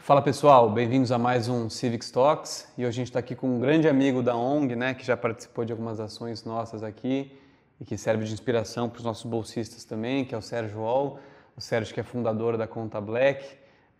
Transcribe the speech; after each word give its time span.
Fala 0.00 0.22
pessoal, 0.22 0.70
bem-vindos 0.70 1.10
a 1.10 1.18
mais 1.18 1.48
um 1.48 1.70
Civics 1.70 2.10
Talks. 2.10 2.68
E 2.76 2.82
hoje 2.82 2.88
a 2.88 2.90
gente 2.92 3.06
está 3.06 3.18
aqui 3.18 3.34
com 3.34 3.56
um 3.56 3.60
grande 3.60 3.88
amigo 3.88 4.22
da 4.22 4.36
ONG, 4.36 4.76
né, 4.76 4.92
que 4.92 5.06
já 5.06 5.16
participou 5.16 5.64
de 5.64 5.72
algumas 5.72 6.00
ações 6.00 6.44
nossas 6.44 6.82
aqui 6.82 7.32
e 7.80 7.84
que 7.84 7.96
serve 7.96 8.24
de 8.24 8.32
inspiração 8.32 8.88
para 8.88 8.98
os 8.98 9.04
nossos 9.04 9.24
bolsistas 9.24 9.84
também, 9.84 10.24
que 10.24 10.34
é 10.34 10.38
o 10.38 10.42
Sérgio 10.42 10.80
Wall, 10.80 11.18
o 11.56 11.60
Sérgio 11.60 11.94
que 11.94 12.00
é 12.00 12.02
fundador 12.02 12.56
da 12.56 12.66
Conta 12.66 13.00
Black, 13.00 13.44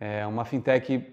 é 0.01 0.27
uma 0.27 0.45
fintech, 0.45 1.13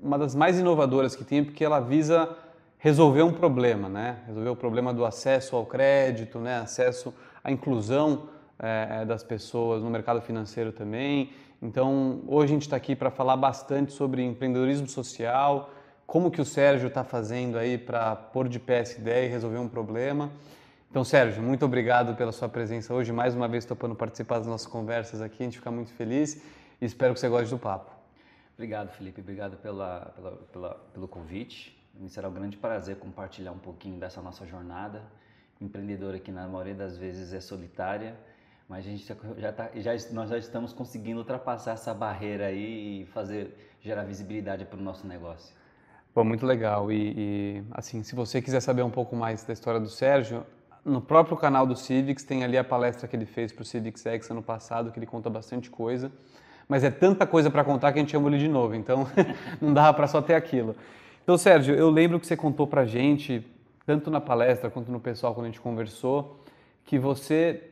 uma 0.00 0.18
das 0.18 0.34
mais 0.34 0.58
inovadoras 0.58 1.16
que 1.16 1.24
tem, 1.24 1.44
porque 1.44 1.64
ela 1.64 1.80
visa 1.80 2.36
resolver 2.78 3.22
um 3.22 3.32
problema, 3.32 3.88
né, 3.88 4.18
resolver 4.26 4.50
o 4.50 4.56
problema 4.56 4.92
do 4.92 5.04
acesso 5.04 5.56
ao 5.56 5.64
crédito, 5.64 6.38
né, 6.38 6.58
acesso 6.58 7.12
à 7.42 7.50
inclusão 7.50 8.28
é, 8.58 9.04
das 9.04 9.22
pessoas 9.22 9.82
no 9.82 9.90
mercado 9.90 10.20
financeiro 10.20 10.72
também. 10.72 11.30
Então, 11.60 12.20
hoje 12.26 12.52
a 12.52 12.54
gente 12.54 12.62
está 12.62 12.76
aqui 12.76 12.94
para 12.94 13.10
falar 13.10 13.36
bastante 13.36 13.92
sobre 13.92 14.22
empreendedorismo 14.22 14.86
social, 14.86 15.70
como 16.06 16.30
que 16.30 16.40
o 16.40 16.44
Sérgio 16.44 16.88
está 16.88 17.02
fazendo 17.02 17.58
aí 17.58 17.78
para 17.78 18.14
pôr 18.14 18.48
de 18.48 18.60
pé 18.60 18.80
essa 18.80 19.00
ideia 19.00 19.26
e 19.26 19.28
resolver 19.28 19.58
um 19.58 19.68
problema. 19.68 20.30
Então, 20.90 21.04
Sérgio, 21.04 21.42
muito 21.42 21.64
obrigado 21.64 22.16
pela 22.16 22.32
sua 22.32 22.48
presença 22.48 22.94
hoje, 22.94 23.12
mais 23.12 23.34
uma 23.34 23.48
vez 23.48 23.64
topando 23.64 23.94
participar 23.94 24.38
das 24.38 24.46
nossas 24.46 24.66
conversas 24.66 25.20
aqui, 25.20 25.42
a 25.42 25.46
gente 25.46 25.58
fica 25.58 25.70
muito 25.70 25.92
feliz 25.92 26.42
e 26.80 26.84
espero 26.84 27.12
que 27.12 27.20
você 27.20 27.28
goste 27.28 27.50
do 27.50 27.58
papo. 27.58 27.92
Obrigado, 28.54 28.90
Felipe, 28.90 29.20
obrigado 29.20 29.56
pela, 29.58 30.12
pela, 30.16 30.32
pela 30.52 30.74
pelo 30.94 31.08
convite. 31.08 31.76
Me 31.94 32.08
será 32.08 32.28
um 32.28 32.32
grande 32.32 32.56
prazer 32.56 32.96
compartilhar 32.96 33.52
um 33.52 33.58
pouquinho 33.58 33.98
dessa 33.98 34.22
nossa 34.22 34.46
jornada 34.46 35.02
empreendedora 35.60 36.18
que 36.18 36.30
na 36.30 36.46
maioria 36.46 36.74
das 36.74 36.96
vezes 36.96 37.32
é 37.32 37.40
solitária, 37.40 38.14
mas 38.68 38.84
a 38.86 38.90
gente 38.90 39.06
já 39.38 39.52
tá, 39.52 39.70
já, 39.74 39.92
nós 40.12 40.30
já 40.30 40.38
estamos 40.38 40.72
conseguindo 40.72 41.18
ultrapassar 41.18 41.72
essa 41.72 41.94
barreira 41.94 42.46
aí 42.46 43.02
e 43.02 43.06
fazer 43.06 43.56
gerar 43.80 44.04
visibilidade 44.04 44.64
para 44.64 44.78
o 44.78 44.82
nosso 44.82 45.06
negócio. 45.06 45.54
Bom, 46.14 46.24
muito 46.24 46.44
legal. 46.44 46.90
E, 46.90 47.14
e, 47.16 47.64
assim, 47.70 48.02
se 48.02 48.14
você 48.14 48.42
quiser 48.42 48.60
saber 48.60 48.82
um 48.82 48.90
pouco 48.90 49.14
mais 49.14 49.44
da 49.44 49.52
história 49.52 49.78
do 49.78 49.88
Sérgio, 49.88 50.44
no 50.86 51.00
próprio 51.00 51.36
canal 51.36 51.66
do 51.66 51.74
Civics 51.74 52.22
tem 52.22 52.44
ali 52.44 52.56
a 52.56 52.62
palestra 52.62 53.08
que 53.08 53.16
ele 53.16 53.26
fez 53.26 53.50
para 53.50 53.62
o 53.62 53.64
Civics 53.64 54.06
X 54.06 54.30
ano 54.30 54.40
passado, 54.40 54.92
que 54.92 54.98
ele 55.00 55.06
conta 55.06 55.28
bastante 55.28 55.68
coisa. 55.68 56.12
Mas 56.68 56.84
é 56.84 56.90
tanta 56.90 57.26
coisa 57.26 57.50
para 57.50 57.64
contar 57.64 57.92
que 57.92 57.98
a 57.98 58.02
gente 58.02 58.12
chamou 58.12 58.30
ele 58.30 58.38
de 58.38 58.48
novo, 58.48 58.74
então 58.74 59.06
não 59.60 59.74
dava 59.74 59.92
para 59.92 60.06
só 60.06 60.22
ter 60.22 60.34
aquilo. 60.34 60.76
Então, 61.24 61.36
Sérgio, 61.36 61.74
eu 61.74 61.90
lembro 61.90 62.20
que 62.20 62.26
você 62.26 62.36
contou 62.36 62.68
para 62.68 62.84
gente, 62.84 63.44
tanto 63.84 64.12
na 64.12 64.20
palestra 64.20 64.70
quanto 64.70 64.92
no 64.92 65.00
pessoal 65.00 65.34
quando 65.34 65.46
a 65.46 65.48
gente 65.48 65.60
conversou, 65.60 66.40
que 66.84 67.00
você 67.00 67.64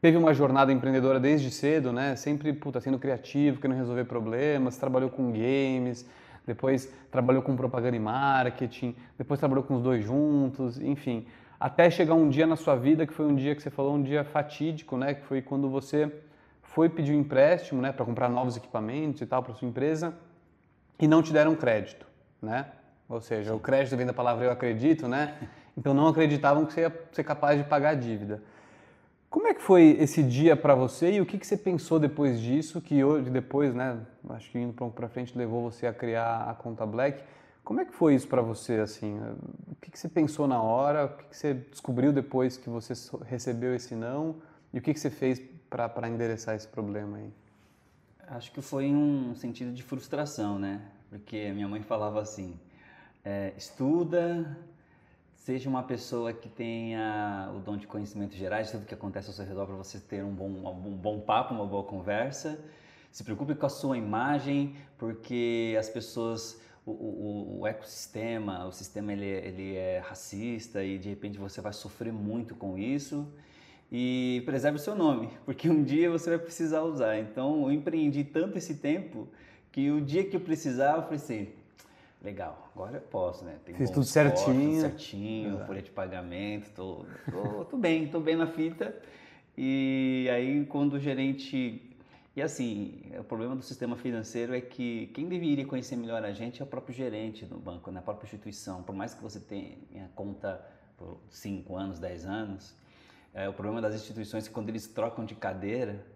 teve 0.00 0.16
uma 0.16 0.32
jornada 0.32 0.72
empreendedora 0.72 1.18
desde 1.18 1.50
cedo, 1.50 1.92
né? 1.92 2.14
Sempre 2.14 2.52
puta, 2.52 2.80
sendo 2.80 2.98
criativo, 2.98 3.60
querendo 3.60 3.78
resolver 3.78 4.04
problemas, 4.04 4.76
trabalhou 4.76 5.10
com 5.10 5.32
games, 5.32 6.08
depois 6.46 6.92
trabalhou 7.10 7.42
com 7.42 7.56
propaganda 7.56 7.96
e 7.96 8.00
marketing, 8.00 8.94
depois 9.18 9.40
trabalhou 9.40 9.64
com 9.64 9.74
os 9.74 9.82
dois 9.82 10.04
juntos, 10.04 10.80
enfim. 10.80 11.26
Até 11.60 11.90
chegar 11.90 12.14
um 12.14 12.30
dia 12.30 12.46
na 12.46 12.56
sua 12.56 12.74
vida 12.74 13.06
que 13.06 13.12
foi 13.12 13.26
um 13.26 13.34
dia 13.34 13.54
que 13.54 13.62
você 13.62 13.68
falou, 13.68 13.94
um 13.94 14.02
dia 14.02 14.24
fatídico, 14.24 14.96
né? 14.96 15.12
Que 15.12 15.26
foi 15.26 15.42
quando 15.42 15.68
você 15.68 16.10
foi 16.62 16.88
pedir 16.88 17.12
um 17.12 17.20
empréstimo, 17.20 17.82
né? 17.82 17.92
Para 17.92 18.06
comprar 18.06 18.30
novos 18.30 18.56
equipamentos 18.56 19.20
e 19.20 19.26
tal 19.26 19.42
para 19.42 19.52
sua 19.52 19.68
empresa 19.68 20.14
e 20.98 21.06
não 21.06 21.22
te 21.22 21.34
deram 21.34 21.54
crédito, 21.54 22.06
né? 22.40 22.66
Ou 23.06 23.20
seja, 23.20 23.54
o 23.54 23.60
crédito 23.60 23.94
vem 23.94 24.06
da 24.06 24.12
palavra 24.14 24.46
eu 24.46 24.50
acredito, 24.50 25.06
né? 25.06 25.36
Então 25.78 25.94
não 25.94 26.08
acreditavam 26.08 26.66
que 26.66 26.74
você 26.74 26.80
ia 26.82 26.92
ser 27.12 27.24
capaz 27.24 27.56
de 27.56 27.64
pagar 27.64 27.90
a 27.90 27.94
dívida. 27.94 28.42
Como 29.30 29.46
é 29.46 29.54
que 29.54 29.62
foi 29.62 29.96
esse 30.00 30.22
dia 30.22 30.56
para 30.56 30.74
você 30.74 31.12
e 31.12 31.20
o 31.20 31.24
que, 31.24 31.38
que 31.38 31.46
você 31.46 31.56
pensou 31.56 31.98
depois 31.98 32.40
disso, 32.40 32.80
que 32.80 33.02
hoje, 33.02 33.30
depois, 33.30 33.72
né, 33.72 33.96
acho 34.30 34.50
que 34.50 34.58
indo 34.58 34.74
para 34.90 35.08
frente 35.08 35.38
levou 35.38 35.70
você 35.70 35.86
a 35.86 35.92
criar 35.92 36.50
a 36.50 36.54
conta 36.54 36.84
Black. 36.84 37.22
Como 37.70 37.80
é 37.80 37.84
que 37.84 37.94
foi 37.94 38.16
isso 38.16 38.26
para 38.26 38.42
você, 38.42 38.80
assim? 38.80 39.16
O 39.70 39.76
que, 39.76 39.92
que 39.92 39.96
você 39.96 40.08
pensou 40.08 40.48
na 40.48 40.60
hora? 40.60 41.04
O 41.04 41.08
que, 41.10 41.24
que 41.26 41.36
você 41.36 41.54
descobriu 41.54 42.12
depois 42.12 42.56
que 42.56 42.68
você 42.68 42.94
recebeu 43.24 43.72
esse 43.76 43.94
não? 43.94 44.42
E 44.72 44.80
o 44.80 44.82
que, 44.82 44.92
que 44.92 44.98
você 44.98 45.08
fez 45.08 45.40
para 45.70 46.08
endereçar 46.08 46.56
esse 46.56 46.66
problema 46.66 47.18
aí? 47.18 47.32
Acho 48.26 48.50
que 48.50 48.60
foi 48.60 48.86
um 48.86 49.36
sentido 49.36 49.72
de 49.72 49.84
frustração, 49.84 50.58
né? 50.58 50.82
Porque 51.08 51.52
minha 51.52 51.68
mãe 51.68 51.80
falava 51.80 52.20
assim, 52.20 52.58
é, 53.24 53.54
estuda, 53.56 54.58
Seja 55.36 55.70
uma 55.70 55.84
pessoa 55.84 56.32
que 56.32 56.48
tenha 56.48 57.52
o 57.54 57.60
dom 57.60 57.76
de 57.76 57.86
conhecimentos 57.86 58.36
gerais 58.36 58.66
de 58.66 58.72
tudo 58.72 58.84
que 58.84 58.94
acontece 58.94 59.28
ao 59.28 59.32
seu 59.32 59.46
redor 59.46 59.66
para 59.66 59.76
você 59.76 60.00
ter 60.00 60.24
um 60.24 60.34
bom, 60.34 60.48
um 60.48 60.96
bom 60.96 61.20
papo, 61.20 61.54
uma 61.54 61.66
boa 61.66 61.84
conversa. 61.84 62.58
Se 63.10 63.24
preocupe 63.24 63.54
com 63.54 63.66
a 63.66 63.68
sua 63.68 63.96
imagem, 63.96 64.76
porque 64.98 65.76
as 65.78 65.88
pessoas, 65.88 66.60
o, 66.84 66.90
o, 66.90 67.60
o 67.60 67.66
ecossistema, 67.66 68.66
o 68.66 68.72
sistema 68.72 69.12
ele, 69.12 69.26
ele 69.26 69.76
é 69.76 69.98
racista 69.98 70.82
e 70.82 70.98
de 70.98 71.08
repente 71.08 71.38
você 71.38 71.60
vai 71.60 71.72
sofrer 71.72 72.12
muito 72.12 72.54
com 72.54 72.78
isso. 72.78 73.26
E 73.92 74.42
preserve 74.46 74.76
o 74.76 74.80
seu 74.80 74.94
nome, 74.94 75.30
porque 75.44 75.68
um 75.68 75.82
dia 75.82 76.10
você 76.10 76.30
vai 76.30 76.38
precisar 76.38 76.82
usar. 76.82 77.18
Então 77.18 77.64
eu 77.64 77.72
empreendi 77.72 78.24
tanto 78.24 78.56
esse 78.56 78.76
tempo 78.76 79.28
que 79.72 79.90
o 79.90 80.00
dia 80.00 80.24
que 80.24 80.36
eu 80.36 80.40
precisar, 80.40 80.96
eu 80.96 81.02
falei 81.02 81.16
assim, 81.16 81.48
legal, 82.22 82.70
agora 82.74 82.96
eu 82.96 83.02
posso, 83.02 83.44
né? 83.44 83.56
Tem 83.64 83.74
Fiz 83.74 83.90
tudo 83.90 84.04
certinho. 84.04 84.70
Tudo 84.70 84.80
certinho, 84.80 85.48
Exato. 85.50 85.66
folha 85.66 85.82
de 85.82 85.90
pagamento, 85.90 86.70
tô, 86.74 87.04
tô, 87.30 87.64
tô 87.64 87.76
bem, 87.76 88.06
tô 88.08 88.20
bem 88.20 88.36
na 88.36 88.46
fita. 88.46 88.94
E 89.56 90.28
aí 90.32 90.64
quando 90.66 90.94
o 90.94 91.00
gerente... 91.00 91.89
E 92.36 92.40
assim, 92.40 93.02
o 93.18 93.24
problema 93.24 93.56
do 93.56 93.62
sistema 93.62 93.96
financeiro 93.96 94.54
é 94.54 94.60
que 94.60 95.08
quem 95.08 95.28
deveria 95.28 95.66
conhecer 95.66 95.96
melhor 95.96 96.24
a 96.24 96.32
gente 96.32 96.62
é 96.62 96.64
o 96.64 96.66
próprio 96.66 96.94
gerente 96.94 97.44
do 97.44 97.58
banco, 97.58 97.90
né? 97.90 97.98
a 97.98 98.02
própria 98.02 98.26
instituição. 98.26 98.84
Por 98.84 98.94
mais 98.94 99.12
que 99.12 99.20
você 99.20 99.40
tenha 99.40 100.08
conta 100.14 100.64
por 100.96 101.18
5 101.28 101.76
anos, 101.76 101.98
10 101.98 102.26
anos, 102.26 102.76
é, 103.34 103.48
o 103.48 103.52
problema 103.52 103.80
das 103.80 103.94
instituições 103.94 104.44
é 104.44 104.48
que 104.48 104.54
quando 104.54 104.68
eles 104.68 104.86
trocam 104.86 105.24
de 105.24 105.34
cadeira, 105.34 106.06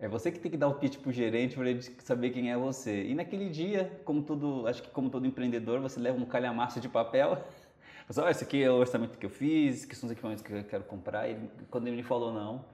é 0.00 0.08
você 0.08 0.32
que 0.32 0.40
tem 0.40 0.50
que 0.50 0.56
dar 0.56 0.66
o 0.66 0.74
pitch 0.74 0.98
pro 0.98 1.12
gerente 1.12 1.54
para 1.54 1.70
ele 1.70 1.80
saber 1.80 2.30
quem 2.30 2.50
é 2.50 2.56
você. 2.56 3.04
E 3.04 3.14
naquele 3.14 3.48
dia, 3.48 4.00
como 4.04 4.20
todo, 4.22 4.66
acho 4.66 4.82
que 4.82 4.90
como 4.90 5.08
todo 5.10 5.24
empreendedor, 5.28 5.80
você 5.80 6.00
leva 6.00 6.18
um 6.18 6.26
calhamaço 6.26 6.80
de 6.80 6.88
papel. 6.88 7.42
Você, 8.08 8.20
olha, 8.20 8.32
esse 8.32 8.42
aqui 8.42 8.60
é 8.60 8.68
o 8.68 8.74
orçamento 8.74 9.16
que 9.16 9.24
eu 9.24 9.30
fiz, 9.30 9.84
que 9.84 9.94
são 9.94 10.08
os 10.08 10.12
equipamentos 10.12 10.42
que 10.42 10.52
eu 10.52 10.64
quero 10.64 10.82
comprar. 10.82 11.30
E 11.30 11.38
quando 11.70 11.86
ele 11.86 11.94
me 11.94 12.02
falou 12.02 12.32
não, 12.32 12.64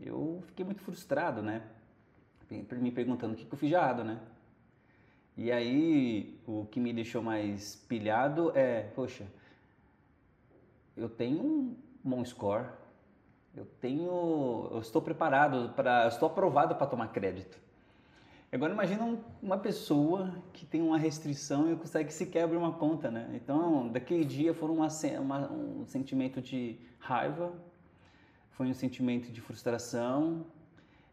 eu 0.00 0.40
fiquei 0.46 0.64
muito 0.64 0.80
frustrado, 0.80 1.42
né? 1.42 1.62
Me 2.50 2.90
perguntando 2.90 3.34
o 3.34 3.36
que, 3.36 3.44
que 3.44 3.52
eu 3.52 3.58
fiz 3.58 3.68
de 3.68 3.74
errado, 3.74 4.02
né? 4.02 4.18
E 5.36 5.52
aí, 5.52 6.36
o 6.46 6.66
que 6.70 6.80
me 6.80 6.92
deixou 6.92 7.22
mais 7.22 7.76
pilhado 7.88 8.50
é, 8.56 8.82
poxa, 8.94 9.24
eu 10.96 11.08
tenho 11.08 11.40
um 11.40 11.76
bom 12.02 12.24
score, 12.24 12.66
eu 13.54 13.64
tenho, 13.80 14.68
eu 14.72 14.80
estou 14.80 15.00
preparado 15.00 15.72
para, 15.76 16.08
estou 16.08 16.26
aprovado 16.26 16.74
para 16.74 16.86
tomar 16.86 17.08
crédito. 17.08 17.58
Agora 18.50 18.72
imagina 18.72 19.18
uma 19.42 19.58
pessoa 19.58 20.34
que 20.54 20.64
tem 20.64 20.80
uma 20.80 20.98
restrição 20.98 21.70
e 21.70 21.76
consegue 21.76 22.12
sequer 22.12 22.44
abrir 22.44 22.56
uma 22.56 22.72
conta, 22.72 23.10
né? 23.10 23.30
Então, 23.34 23.88
daquele 23.88 24.24
dia 24.24 24.54
foram 24.54 24.74
uma, 24.74 24.88
uma, 25.20 25.52
um 25.52 25.86
sentimento 25.86 26.40
de 26.40 26.78
raiva, 26.98 27.52
foi 28.52 28.66
um 28.66 28.74
sentimento 28.74 29.30
de 29.30 29.40
frustração 29.40 30.46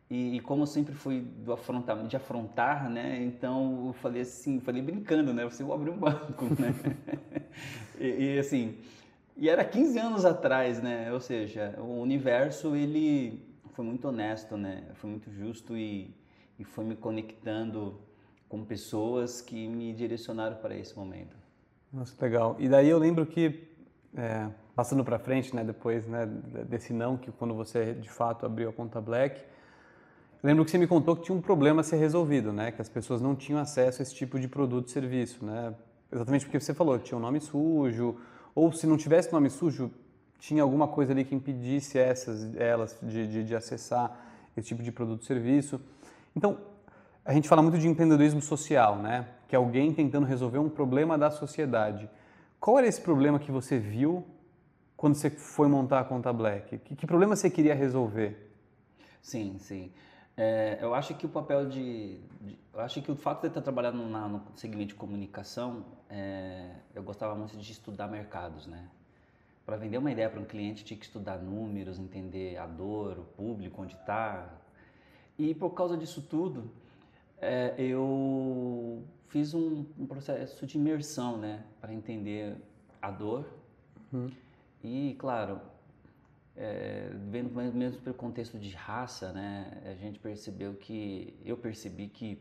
e, 0.09 0.37
e 0.37 0.39
como 0.39 0.63
eu 0.63 0.67
sempre 0.67 0.93
fui 0.93 1.21
do 1.21 1.51
afrontar, 1.51 2.05
de 2.05 2.15
afrontar, 2.15 2.89
né? 2.89 3.23
Então 3.23 3.87
eu 3.87 3.93
falei 3.93 4.21
assim, 4.21 4.59
falei 4.59 4.81
brincando, 4.81 5.33
né? 5.33 5.43
Você 5.45 5.63
vou 5.63 5.73
abrir 5.73 5.89
um 5.89 5.97
banco, 5.97 6.45
né? 6.61 6.73
e, 7.99 8.35
e 8.35 8.39
assim, 8.39 8.77
e 9.35 9.49
era 9.49 9.65
15 9.65 9.99
anos 9.99 10.25
atrás, 10.25 10.81
né? 10.81 11.11
Ou 11.11 11.19
seja, 11.19 11.75
o 11.79 12.01
universo 12.01 12.75
ele 12.75 13.43
foi 13.71 13.83
muito 13.83 14.07
honesto, 14.07 14.55
né? 14.55 14.83
Foi 14.93 15.09
muito 15.09 15.31
justo 15.31 15.75
e, 15.75 16.15
e 16.59 16.63
foi 16.63 16.85
me 16.85 16.95
conectando 16.95 17.99
com 18.47 18.63
pessoas 18.63 19.41
que 19.41 19.67
me 19.67 19.91
direcionaram 19.91 20.55
para 20.57 20.75
esse 20.75 20.95
momento. 20.95 21.35
Nossa, 21.91 22.13
legal. 22.23 22.55
E 22.59 22.69
daí 22.69 22.87
eu 22.87 22.99
lembro 22.99 23.25
que 23.25 23.67
é, 24.15 24.47
passando 24.75 25.03
para 25.03 25.17
frente, 25.17 25.55
né? 25.55 25.63
Depois, 25.63 26.07
né? 26.07 26.25
Desse 26.69 26.93
não 26.93 27.17
que 27.17 27.31
quando 27.31 27.53
você 27.53 27.93
de 27.93 28.09
fato 28.09 28.45
abriu 28.45 28.69
a 28.69 28.73
conta 28.73 29.01
Black, 29.01 29.41
lembro 30.45 30.63
que 30.63 30.71
você 30.71 30.77
me 30.77 30.87
contou 30.87 31.15
que 31.15 31.23
tinha 31.23 31.35
um 31.35 31.41
problema 31.41 31.81
a 31.81 31.83
ser 31.83 31.97
resolvido, 31.97 32.53
né? 32.53 32.71
Que 32.71 32.81
as 32.81 32.89
pessoas 32.89 33.21
não 33.21 33.35
tinham 33.35 33.59
acesso 33.59 34.01
a 34.01 34.03
esse 34.03 34.13
tipo 34.13 34.39
de 34.39 34.47
produto 34.47 34.87
e 34.87 34.91
serviço, 34.91 35.43
né? 35.43 35.73
Exatamente 36.11 36.45
porque 36.45 36.59
você 36.59 36.73
falou, 36.73 36.99
tinha 36.99 37.17
um 37.17 37.21
nome 37.21 37.39
sujo 37.41 38.15
ou 38.53 38.71
se 38.71 38.85
não 38.85 38.95
tivesse 38.95 39.33
nome 39.33 39.49
sujo, 39.49 39.91
tinha 40.39 40.61
alguma 40.61 40.87
coisa 40.87 41.11
ali 41.11 41.25
que 41.25 41.33
impedisse 41.33 41.97
essas, 41.97 42.55
elas 42.55 42.97
de, 43.01 43.27
de, 43.27 43.43
de 43.43 43.55
acessar 43.55 44.17
esse 44.55 44.67
tipo 44.67 44.83
de 44.83 44.91
produto 44.91 45.23
e 45.23 45.25
serviço. 45.25 45.81
Então, 46.35 46.57
a 47.25 47.33
gente 47.33 47.49
fala 47.49 47.61
muito 47.61 47.79
de 47.79 47.87
empreendedorismo 47.87 48.41
social, 48.41 48.97
né? 48.97 49.27
Que 49.47 49.55
é 49.55 49.57
alguém 49.57 49.91
tentando 49.93 50.25
resolver 50.25 50.59
um 50.59 50.69
problema 50.69 51.17
da 51.17 51.31
sociedade. 51.31 52.09
Qual 52.59 52.77
era 52.77 52.87
esse 52.87 53.01
problema 53.01 53.39
que 53.39 53.51
você 53.51 53.79
viu 53.79 54.23
quando 54.95 55.15
você 55.15 55.29
foi 55.29 55.67
montar 55.67 56.01
a 56.01 56.03
Conta 56.03 56.31
Black? 56.31 56.77
Que, 56.77 56.95
que 56.95 57.07
problema 57.07 57.35
você 57.35 57.49
queria 57.49 57.73
resolver? 57.73 58.51
Sim, 59.21 59.57
sim. 59.59 59.91
É, 60.37 60.77
eu 60.81 60.93
acho 60.93 61.13
que 61.15 61.25
o 61.25 61.29
papel 61.29 61.67
de, 61.69 62.19
de, 62.41 62.57
Eu 62.73 62.81
acho 62.81 63.01
que 63.01 63.09
o 63.09 63.15
fato 63.15 63.41
de 63.41 63.47
eu 63.47 63.49
estar 63.49 63.61
trabalhando 63.61 64.05
na, 64.07 64.27
no 64.27 64.43
segmento 64.55 64.89
de 64.89 64.95
comunicação, 64.95 65.85
é, 66.09 66.71
eu 66.93 67.01
gostava 67.01 67.33
muito 67.35 67.55
de 67.55 67.71
estudar 67.71 68.07
mercados, 68.07 68.67
né? 68.67 68.89
Para 69.65 69.77
vender 69.77 69.97
uma 69.97 70.11
ideia 70.11 70.29
para 70.29 70.39
um 70.39 70.45
cliente, 70.45 70.83
tinha 70.83 70.99
que 70.99 71.05
estudar 71.05 71.37
números, 71.37 71.97
entender 71.97 72.57
a 72.57 72.67
dor, 72.67 73.17
o 73.19 73.23
público, 73.23 73.81
onde 73.81 73.95
está. 73.95 74.53
E 75.39 75.55
por 75.55 75.71
causa 75.71 75.97
disso 75.97 76.21
tudo, 76.21 76.69
é, 77.39 77.73
eu 77.77 79.03
fiz 79.29 79.53
um, 79.53 79.85
um, 79.97 80.05
processo 80.05 80.67
de 80.67 80.77
imersão, 80.77 81.37
né? 81.37 81.63
Para 81.79 81.93
entender 81.93 82.57
a 83.01 83.09
dor. 83.09 83.45
Uhum. 84.11 84.29
E, 84.83 85.15
claro, 85.17 85.59
é, 86.57 87.09
vendo 87.29 87.49
mesmo 87.73 88.01
pelo 88.01 88.15
contexto 88.15 88.57
de 88.57 88.73
raça, 88.73 89.31
né, 89.33 89.81
a 89.85 89.93
gente 89.95 90.19
percebeu 90.19 90.73
que 90.73 91.37
eu 91.43 91.57
percebi 91.57 92.07
que 92.07 92.39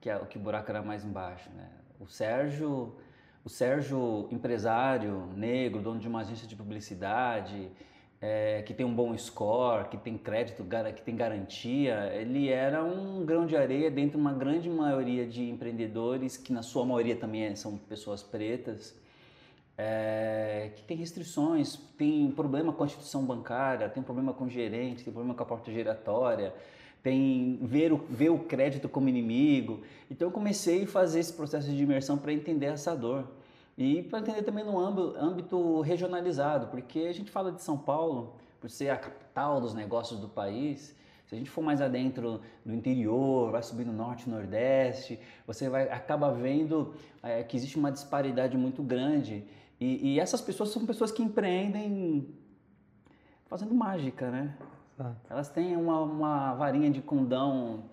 que, 0.00 0.08
a, 0.08 0.20
que 0.20 0.38
o 0.38 0.40
buraco 0.40 0.70
era 0.70 0.82
mais 0.82 1.04
embaixo, 1.04 1.50
né? 1.54 1.68
O 1.98 2.06
Sérgio, 2.06 2.94
o 3.44 3.48
Sérgio 3.48 4.28
empresário 4.30 5.26
negro, 5.34 5.82
dono 5.82 5.98
de 5.98 6.08
uma 6.08 6.20
agência 6.20 6.46
de 6.46 6.54
publicidade, 6.54 7.70
é, 8.20 8.62
que 8.62 8.74
tem 8.74 8.84
um 8.84 8.94
bom 8.94 9.16
score, 9.16 9.88
que 9.88 9.96
tem 9.96 10.16
crédito, 10.16 10.64
que 10.94 11.02
tem 11.02 11.16
garantia, 11.16 12.12
ele 12.14 12.48
era 12.48 12.84
um 12.84 13.24
grão 13.24 13.46
de 13.46 13.56
areia 13.56 13.90
dentro 13.90 14.12
de 14.12 14.16
uma 14.16 14.32
grande 14.32 14.68
maioria 14.68 15.26
de 15.26 15.48
empreendedores 15.48 16.36
que 16.36 16.52
na 16.52 16.62
sua 16.62 16.84
maioria 16.84 17.16
também 17.16 17.54
são 17.54 17.76
pessoas 17.76 18.22
pretas 18.22 18.96
é, 19.78 20.72
que 20.74 20.82
tem 20.82 20.96
restrições, 20.96 21.76
tem 21.96 22.28
problema 22.32 22.72
com 22.72 22.82
a 22.82 22.86
instituição 22.86 23.24
bancária, 23.24 23.88
tem 23.88 24.02
problema 24.02 24.34
com 24.34 24.44
o 24.44 24.50
gerente, 24.50 25.04
tem 25.04 25.12
problema 25.12 25.36
com 25.36 25.42
a 25.44 25.46
porta 25.46 25.70
giratória, 25.70 26.52
tem 27.00 27.60
ver 27.62 27.92
o, 27.92 27.98
ver 28.10 28.30
o 28.30 28.40
crédito 28.40 28.88
como 28.88 29.08
inimigo. 29.08 29.80
Então 30.10 30.26
eu 30.26 30.32
comecei 30.32 30.82
a 30.82 30.86
fazer 30.88 31.20
esse 31.20 31.32
processo 31.32 31.70
de 31.70 31.80
imersão 31.80 32.18
para 32.18 32.32
entender 32.32 32.66
essa 32.66 32.96
dor. 32.96 33.24
E 33.76 34.02
para 34.02 34.18
entender 34.18 34.42
também 34.42 34.64
no 34.64 34.76
âmbito, 34.80 35.80
regionalizado, 35.82 36.66
porque 36.66 36.98
a 36.98 37.12
gente 37.12 37.30
fala 37.30 37.52
de 37.52 37.62
São 37.62 37.78
Paulo, 37.78 38.34
por 38.60 38.68
ser 38.68 38.90
a 38.90 38.96
capital 38.96 39.60
dos 39.60 39.72
negócios 39.72 40.18
do 40.18 40.28
país, 40.28 40.96
se 41.28 41.36
a 41.36 41.38
gente 41.38 41.48
for 41.48 41.62
mais 41.62 41.80
adentro 41.80 42.40
do 42.66 42.74
interior, 42.74 43.52
vai 43.52 43.62
subir 43.62 43.84
no 43.84 43.92
norte, 43.92 44.28
nordeste, 44.28 45.20
você 45.46 45.68
vai 45.68 45.88
acaba 45.88 46.32
vendo 46.32 46.92
é, 47.22 47.44
que 47.44 47.56
existe 47.56 47.78
uma 47.78 47.92
disparidade 47.92 48.56
muito 48.56 48.82
grande 48.82 49.44
e, 49.80 50.14
e, 50.14 50.20
essas 50.20 50.40
pessoas 50.40 50.70
são 50.70 50.84
pessoas 50.84 51.12
que 51.12 51.22
empreendem 51.22 52.34
fazendo 53.46 53.74
mágica, 53.74 54.30
né? 54.30 54.56
Exato. 54.94 55.20
Elas 55.30 55.48
têm 55.48 55.76
uma, 55.76 56.00
uma, 56.00 56.54
varinha 56.54 56.90
de 56.90 57.00
condão 57.00 57.84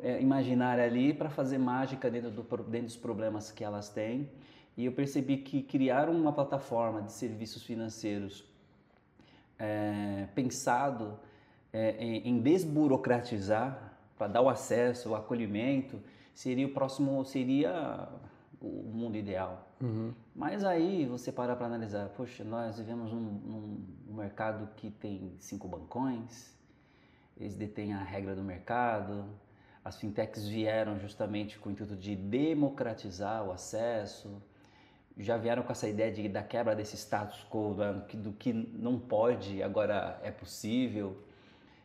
é, 0.00 0.20
imaginária 0.20 0.84
ali 0.84 1.14
para 1.14 1.30
fazer 1.30 1.58
mágica 1.58 2.10
dentro, 2.10 2.30
do, 2.30 2.42
dentro 2.64 2.86
dos 2.86 2.96
problemas 2.96 3.52
que 3.52 3.62
elas 3.62 3.88
têm. 3.88 4.28
E 4.76 4.84
eu 4.84 4.92
percebi 4.92 5.38
que 5.38 5.62
criar 5.62 6.08
uma 6.08 6.32
plataforma 6.32 7.02
de 7.02 7.12
serviços 7.12 7.62
financeiros 7.62 8.44
é, 9.58 10.26
pensado 10.34 11.18
é, 11.72 11.96
em, 11.98 12.28
em 12.28 12.40
desburocratizar 12.40 13.96
para 14.16 14.26
dar 14.26 14.40
o 14.40 14.48
acesso, 14.48 15.10
o 15.10 15.14
acolhimento, 15.14 16.00
seria 16.34 16.66
o 16.66 16.70
próximo, 16.70 17.24
seria 17.24 18.08
o 18.60 18.90
mundo 18.92 19.16
ideal. 19.16 19.68
Uhum. 19.80 20.12
Mas 20.34 20.64
aí 20.64 21.06
você 21.06 21.30
para 21.30 21.54
para 21.54 21.66
analisar, 21.66 22.08
poxa, 22.10 22.42
nós 22.44 22.78
vivemos 22.78 23.12
num, 23.12 23.20
num, 24.08 24.14
mercado 24.14 24.68
que 24.76 24.90
tem 24.90 25.32
cinco 25.38 25.68
bancões, 25.68 26.52
eles 27.36 27.54
detêm 27.54 27.94
a 27.94 28.02
regra 28.02 28.34
do 28.34 28.42
mercado, 28.42 29.24
as 29.84 29.96
fintechs 29.96 30.48
vieram 30.48 30.98
justamente 30.98 31.58
com 31.58 31.68
o 31.68 31.72
intuito 31.72 31.96
de 31.96 32.16
democratizar 32.16 33.46
o 33.46 33.52
acesso, 33.52 34.42
já 35.16 35.36
vieram 35.36 35.62
com 35.62 35.72
essa 35.72 35.88
ideia 35.88 36.12
de, 36.12 36.28
da 36.28 36.42
quebra 36.42 36.74
desse 36.74 36.96
status 36.96 37.44
quo, 37.50 37.74
do, 38.14 38.32
que 38.32 38.52
não 38.52 38.98
pode, 38.98 39.62
agora 39.62 40.18
é 40.22 40.30
possível. 40.30 41.16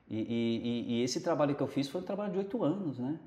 E, 0.07 0.19
e, 0.19 0.93
e, 0.93 1.03
esse 1.03 1.21
trabalho 1.21 1.55
que 1.55 1.61
eu 1.61 1.67
fiz 1.67 1.87
foi 1.87 2.01
um 2.01 2.03
trabalho 2.03 2.33
de 2.33 2.37
oito 2.39 2.63
anos, 2.63 2.99
né? 2.99 3.17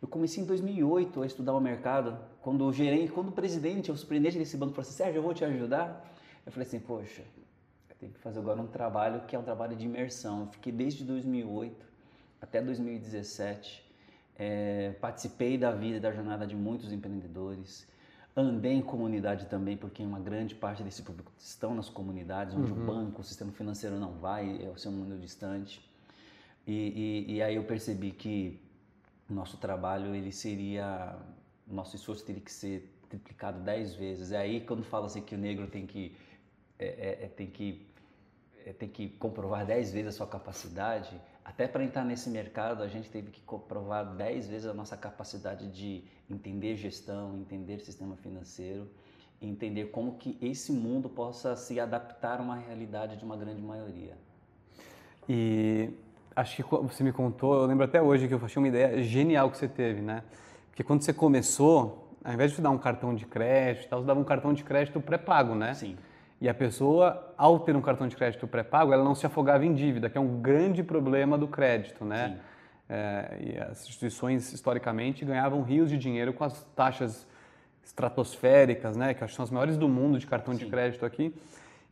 Eu 0.00 0.08
comecei 0.08 0.42
em 0.42 0.46
2008 0.46 1.22
a 1.22 1.26
estudar 1.26 1.54
o 1.54 1.60
mercado, 1.60 2.18
quando 2.42 2.64
o 2.64 2.72
gerente, 2.72 3.12
quando 3.12 3.28
o 3.28 3.32
presidente, 3.32 3.90
o 3.90 3.96
superintendente 3.96 4.38
desse 4.38 4.56
banco 4.56 4.72
falou 4.72 4.88
assim, 4.88 4.96
Sérgio, 4.96 5.18
eu 5.18 5.22
vou 5.22 5.34
te 5.34 5.44
ajudar. 5.44 6.10
Eu 6.44 6.52
falei 6.52 6.66
assim, 6.66 6.80
poxa, 6.80 7.22
eu 7.90 7.96
tenho 7.98 8.12
que 8.12 8.18
fazer 8.18 8.38
agora 8.38 8.60
um 8.60 8.66
trabalho 8.66 9.20
que 9.26 9.36
é 9.36 9.38
um 9.38 9.42
trabalho 9.42 9.76
de 9.76 9.84
imersão. 9.84 10.40
Eu 10.40 10.46
fiquei 10.46 10.72
desde 10.72 11.04
2008 11.04 11.90
até 12.40 12.62
2017, 12.62 13.84
é, 14.38 14.92
participei 15.00 15.58
da 15.58 15.70
vida 15.70 15.98
e 15.98 16.00
da 16.00 16.10
jornada 16.10 16.46
de 16.46 16.56
muitos 16.56 16.90
empreendedores, 16.90 17.86
andei 18.34 18.72
em 18.72 18.80
comunidade 18.80 19.46
também, 19.46 19.76
porque 19.76 20.02
uma 20.02 20.18
grande 20.18 20.54
parte 20.54 20.82
desse 20.82 21.02
público 21.02 21.30
estão 21.38 21.74
nas 21.74 21.90
comunidades, 21.90 22.56
onde 22.56 22.72
uhum. 22.72 22.82
o 22.82 22.86
banco, 22.86 23.20
o 23.20 23.24
sistema 23.24 23.52
financeiro 23.52 23.98
não 23.98 24.12
vai, 24.12 24.64
é 24.64 24.70
o 24.70 24.78
seu 24.78 24.90
mundo 24.90 25.18
distante. 25.18 25.80
E, 26.66 27.26
e, 27.28 27.34
e 27.34 27.42
aí 27.42 27.56
eu 27.56 27.64
percebi 27.64 28.12
que 28.12 28.58
nosso 29.28 29.56
trabalho 29.58 30.14
ele 30.14 30.32
seria, 30.32 31.16
nosso 31.74 31.96
esforço 31.96 32.24
teria 32.24 32.42
que 32.42 32.52
ser 32.52 32.90
triplicado 33.08 33.60
dez 33.60 33.94
vezes. 33.94 34.32
É 34.32 34.38
aí 34.38 34.60
quando 34.60 34.82
fala 34.82 35.06
assim 35.06 35.20
que 35.20 35.34
o 35.34 35.38
negro 35.38 35.66
tem 35.66 35.86
que 35.86 36.16
é, 36.78 36.86
é, 36.86 37.24
é 37.24 37.28
tem 37.28 37.46
que 37.46 37.86
é, 38.64 38.72
tem 38.72 38.88
que 38.88 39.08
comprovar 39.10 39.66
dez 39.66 39.92
vezes 39.92 40.08
a 40.08 40.12
sua 40.12 40.26
capacidade. 40.26 41.20
Até 41.44 41.66
para 41.66 41.82
entrar 41.82 42.04
nesse 42.04 42.28
mercado, 42.30 42.82
a 42.82 42.88
gente 42.88 43.10
teve 43.10 43.30
que 43.30 43.40
comprovar 43.40 44.14
dez 44.14 44.46
vezes 44.46 44.66
a 44.66 44.74
nossa 44.74 44.96
capacidade 44.96 45.68
de 45.68 46.04
entender 46.28 46.76
gestão, 46.76 47.36
entender 47.36 47.80
sistema 47.80 48.16
financeiro, 48.16 48.88
entender 49.40 49.86
como 49.86 50.16
que 50.16 50.38
esse 50.40 50.70
mundo 50.70 51.08
possa 51.08 51.56
se 51.56 51.80
adaptar 51.80 52.38
a 52.38 52.42
uma 52.42 52.56
realidade 52.56 53.16
de 53.16 53.24
uma 53.24 53.36
grande 53.36 53.62
maioria. 53.62 54.16
E 55.28 55.90
acho 56.36 56.56
que 56.56 56.62
você 56.62 57.02
me 57.02 57.12
contou, 57.12 57.54
eu 57.54 57.66
lembro 57.66 57.84
até 57.84 58.00
hoje 58.00 58.28
que 58.28 58.34
eu 58.34 58.44
achei 58.44 58.60
uma 58.60 58.68
ideia 58.68 59.02
genial 59.02 59.50
que 59.50 59.56
você 59.56 59.68
teve, 59.68 60.00
né? 60.00 60.22
Porque 60.80 60.86
quando 60.86 61.02
você 61.02 61.12
começou, 61.12 62.16
ao 62.24 62.32
invés 62.32 62.52
de 62.52 62.56
te 62.56 62.62
dar 62.62 62.70
um 62.70 62.78
cartão 62.78 63.14
de 63.14 63.26
crédito, 63.26 63.90
você 63.90 64.06
dava 64.06 64.18
um 64.18 64.24
cartão 64.24 64.54
de 64.54 64.64
crédito 64.64 64.98
pré-pago, 64.98 65.54
né? 65.54 65.74
Sim. 65.74 65.94
E 66.40 66.48
a 66.48 66.54
pessoa, 66.54 67.34
ao 67.36 67.60
ter 67.60 67.76
um 67.76 67.82
cartão 67.82 68.08
de 68.08 68.16
crédito 68.16 68.48
pré-pago, 68.48 68.90
ela 68.90 69.04
não 69.04 69.14
se 69.14 69.26
afogava 69.26 69.62
em 69.66 69.74
dívida, 69.74 70.08
que 70.08 70.16
é 70.16 70.20
um 70.20 70.40
grande 70.40 70.82
problema 70.82 71.36
do 71.36 71.46
crédito, 71.46 72.02
né? 72.02 72.28
Sim. 72.28 72.36
É, 72.88 73.38
e 73.40 73.58
as 73.58 73.82
instituições, 73.82 74.54
historicamente, 74.54 75.22
ganhavam 75.22 75.62
rios 75.62 75.90
de 75.90 75.98
dinheiro 75.98 76.32
com 76.32 76.44
as 76.44 76.64
taxas 76.74 77.26
estratosféricas, 77.84 78.96
né? 78.96 79.12
Que 79.12 79.22
acho 79.22 79.32
que 79.32 79.36
são 79.36 79.44
as 79.44 79.50
maiores 79.50 79.76
do 79.76 79.86
mundo 79.86 80.18
de 80.18 80.26
cartão 80.26 80.54
Sim. 80.54 80.64
de 80.64 80.70
crédito 80.70 81.04
aqui. 81.04 81.34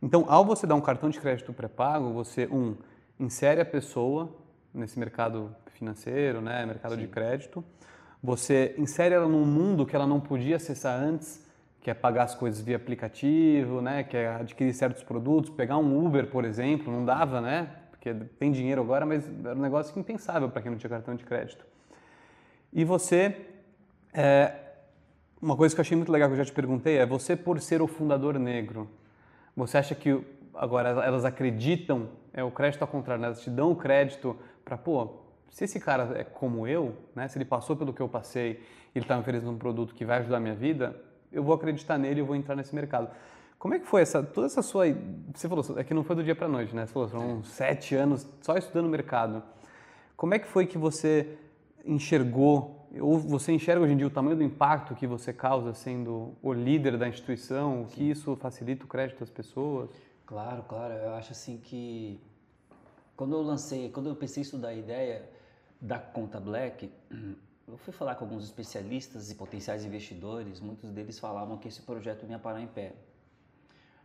Então, 0.01 0.25
ao 0.27 0.43
você 0.43 0.65
dar 0.65 0.73
um 0.73 0.81
cartão 0.81 1.11
de 1.11 1.19
crédito 1.19 1.53
pré-pago, 1.53 2.11
você, 2.11 2.47
um, 2.47 2.75
insere 3.19 3.61
a 3.61 3.65
pessoa 3.65 4.35
nesse 4.73 4.97
mercado 4.97 5.55
financeiro, 5.75 6.41
né, 6.41 6.65
mercado 6.65 6.95
Sim. 6.95 7.01
de 7.01 7.07
crédito. 7.07 7.63
Você 8.21 8.75
insere 8.77 9.15
ela 9.15 9.27
num 9.27 9.45
mundo 9.45 9.85
que 9.85 9.95
ela 9.95 10.05
não 10.05 10.19
podia 10.19 10.57
acessar 10.57 10.99
antes, 10.99 11.45
que 11.81 11.89
é 11.89 11.93
pagar 11.93 12.23
as 12.23 12.35
coisas 12.35 12.59
via 12.59 12.75
aplicativo, 12.75 13.81
né, 13.81 14.03
que 14.03 14.17
é 14.17 14.27
adquirir 14.27 14.73
certos 14.73 15.01
produtos, 15.03 15.49
pegar 15.49 15.77
um 15.77 16.05
Uber, 16.05 16.27
por 16.27 16.43
exemplo, 16.43 16.91
não 16.91 17.05
dava, 17.05 17.39
né, 17.39 17.69
porque 17.89 18.13
tem 18.37 18.51
dinheiro 18.51 18.81
agora, 18.81 19.05
mas 19.05 19.29
era 19.43 19.55
um 19.55 19.61
negócio 19.61 19.97
impensável 19.97 20.49
para 20.49 20.61
quem 20.61 20.71
não 20.71 20.77
tinha 20.77 20.89
cartão 20.89 21.15
de 21.15 21.23
crédito. 21.23 21.65
E 22.73 22.83
você, 22.83 23.35
é, 24.13 24.53
uma 25.41 25.55
coisa 25.55 25.73
que 25.73 25.79
eu 25.79 25.83
achei 25.83 25.95
muito 25.95 26.11
legal 26.11 26.27
que 26.27 26.33
eu 26.33 26.37
já 26.37 26.45
te 26.45 26.51
perguntei 26.51 26.97
é 26.97 27.05
você 27.05 27.35
por 27.35 27.59
ser 27.61 27.81
o 27.81 27.87
fundador 27.87 28.37
negro, 28.37 28.89
você 29.55 29.77
acha 29.77 29.95
que 29.95 30.21
agora 30.53 30.89
elas 30.89 31.23
acreditam 31.23 32.09
é 32.33 32.43
o 32.43 32.51
crédito 32.51 32.81
ao 32.81 32.87
contrário, 32.87 33.21
né? 33.21 33.27
elas 33.27 33.41
te 33.41 33.49
dão 33.49 33.71
o 33.71 33.75
crédito 33.75 34.37
para, 34.63 34.77
pô, 34.77 35.28
se 35.49 35.63
esse 35.63 35.79
cara 35.79 36.17
é 36.17 36.23
como 36.23 36.67
eu, 36.67 36.95
né? 37.15 37.27
se 37.27 37.37
ele 37.37 37.45
passou 37.45 37.75
pelo 37.75 37.93
que 37.93 38.01
eu 38.01 38.07
passei 38.07 38.61
ele 38.93 39.05
está 39.05 39.15
me 39.15 39.21
oferecendo 39.21 39.51
um 39.51 39.57
produto 39.57 39.93
que 39.93 40.05
vai 40.05 40.19
ajudar 40.19 40.37
a 40.37 40.39
minha 40.39 40.55
vida, 40.55 40.95
eu 41.31 41.43
vou 41.43 41.53
acreditar 41.53 41.97
nele 41.97 42.21
e 42.21 42.23
vou 42.23 42.35
entrar 42.35 42.55
nesse 42.55 42.73
mercado. 42.73 43.09
Como 43.57 43.73
é 43.73 43.79
que 43.79 43.85
foi 43.85 44.01
essa, 44.01 44.23
toda 44.23 44.47
essa 44.47 44.61
sua... 44.61 44.85
Você 45.33 45.47
falou, 45.47 45.65
é 45.77 45.83
que 45.83 45.93
não 45.93 46.03
foi 46.03 46.15
do 46.15 46.23
dia 46.23 46.35
para 46.35 46.45
a 46.45 46.49
noite, 46.49 46.75
né? 46.75 46.85
Você 46.85 46.93
falou, 46.93 47.09
são 47.09 47.43
sete 47.43 47.93
anos 47.93 48.27
só 48.41 48.55
estudando 48.57 48.85
o 48.85 48.89
mercado. 48.89 49.43
Como 50.15 50.33
é 50.33 50.39
que 50.39 50.47
foi 50.47 50.65
que 50.65 50.77
você 50.77 51.37
enxergou, 51.85 52.87
ou 52.99 53.19
você 53.19 53.51
enxerga 53.51 53.83
hoje 53.83 53.93
em 53.93 53.97
dia 53.97 54.07
o 54.07 54.09
tamanho 54.09 54.37
do 54.37 54.43
impacto 54.43 54.95
que 54.95 55.05
você 55.05 55.31
causa 55.33 55.73
sendo 55.73 56.33
o 56.41 56.53
líder 56.53 56.97
da 56.97 57.07
instituição, 57.07 57.83
o 57.83 57.85
que 57.85 58.09
isso 58.09 58.35
facilita 58.37 58.85
o 58.85 58.87
crédito 58.87 59.19
das 59.19 59.29
pessoas? 59.29 59.89
Claro, 60.25 60.63
claro. 60.63 60.93
Eu 60.93 61.13
acho 61.13 61.31
assim 61.31 61.57
que 61.57 62.19
quando 63.19 63.33
eu 63.33 63.41
lancei, 63.41 63.89
quando 63.89 64.07
eu 64.07 64.15
pensei 64.15 64.39
em 64.39 64.45
estudar 64.45 64.69
a 64.69 64.73
ideia 64.73 65.29
da 65.81 65.99
conta 65.99 66.39
Black, 66.39 66.89
eu 67.67 67.75
fui 67.75 67.91
falar 67.91 68.15
com 68.15 68.23
alguns 68.23 68.45
especialistas 68.45 69.29
e 69.29 69.35
potenciais 69.35 69.83
investidores, 69.83 70.61
muitos 70.61 70.89
deles 70.89 71.19
falavam 71.19 71.57
que 71.57 71.67
esse 71.67 71.81
projeto 71.81 72.25
ia 72.25 72.39
parar 72.39 72.61
em 72.61 72.67
pé. 72.67 72.93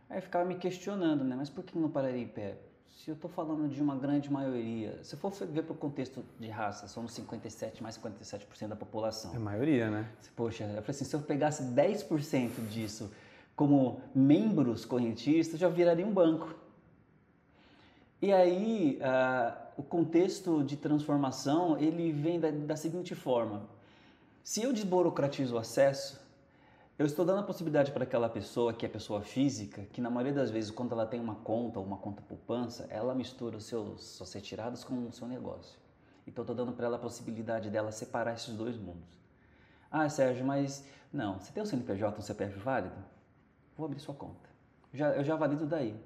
Aí 0.09 0.17
eu 0.17 0.21
ficava 0.21 0.43
me 0.43 0.55
questionando, 0.55 1.23
né? 1.23 1.33
Mas 1.33 1.49
por 1.49 1.63
que 1.63 1.79
não 1.79 1.89
pararia 1.89 2.21
em 2.21 2.27
pé? 2.27 2.57
Se 2.89 3.09
eu 3.09 3.15
estou 3.15 3.29
falando 3.29 3.69
de 3.69 3.81
uma 3.81 3.95
grande 3.95 4.29
maioria, 4.29 5.01
se 5.01 5.15
eu 5.15 5.19
for 5.19 5.31
ver 5.31 5.63
para 5.63 5.71
o 5.71 5.77
contexto 5.77 6.21
de 6.37 6.49
raça, 6.49 6.85
somos 6.89 7.13
57, 7.13 7.81
mais 7.81 7.97
57% 7.97 8.67
da 8.67 8.75
população. 8.75 9.33
É 9.33 9.37
a 9.37 9.39
maioria, 9.39 9.89
né? 9.89 10.11
Poxa, 10.35 10.65
eu 10.65 10.81
falei 10.81 10.89
assim, 10.89 11.05
se 11.05 11.15
eu 11.15 11.21
pegasse 11.21 11.63
10% 11.63 12.67
disso 12.67 13.09
como 13.55 14.01
membros 14.13 14.83
correntistas, 14.83 15.57
já 15.57 15.69
viraria 15.69 16.05
um 16.05 16.13
banco. 16.13 16.64
E 18.21 18.31
aí, 18.31 18.99
uh, 19.01 19.55
o 19.77 19.83
contexto 19.83 20.63
de 20.63 20.77
transformação, 20.77 21.77
ele 21.77 22.11
vem 22.11 22.39
da, 22.39 22.49
da 22.49 22.75
seguinte 22.75 23.13
forma. 23.13 23.67
Se 24.43 24.63
eu 24.63 24.71
desburocratizo 24.71 25.55
o 25.55 25.57
acesso, 25.57 26.23
eu 26.97 27.05
estou 27.05 27.25
dando 27.25 27.39
a 27.39 27.43
possibilidade 27.43 27.91
para 27.91 28.03
aquela 28.03 28.29
pessoa, 28.29 28.73
que 28.73 28.85
é 28.85 28.89
pessoa 28.89 29.21
física, 29.21 29.85
que 29.91 29.99
na 29.99 30.09
maioria 30.09 30.33
das 30.33 30.49
vezes, 30.49 30.71
quando 30.71 30.93
ela 30.93 31.05
tem 31.05 31.19
uma 31.19 31.35
conta 31.35 31.77
ou 31.77 31.85
uma 31.85 31.97
conta 31.97 32.21
poupança, 32.21 32.87
ela 32.89 33.13
mistura 33.13 33.57
os 33.57 33.65
seus, 33.65 34.03
suas 34.03 34.31
retiradas 34.31 34.83
com 34.83 35.07
o 35.07 35.11
seu 35.11 35.27
negócio. 35.27 35.77
Então, 36.25 36.43
estou 36.43 36.55
dando 36.55 36.71
para 36.71 36.85
ela 36.85 36.95
a 36.95 36.99
possibilidade 36.99 37.69
dela 37.69 37.91
separar 37.91 38.35
esses 38.35 38.53
dois 38.53 38.77
mundos. 38.77 39.19
Ah, 39.91 40.07
Sérgio, 40.07 40.45
mas 40.45 40.85
não, 41.11 41.37
você 41.37 41.51
tem 41.51 41.61
um 41.61 41.65
CNPJ, 41.65 42.17
um 42.17 42.21
CPF 42.21 42.57
válido? 42.59 42.95
Vou 43.75 43.85
abrir 43.85 43.99
sua 43.99 44.15
conta. 44.15 44.49
Já, 44.93 45.09
eu 45.11 45.23
já 45.23 45.35
valido 45.35 45.65
daí. 45.65 45.99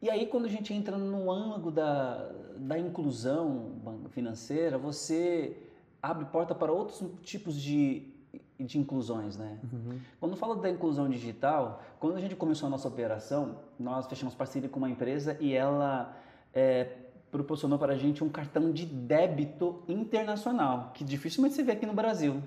E 0.00 0.10
aí, 0.10 0.26
quando 0.26 0.44
a 0.44 0.48
gente 0.48 0.72
entra 0.74 0.98
no 0.98 1.30
ângulo 1.30 1.70
da, 1.70 2.30
da 2.56 2.78
inclusão 2.78 3.72
financeira, 4.10 4.76
você 4.76 5.56
abre 6.02 6.26
porta 6.26 6.54
para 6.54 6.70
outros 6.70 7.02
tipos 7.22 7.54
de 7.60 8.14
de 8.58 8.78
inclusões, 8.78 9.36
né? 9.36 9.58
Uhum. 9.72 9.98
Quando 10.18 10.36
falo 10.36 10.54
da 10.54 10.70
inclusão 10.70 11.08
digital, 11.08 11.82
quando 12.00 12.16
a 12.16 12.20
gente 12.20 12.34
começou 12.34 12.66
a 12.66 12.70
nossa 12.70 12.88
operação, 12.88 13.58
nós 13.78 14.06
fechamos 14.06 14.34
parceria 14.34 14.68
com 14.68 14.78
uma 14.78 14.88
empresa 14.88 15.36
e 15.40 15.52
ela 15.52 16.16
é, 16.54 16.88
proporcionou 17.30 17.78
para 17.78 17.92
a 17.92 17.96
gente 17.96 18.24
um 18.24 18.28
cartão 18.28 18.72
de 18.72 18.86
débito 18.86 19.82
internacional, 19.86 20.92
que 20.94 21.04
dificilmente 21.04 21.54
você 21.54 21.62
vê 21.62 21.72
aqui 21.72 21.84
no 21.84 21.92
Brasil. 21.92 22.42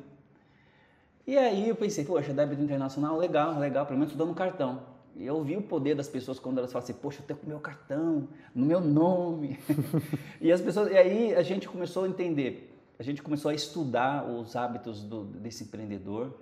E 1.27 1.38
aí 1.38 1.70
eu 1.70 1.75
pensei, 1.75 2.03
poxa, 2.03 2.34
débito 2.34 2.62
internacional, 2.62 3.15
legal, 3.15 3.60
legal, 3.60 3.86
pelo 3.86 4.00
menos 4.00 4.15
dando 4.15 4.32
um 4.32 4.36
cartão. 4.36 4.82
Eu 5.19 5.43
vi 5.43 5.57
o 5.57 5.61
poder 5.61 5.95
das 5.95 6.07
pessoas 6.07 6.39
quando 6.39 6.59
elas 6.59 6.71
falam 6.71 6.83
assim, 6.83 6.93
poxa, 6.93 7.21
eu 7.21 7.25
tenho 7.25 7.39
o 7.43 7.47
meu 7.47 7.59
cartão, 7.59 8.27
no 8.55 8.65
meu 8.65 8.79
nome. 8.79 9.59
e 10.39 10.49
as 10.49 10.61
pessoas, 10.61 10.89
e 10.89 10.95
aí 10.95 11.35
a 11.35 11.43
gente 11.43 11.67
começou 11.67 12.05
a 12.05 12.07
entender, 12.07 12.73
a 12.97 13.03
gente 13.03 13.21
começou 13.21 13.51
a 13.51 13.53
estudar 13.53 14.25
os 14.25 14.55
hábitos 14.55 15.03
do, 15.03 15.25
desse 15.25 15.65
empreendedor. 15.65 16.33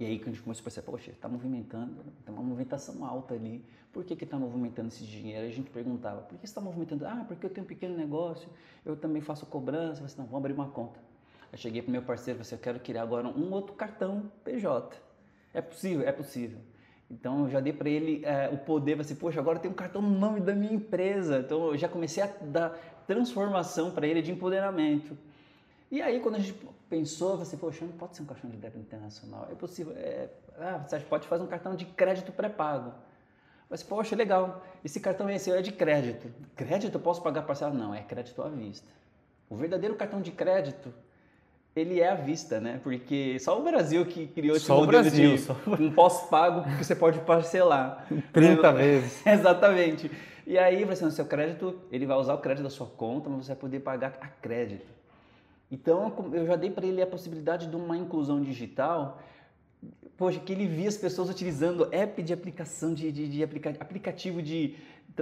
E 0.00 0.04
aí 0.04 0.18
que 0.18 0.24
a 0.24 0.32
gente 0.32 0.42
começou 0.42 0.62
a 0.62 0.64
perceber, 0.64 0.86
poxa, 0.86 1.10
está 1.10 1.28
movimentando, 1.28 2.02
tem 2.24 2.34
uma 2.34 2.42
movimentação 2.42 3.04
alta 3.04 3.34
ali. 3.34 3.64
Por 3.92 4.02
que 4.02 4.14
está 4.24 4.36
movimentando 4.38 4.88
esse 4.88 5.04
dinheiro? 5.04 5.46
A 5.46 5.50
gente 5.50 5.70
perguntava, 5.70 6.22
por 6.22 6.36
que 6.38 6.44
está 6.46 6.60
movimentando? 6.60 7.06
Ah, 7.06 7.24
porque 7.28 7.46
eu 7.46 7.50
tenho 7.50 7.64
um 7.64 7.68
pequeno 7.68 7.96
negócio, 7.96 8.48
eu 8.84 8.96
também 8.96 9.22
faço 9.22 9.46
cobrança. 9.46 10.00
Falei, 10.00 10.14
não, 10.18 10.24
vamos 10.24 10.38
abrir 10.38 10.52
uma 10.52 10.68
conta. 10.68 10.98
Eu 11.52 11.58
cheguei 11.58 11.80
para 11.80 11.92
meu 11.92 12.02
parceiro, 12.02 12.40
e 12.40 12.44
falei, 12.44 12.58
eu 12.58 12.62
quero 12.62 12.80
criar 12.80 13.02
agora 13.02 13.28
um 13.28 13.52
outro 13.52 13.74
cartão 13.74 14.32
PJ. 14.42 14.96
É 15.52 15.62
possível? 15.62 16.08
É 16.08 16.10
possível. 16.10 16.58
Então 17.10 17.44
eu 17.44 17.50
já 17.50 17.60
dei 17.60 17.72
para 17.72 17.88
ele 17.88 18.24
é, 18.24 18.48
o 18.52 18.58
poder, 18.58 18.98
assim, 19.00 19.14
poxa, 19.14 19.38
agora 19.38 19.58
tem 19.58 19.70
um 19.70 19.74
cartão 19.74 20.00
no 20.00 20.18
nome 20.18 20.40
da 20.40 20.54
minha 20.54 20.72
empresa. 20.72 21.38
Então 21.38 21.66
eu 21.66 21.76
já 21.76 21.88
comecei 21.88 22.22
a 22.22 22.30
dar 22.40 22.70
transformação 23.06 23.90
para 23.90 24.06
ele 24.06 24.22
de 24.22 24.32
empoderamento. 24.32 25.16
E 25.90 26.02
aí, 26.02 26.18
quando 26.20 26.36
a 26.36 26.38
gente 26.38 26.54
pensou, 26.88 27.36
você, 27.36 27.56
poxa, 27.56 27.84
não 27.84 27.92
pode 27.92 28.16
ser 28.16 28.22
um 28.22 28.26
cartão 28.26 28.50
de 28.50 28.56
débito 28.56 28.80
internacional. 28.80 29.48
É 29.50 29.54
possível. 29.54 29.92
É, 29.96 30.28
ah, 30.58 30.78
você 30.78 30.98
pode 31.00 31.26
fazer 31.28 31.42
um 31.42 31.46
cartão 31.46 31.76
de 31.76 31.84
crédito 31.84 32.32
pré-pago. 32.32 32.92
Mas, 33.68 33.82
poxa, 33.82 34.16
legal, 34.16 34.64
esse 34.84 35.00
cartão 35.00 35.28
esse 35.30 35.50
é 35.50 35.62
de 35.62 35.72
crédito. 35.72 36.28
Crédito 36.54 36.94
eu 36.94 37.00
posso 37.00 37.22
pagar 37.22 37.42
parcela? 37.42 37.72
Não, 37.72 37.94
é 37.94 38.02
crédito 38.02 38.42
à 38.42 38.48
vista. 38.48 38.88
O 39.48 39.56
verdadeiro 39.56 39.94
cartão 39.94 40.20
de 40.20 40.30
crédito, 40.32 40.92
ele 41.74 42.00
é 42.00 42.10
à 42.10 42.14
vista, 42.14 42.60
né? 42.60 42.80
Porque 42.82 43.38
só 43.40 43.58
o 43.58 43.64
Brasil 43.64 44.04
que 44.06 44.26
criou 44.28 44.56
esse 44.56 44.66
só 44.66 44.76
modelo 44.76 45.02
Brasil, 45.02 45.32
de 45.32 45.38
só... 45.38 45.56
um 45.78 45.90
pós-pago 45.90 46.62
que 46.76 46.84
você 46.84 46.94
pode 46.94 47.18
parcelar. 47.20 48.06
30 48.32 48.72
vezes. 48.72 49.26
Exatamente. 49.26 50.10
E 50.46 50.58
aí, 50.58 50.84
você, 50.84 51.04
no 51.04 51.10
seu 51.10 51.24
crédito, 51.24 51.80
ele 51.90 52.06
vai 52.06 52.16
usar 52.16 52.34
o 52.34 52.38
crédito 52.38 52.64
da 52.64 52.70
sua 52.70 52.86
conta, 52.86 53.28
mas 53.30 53.46
você 53.46 53.52
vai 53.52 53.60
poder 53.60 53.80
pagar 53.80 54.18
a 54.20 54.28
crédito. 54.28 54.94
Então 55.70 56.30
eu 56.32 56.46
já 56.46 56.54
dei 56.54 56.70
para 56.70 56.86
ele 56.86 57.02
a 57.02 57.06
possibilidade 57.06 57.66
de 57.66 57.74
uma 57.74 57.96
inclusão 57.96 58.40
digital, 58.40 59.20
poxa, 60.16 60.40
que 60.40 60.52
ele 60.52 60.66
via 60.66 60.88
as 60.88 60.96
pessoas 60.96 61.28
utilizando 61.28 61.88
app 61.92 62.22
de 62.22 62.32
aplicação, 62.32 62.94
de, 62.94 63.10
de, 63.10 63.28
de 63.28 63.42
aplica, 63.42 63.70
aplicativo 63.70 64.40
de, 64.40 64.76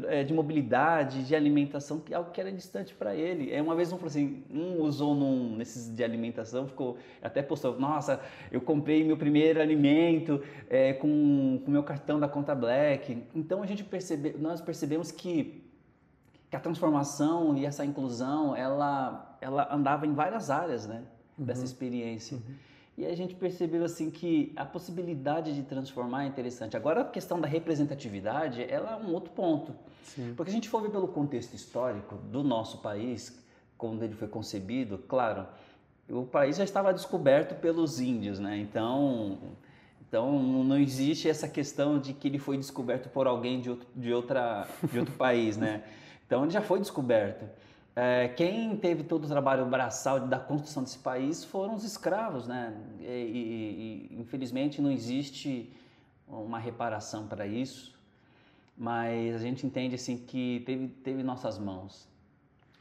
eh, 0.04 0.24
de 0.24 0.34
mobilidade, 0.34 1.24
de 1.24 1.34
alimentação, 1.34 1.98
que 1.98 2.12
é 2.12 2.16
algo 2.16 2.30
que 2.30 2.40
era 2.40 2.52
distante 2.52 2.94
para 2.94 3.14
ele. 3.14 3.52
É 3.52 3.62
uma 3.62 3.74
vez 3.74 3.92
um 3.92 3.96
falou 3.96 4.08
assim, 4.08 4.44
um 4.50 4.80
usou 4.82 5.14
num, 5.14 5.56
nesses 5.56 5.94
de 5.94 6.04
alimentação, 6.04 6.66
ficou 6.66 6.98
até 7.22 7.42
postou, 7.42 7.78
nossa, 7.78 8.20
eu 8.50 8.60
comprei 8.60 9.02
meu 9.04 9.16
primeiro 9.16 9.60
alimento 9.60 10.42
é, 10.68 10.92
com 10.92 11.62
o 11.66 11.70
meu 11.70 11.82
cartão 11.82 12.20
da 12.20 12.28
conta 12.28 12.54
Black. 12.54 13.22
Então 13.34 13.62
a 13.62 13.66
gente 13.66 13.84
percebe, 13.84 14.36
nós 14.38 14.60
percebemos 14.60 15.10
que 15.10 15.62
que 16.52 16.56
a 16.56 16.60
transformação 16.60 17.56
e 17.56 17.64
essa 17.64 17.82
inclusão, 17.82 18.54
ela, 18.54 19.38
ela 19.40 19.74
andava 19.74 20.06
em 20.06 20.12
várias 20.12 20.50
áreas, 20.50 20.86
né? 20.86 21.02
Uhum. 21.38 21.46
Dessa 21.46 21.64
experiência. 21.64 22.36
Uhum. 22.36 22.54
E 22.96 23.06
a 23.06 23.14
gente 23.16 23.34
percebeu 23.34 23.84
assim 23.84 24.10
que 24.10 24.52
a 24.54 24.64
possibilidade 24.64 25.54
de 25.54 25.62
transformar 25.62 26.24
é 26.24 26.26
interessante. 26.26 26.76
Agora 26.76 27.00
a 27.00 27.04
questão 27.04 27.40
da 27.40 27.48
representatividade, 27.48 28.62
ela 28.68 28.92
é 28.92 28.96
um 28.96 29.12
outro 29.12 29.32
ponto. 29.32 29.74
Sim. 30.04 30.34
Porque 30.36 30.50
a 30.50 30.54
gente 30.54 30.68
for 30.68 30.82
ver 30.82 30.90
pelo 30.90 31.08
contexto 31.08 31.54
histórico 31.54 32.16
do 32.16 32.42
nosso 32.42 32.78
país, 32.78 33.38
quando 33.78 34.02
ele 34.02 34.14
foi 34.14 34.28
concebido, 34.28 34.98
claro, 34.98 35.46
o 36.08 36.24
país 36.24 36.56
já 36.56 36.64
estava 36.64 36.92
descoberto 36.92 37.58
pelos 37.60 37.98
índios, 37.98 38.38
né? 38.38 38.58
Então, 38.58 39.38
então 40.06 40.42
não 40.42 40.78
existe 40.78 41.28
essa 41.28 41.48
questão 41.48 41.98
de 41.98 42.12
que 42.12 42.28
ele 42.28 42.38
foi 42.38 42.58
descoberto 42.58 43.08
por 43.08 43.26
alguém 43.26 43.60
de 43.60 43.70
outro, 43.70 43.88
de 43.96 44.12
outra, 44.12 44.68
de 44.82 44.98
outro 44.98 45.14
país, 45.14 45.56
né? 45.56 45.82
Então 46.24 46.44
ele 46.44 46.50
já 46.50 46.62
foi 46.62 46.80
descoberto. 46.80 47.44
É, 47.94 48.28
quem 48.28 48.74
teve 48.76 49.04
todo 49.04 49.24
o 49.24 49.28
trabalho 49.28 49.66
braçal 49.66 50.20
da 50.20 50.38
construção 50.38 50.82
desse 50.82 50.98
país 50.98 51.44
foram 51.44 51.74
os 51.74 51.84
escravos, 51.84 52.48
né? 52.48 52.74
E, 53.00 53.04
e, 53.04 54.08
e 54.16 54.20
infelizmente 54.20 54.80
não 54.80 54.90
existe 54.90 55.70
uma 56.26 56.58
reparação 56.58 57.26
para 57.26 57.46
isso, 57.46 57.94
mas 58.76 59.34
a 59.34 59.38
gente 59.38 59.66
entende 59.66 59.94
assim 59.94 60.16
que 60.16 60.62
teve, 60.64 60.88
teve 60.88 61.22
nossas 61.22 61.58
mãos. 61.58 62.08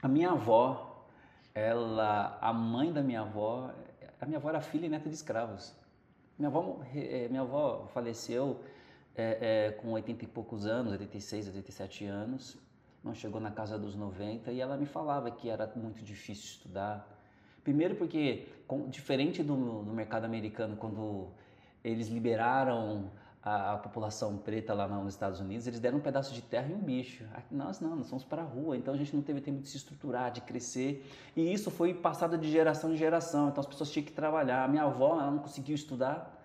A 0.02 0.08
minha 0.08 0.32
avó, 0.32 1.06
ela, 1.54 2.38
a 2.40 2.54
mãe 2.54 2.94
da 2.94 3.04
minha 3.04 3.22
avó, 3.22 3.70
a 4.20 4.26
minha 4.26 4.38
avó 4.38 4.48
era 4.48 4.62
filha 4.62 4.86
e 4.86 4.90
neta 4.90 5.10
de 5.10 5.16
escravos. 5.16 5.76
Minha 6.40 6.48
avó, 6.48 6.80
é, 6.96 7.28
minha 7.28 7.42
avó 7.42 7.86
faleceu 7.94 8.64
é, 9.14 9.68
é, 9.68 9.72
com 9.74 9.92
80 9.92 10.24
e 10.24 10.28
poucos 10.28 10.66
anos, 10.66 10.94
86, 10.94 11.48
87 11.48 12.06
anos 12.06 12.71
não 13.04 13.14
chegou 13.14 13.42
na 13.42 13.52
casa 13.52 13.78
dos 13.78 13.96
90 13.96 14.52
e 14.52 14.62
ela 14.62 14.78
me 14.78 14.86
falava 14.86 15.32
que 15.32 15.50
era 15.50 15.72
muito 15.76 16.04
difícil 16.04 16.46
estudar. 16.46 17.08
Primeiro 17.64 17.96
porque, 17.96 18.48
com, 18.68 18.90
diferente 18.90 19.44
do, 19.44 19.84
do, 19.84 19.94
mercado 19.94 20.26
americano, 20.26 20.76
quando 20.76 21.30
eles 21.84 22.08
liberaram 22.08 23.12
a, 23.44 23.74
a, 23.74 23.78
população 23.78 24.38
preta 24.38 24.74
lá 24.74 24.88
nos 24.88 25.14
Estados 25.14 25.40
Unidos, 25.40 25.68
eles 25.68 25.80
deram 25.80 25.98
um 25.98 26.02
pedaço 26.02 26.34
de 26.34 26.42
terra 26.42 26.70
e 26.70 26.74
um 26.74 26.80
bicho. 26.80 27.24
Aqui, 27.34 27.54
nós 27.54 27.80
não, 27.80 27.96
nós 27.96 28.10
fomos 28.10 28.24
para 28.24 28.42
a 28.42 28.46
rua, 28.46 28.78
então 28.78 28.94
a 28.94 28.98
gente 28.98 29.16
não 29.16 29.22
teve 29.22 29.42
tempo 29.42 29.62
de 29.62 29.68
se 29.68 29.78
estruturar, 29.78 30.32
de 30.32 30.42
crescer. 30.42 31.08
E 31.36 31.52
isso 31.52 31.70
foi 31.70 31.94
passado 31.94 32.38
de 32.38 32.50
geração 32.50 32.94
em 32.94 32.98
geração, 32.98 33.50
então 33.50 33.62
as 33.62 33.68
pessoas 33.68 33.92
tinham 33.92 34.06
que 34.06 34.12
trabalhar. 34.12 34.64
A 34.64 34.68
minha 34.68 34.84
avó, 34.84 35.20
ela 35.20 35.32
não 35.32 35.40
conseguiu 35.40 35.76
estudar. 35.76 36.41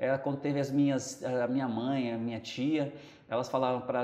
Ela, 0.00 0.18
quando 0.18 0.38
teve 0.38 0.58
as 0.58 0.70
minhas, 0.70 1.22
a 1.22 1.46
minha 1.46 1.68
mãe, 1.68 2.10
a 2.10 2.16
minha 2.16 2.40
tia, 2.40 2.90
elas 3.28 3.50
falavam 3.50 3.82
para 3.82 4.00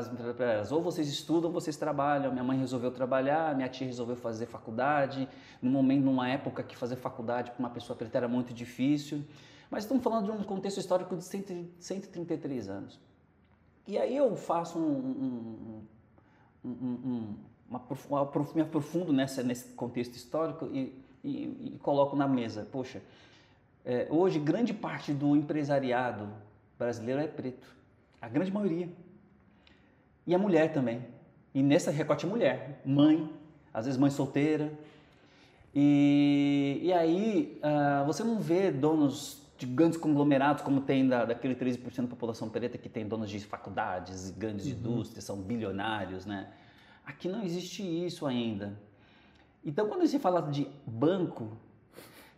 elas, 0.53 0.71
ou 0.71 0.83
vocês 0.83 1.09
estudam 1.09 1.49
ou 1.49 1.55
vocês 1.55 1.75
trabalham. 1.75 2.31
Minha 2.31 2.45
mãe 2.45 2.59
resolveu 2.59 2.91
trabalhar, 2.91 3.57
minha 3.57 3.69
tia 3.69 3.87
resolveu 3.87 4.15
fazer 4.15 4.45
faculdade. 4.45 5.27
No 5.61 5.71
momento, 5.71 6.05
numa 6.05 6.29
época 6.29 6.63
que 6.63 6.77
fazer 6.77 6.97
faculdade 6.97 7.51
para 7.51 7.59
uma 7.59 7.71
pessoa 7.71 7.97
preta 7.97 8.19
era 8.19 8.29
muito 8.29 8.53
difícil. 8.53 9.25
Mas 9.71 9.85
estamos 9.85 10.05
falando 10.05 10.27
de 10.27 10.31
um 10.31 10.43
contexto 10.45 10.79
histórico 10.79 11.17
de 11.17 11.25
133 11.25 12.69
anos. 12.69 13.01
E 13.89 13.97
aí 13.97 14.15
eu 14.15 14.37
faço 14.37 14.79
um, 14.79 15.83
um, 16.63 16.69
um, 16.69 17.35
uma, 17.71 17.83
me 18.55 18.61
aprofundo 18.61 19.15
nessa, 19.15 19.43
nesse 19.43 19.73
contexto 19.73 20.15
histórico 20.15 20.67
e, 20.67 21.03
e, 21.25 21.75
e 21.75 21.79
coloco 21.83 22.15
na 22.15 22.29
mesa. 22.29 22.69
Poxa, 22.71 23.01
é, 23.87 24.09
hoje 24.11 24.41
grande 24.41 24.75
parte 24.75 25.13
do 25.13 25.37
empresariado 25.37 26.29
brasileiro 26.77 27.21
é 27.21 27.29
preto. 27.29 27.69
A 28.21 28.29
grande 28.29 28.53
maioria. 28.53 28.89
E 30.27 30.35
a 30.35 30.39
mulher 30.39 30.73
também. 30.73 31.07
E 31.55 31.63
nessa 31.63 31.93
recorte 31.93 32.27
mulher, 32.27 32.83
mãe, 32.85 33.31
às 33.73 33.87
vezes 33.87 33.99
mãe 33.99 34.11
solteira. 34.11 34.73
E, 35.73 36.81
e 36.83 36.93
aí 36.93 37.61
uh, 37.63 38.05
você 38.05 38.25
não 38.25 38.41
vê 38.41 38.73
donos 38.73 39.41
de 39.57 39.67
grandes 39.67 39.97
conglomerados 39.97 40.63
como 40.63 40.81
tem 40.81 41.07
da, 41.07 41.25
daquele 41.25 41.55
13% 41.55 42.03
da 42.03 42.09
população 42.09 42.49
preta 42.49 42.77
que 42.77 42.89
tem 42.89 43.07
donos 43.07 43.31
de 43.31 43.39
faculdades, 43.41 44.31
grandes 44.31 44.67
uhum. 44.67 44.73
indústrias, 44.73 45.25
são 45.25 45.37
bilionários, 45.41 46.27
né? 46.27 46.49
Aqui 47.05 47.29
não 47.29 47.43
existe 47.43 47.83
isso 47.83 48.27
ainda. 48.27 48.77
Então, 49.65 49.89
quando 49.89 50.07
se 50.07 50.19
fala 50.19 50.43
de 50.43 50.69
banco, 50.87 51.57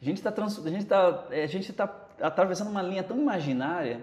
a 0.00 0.04
gente 0.04 0.18
está 0.18 0.32
tá, 0.32 1.26
é, 1.30 1.42
a 1.42 1.46
gente 1.46 1.72
tá 1.72 2.08
atravessando 2.20 2.70
uma 2.70 2.82
linha 2.82 3.02
tão 3.02 3.18
imaginária 3.18 4.00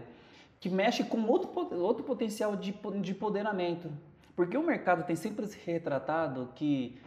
que 0.60 0.70
mexe 0.70 1.04
com 1.04 1.22
outro, 1.26 1.50
outro 1.78 2.04
potencial 2.04 2.56
de, 2.56 2.74
de 3.02 3.12
empoderamento. 3.12 3.90
Porque 4.36 4.58
o 4.58 4.64
mercado 4.64 5.06
tem 5.06 5.16
sempre 5.16 5.48
se 5.48 5.58
retratado 5.66 6.50
que 6.56 6.98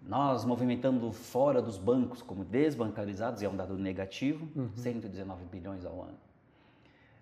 nós 0.00 0.44
movimentando 0.44 1.10
fora 1.12 1.60
dos 1.60 1.76
bancos 1.76 2.22
como 2.22 2.44
desbancarizados, 2.44 3.42
e 3.42 3.44
é 3.44 3.48
um 3.48 3.56
dado 3.56 3.76
negativo, 3.76 4.48
uhum. 4.54 4.70
119 4.76 5.44
bilhões 5.46 5.84
ao 5.84 6.00
ano. 6.02 6.26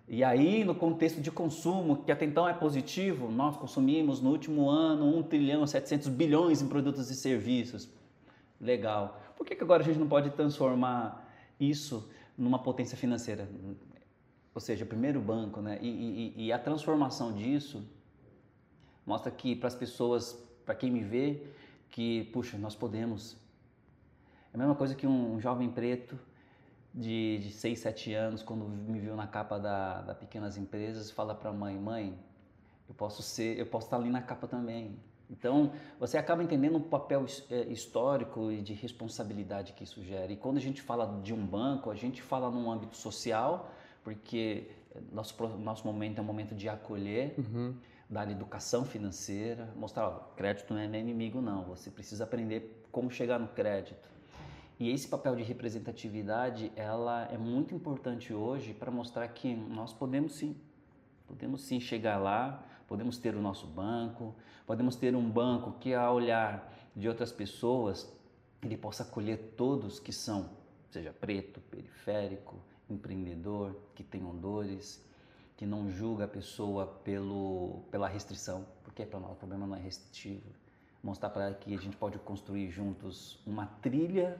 E 0.07 0.23
aí, 0.23 0.63
no 0.63 0.75
contexto 0.75 1.19
de 1.19 1.31
consumo, 1.31 2.03
que 2.03 2.11
até 2.11 2.25
então 2.25 2.47
é 2.47 2.53
positivo, 2.53 3.31
nós 3.31 3.57
consumimos 3.57 4.21
no 4.21 4.29
último 4.29 4.69
ano 4.69 5.17
1 5.17 5.23
trilhão 5.23 5.65
700 5.65 6.09
bilhões 6.09 6.61
em 6.61 6.67
produtos 6.67 7.09
e 7.09 7.15
serviços. 7.15 7.89
Legal. 8.61 9.19
Por 9.37 9.45
que, 9.45 9.55
que 9.55 9.63
agora 9.63 9.83
a 9.83 9.85
gente 9.85 9.99
não 9.99 10.07
pode 10.07 10.29
transformar 10.31 11.29
isso 11.59 12.09
numa 12.37 12.59
potência 12.59 12.97
financeira? 12.97 13.47
Ou 14.53 14.61
seja, 14.61 14.85
primeiro 14.85 15.19
banco, 15.19 15.61
né? 15.61 15.77
E, 15.81 16.33
e, 16.37 16.45
e 16.45 16.53
a 16.53 16.57
transformação 16.57 17.33
disso 17.33 17.85
mostra 19.05 19.29
que 19.31 19.55
para 19.55 19.67
as 19.67 19.75
pessoas, 19.75 20.33
para 20.65 20.73
quem 20.73 20.89
me 20.89 21.03
vê, 21.03 21.45
que, 21.89 22.23
puxa, 22.25 22.57
nós 22.57 22.75
podemos. 22.75 23.37
É 24.53 24.55
a 24.55 24.57
mesma 24.57 24.75
coisa 24.75 24.95
que 24.95 25.05
um, 25.05 25.39
jovem 25.39 25.69
preto 25.69 26.17
de, 26.93 27.39
de 27.39 27.51
6, 27.51 27.79
7 27.79 28.13
anos, 28.13 28.41
quando 28.41 28.65
me 28.65 28.99
viu 28.99 29.15
na 29.15 29.27
capa 29.27 29.59
da, 29.59 30.01
da 30.01 30.15
Pequenas 30.15 30.57
Empresas, 30.57 31.11
fala 31.11 31.35
para 31.35 31.49
a 31.49 31.53
mãe, 31.53 31.77
mãe, 31.77 32.17
eu 32.87 32.95
posso 32.95 33.21
ser, 33.21 33.59
eu 33.59 33.65
posso 33.65 33.87
estar 33.87 33.97
ali 33.97 34.09
na 34.09 34.21
capa 34.21 34.47
também. 34.47 34.97
Então, 35.29 35.71
você 35.99 36.17
acaba 36.17 36.43
entendendo 36.43 36.75
o 36.75 36.81
papel 36.81 37.25
é, 37.49 37.61
histórico 37.63 38.51
e 38.51 38.61
de 38.61 38.73
responsabilidade 38.73 39.73
que 39.73 39.83
isso 39.83 40.03
gera. 40.03 40.31
E 40.31 40.37
quando 40.37 40.57
a 40.57 40.61
gente 40.61 40.81
fala 40.81 41.19
de 41.21 41.33
um 41.33 41.45
banco, 41.45 41.89
a 41.89 41.95
gente 41.95 42.21
fala 42.21 42.49
num 42.51 42.71
âmbito 42.71 42.95
social, 42.95 43.71
porque 44.03 44.69
nosso, 45.11 45.35
nosso 45.57 45.85
momento 45.85 46.19
é 46.19 46.21
um 46.21 46.25
momento 46.25 46.53
de 46.53 46.69
acolher, 46.69 47.33
uhum 47.37 47.75
dar 48.09 48.29
educação 48.29 48.85
financeira, 48.85 49.73
mostrar, 49.75 50.07
ó, 50.07 50.11
crédito 50.35 50.73
não 50.73 50.79
é 50.79 50.99
inimigo 50.99 51.41
não, 51.41 51.63
você 51.63 51.89
precisa 51.89 52.23
aprender 52.23 52.83
como 52.91 53.09
chegar 53.09 53.39
no 53.39 53.47
crédito. 53.47 54.09
E 54.79 54.91
esse 54.91 55.07
papel 55.07 55.35
de 55.35 55.43
representatividade, 55.43 56.71
ela 56.75 57.27
é 57.31 57.37
muito 57.37 57.73
importante 57.73 58.33
hoje 58.33 58.73
para 58.73 58.91
mostrar 58.91 59.27
que 59.29 59.55
nós 59.55 59.93
podemos 59.93 60.33
sim, 60.33 60.55
podemos 61.25 61.61
sim 61.61 61.79
chegar 61.79 62.17
lá, 62.17 62.63
podemos 62.87 63.17
ter 63.17 63.35
o 63.35 63.41
nosso 63.41 63.67
banco, 63.67 64.35
podemos 64.65 64.95
ter 64.95 65.15
um 65.15 65.29
banco 65.29 65.73
que 65.79 65.93
ao 65.93 66.15
olhar 66.15 66.71
de 66.95 67.07
outras 67.07 67.31
pessoas, 67.31 68.09
ele 68.61 68.77
possa 68.77 69.03
acolher 69.03 69.53
todos 69.57 69.99
que 69.99 70.11
são, 70.11 70.49
seja 70.89 71.11
preto, 71.13 71.59
periférico, 71.69 72.55
empreendedor, 72.89 73.75
que 73.93 74.03
tenham 74.03 74.35
dores, 74.35 75.03
que 75.57 75.65
não 75.65 75.89
julga 75.89 76.25
a 76.25 76.27
pessoa 76.27 76.85
pelo, 77.03 77.83
pela 77.91 78.07
restrição, 78.07 78.65
porque 78.83 79.05
para 79.05 79.19
nós 79.19 79.31
o 79.31 79.35
problema 79.35 79.65
não 79.65 79.75
é 79.75 79.79
restritivo. 79.79 80.43
Mostrar 81.03 81.29
para 81.29 81.45
ela 81.45 81.53
que 81.53 81.73
a 81.73 81.77
gente 81.77 81.95
pode 81.95 82.17
construir 82.19 82.69
juntos 82.69 83.39
uma 83.45 83.67
trilha 83.81 84.37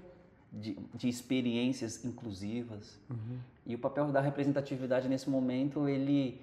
de, 0.52 0.78
de 0.94 1.08
experiências 1.08 2.04
inclusivas. 2.04 3.00
Uhum. 3.10 3.40
E 3.66 3.76
o 3.76 3.80
papel 3.80 4.12
da 4.12 4.22
representatividade 4.22 5.08
nesse 5.08 5.30
momento, 5.30 5.88
ele, 5.88 6.42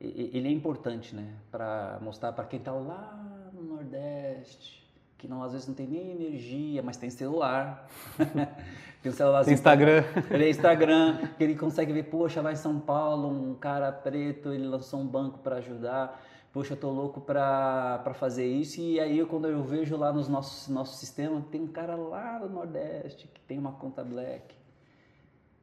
ele 0.00 0.48
é 0.48 0.50
importante, 0.50 1.14
né? 1.14 1.34
Para 1.50 1.98
mostrar 2.02 2.32
para 2.32 2.44
quem 2.44 2.58
está 2.58 2.72
lá 2.72 3.50
no 3.52 3.62
Nordeste, 3.62 4.84
que 5.18 5.28
não, 5.28 5.42
às 5.42 5.52
vezes 5.52 5.66
não 5.66 5.74
tem 5.74 5.86
nem 5.86 6.10
energia, 6.10 6.82
mas 6.82 6.96
tem 6.96 7.08
celular. 7.08 7.88
tem 9.02 9.10
um 9.10 9.14
celular 9.14 9.44
tem 9.44 9.54
Instagram. 9.54 10.04
Ele 10.30 10.44
é 10.44 10.50
Instagram, 10.50 11.28
que 11.36 11.44
ele 11.44 11.56
consegue 11.56 11.92
ver, 11.92 12.04
poxa, 12.04 12.42
lá 12.42 12.52
em 12.52 12.56
São 12.56 12.78
Paulo, 12.78 13.28
um 13.28 13.54
cara 13.54 13.90
preto, 13.90 14.52
ele 14.52 14.66
lançou 14.66 15.00
um 15.00 15.06
banco 15.06 15.38
para 15.38 15.56
ajudar. 15.56 16.20
Poxa, 16.52 16.74
eu 16.74 16.76
tô 16.76 16.90
louco 16.90 17.20
para 17.20 18.12
fazer 18.14 18.46
isso. 18.46 18.80
E 18.80 19.00
aí, 19.00 19.24
quando 19.26 19.48
eu 19.48 19.62
vejo 19.62 19.96
lá 19.96 20.12
nos 20.12 20.28
nossos 20.28 20.68
nosso 20.68 20.96
sistema, 20.96 21.44
tem 21.50 21.62
um 21.62 21.68
cara 21.68 21.96
lá 21.96 22.38
no 22.38 22.48
Nordeste 22.48 23.26
que 23.28 23.40
tem 23.40 23.58
uma 23.58 23.72
conta 23.72 24.04
black. 24.04 24.54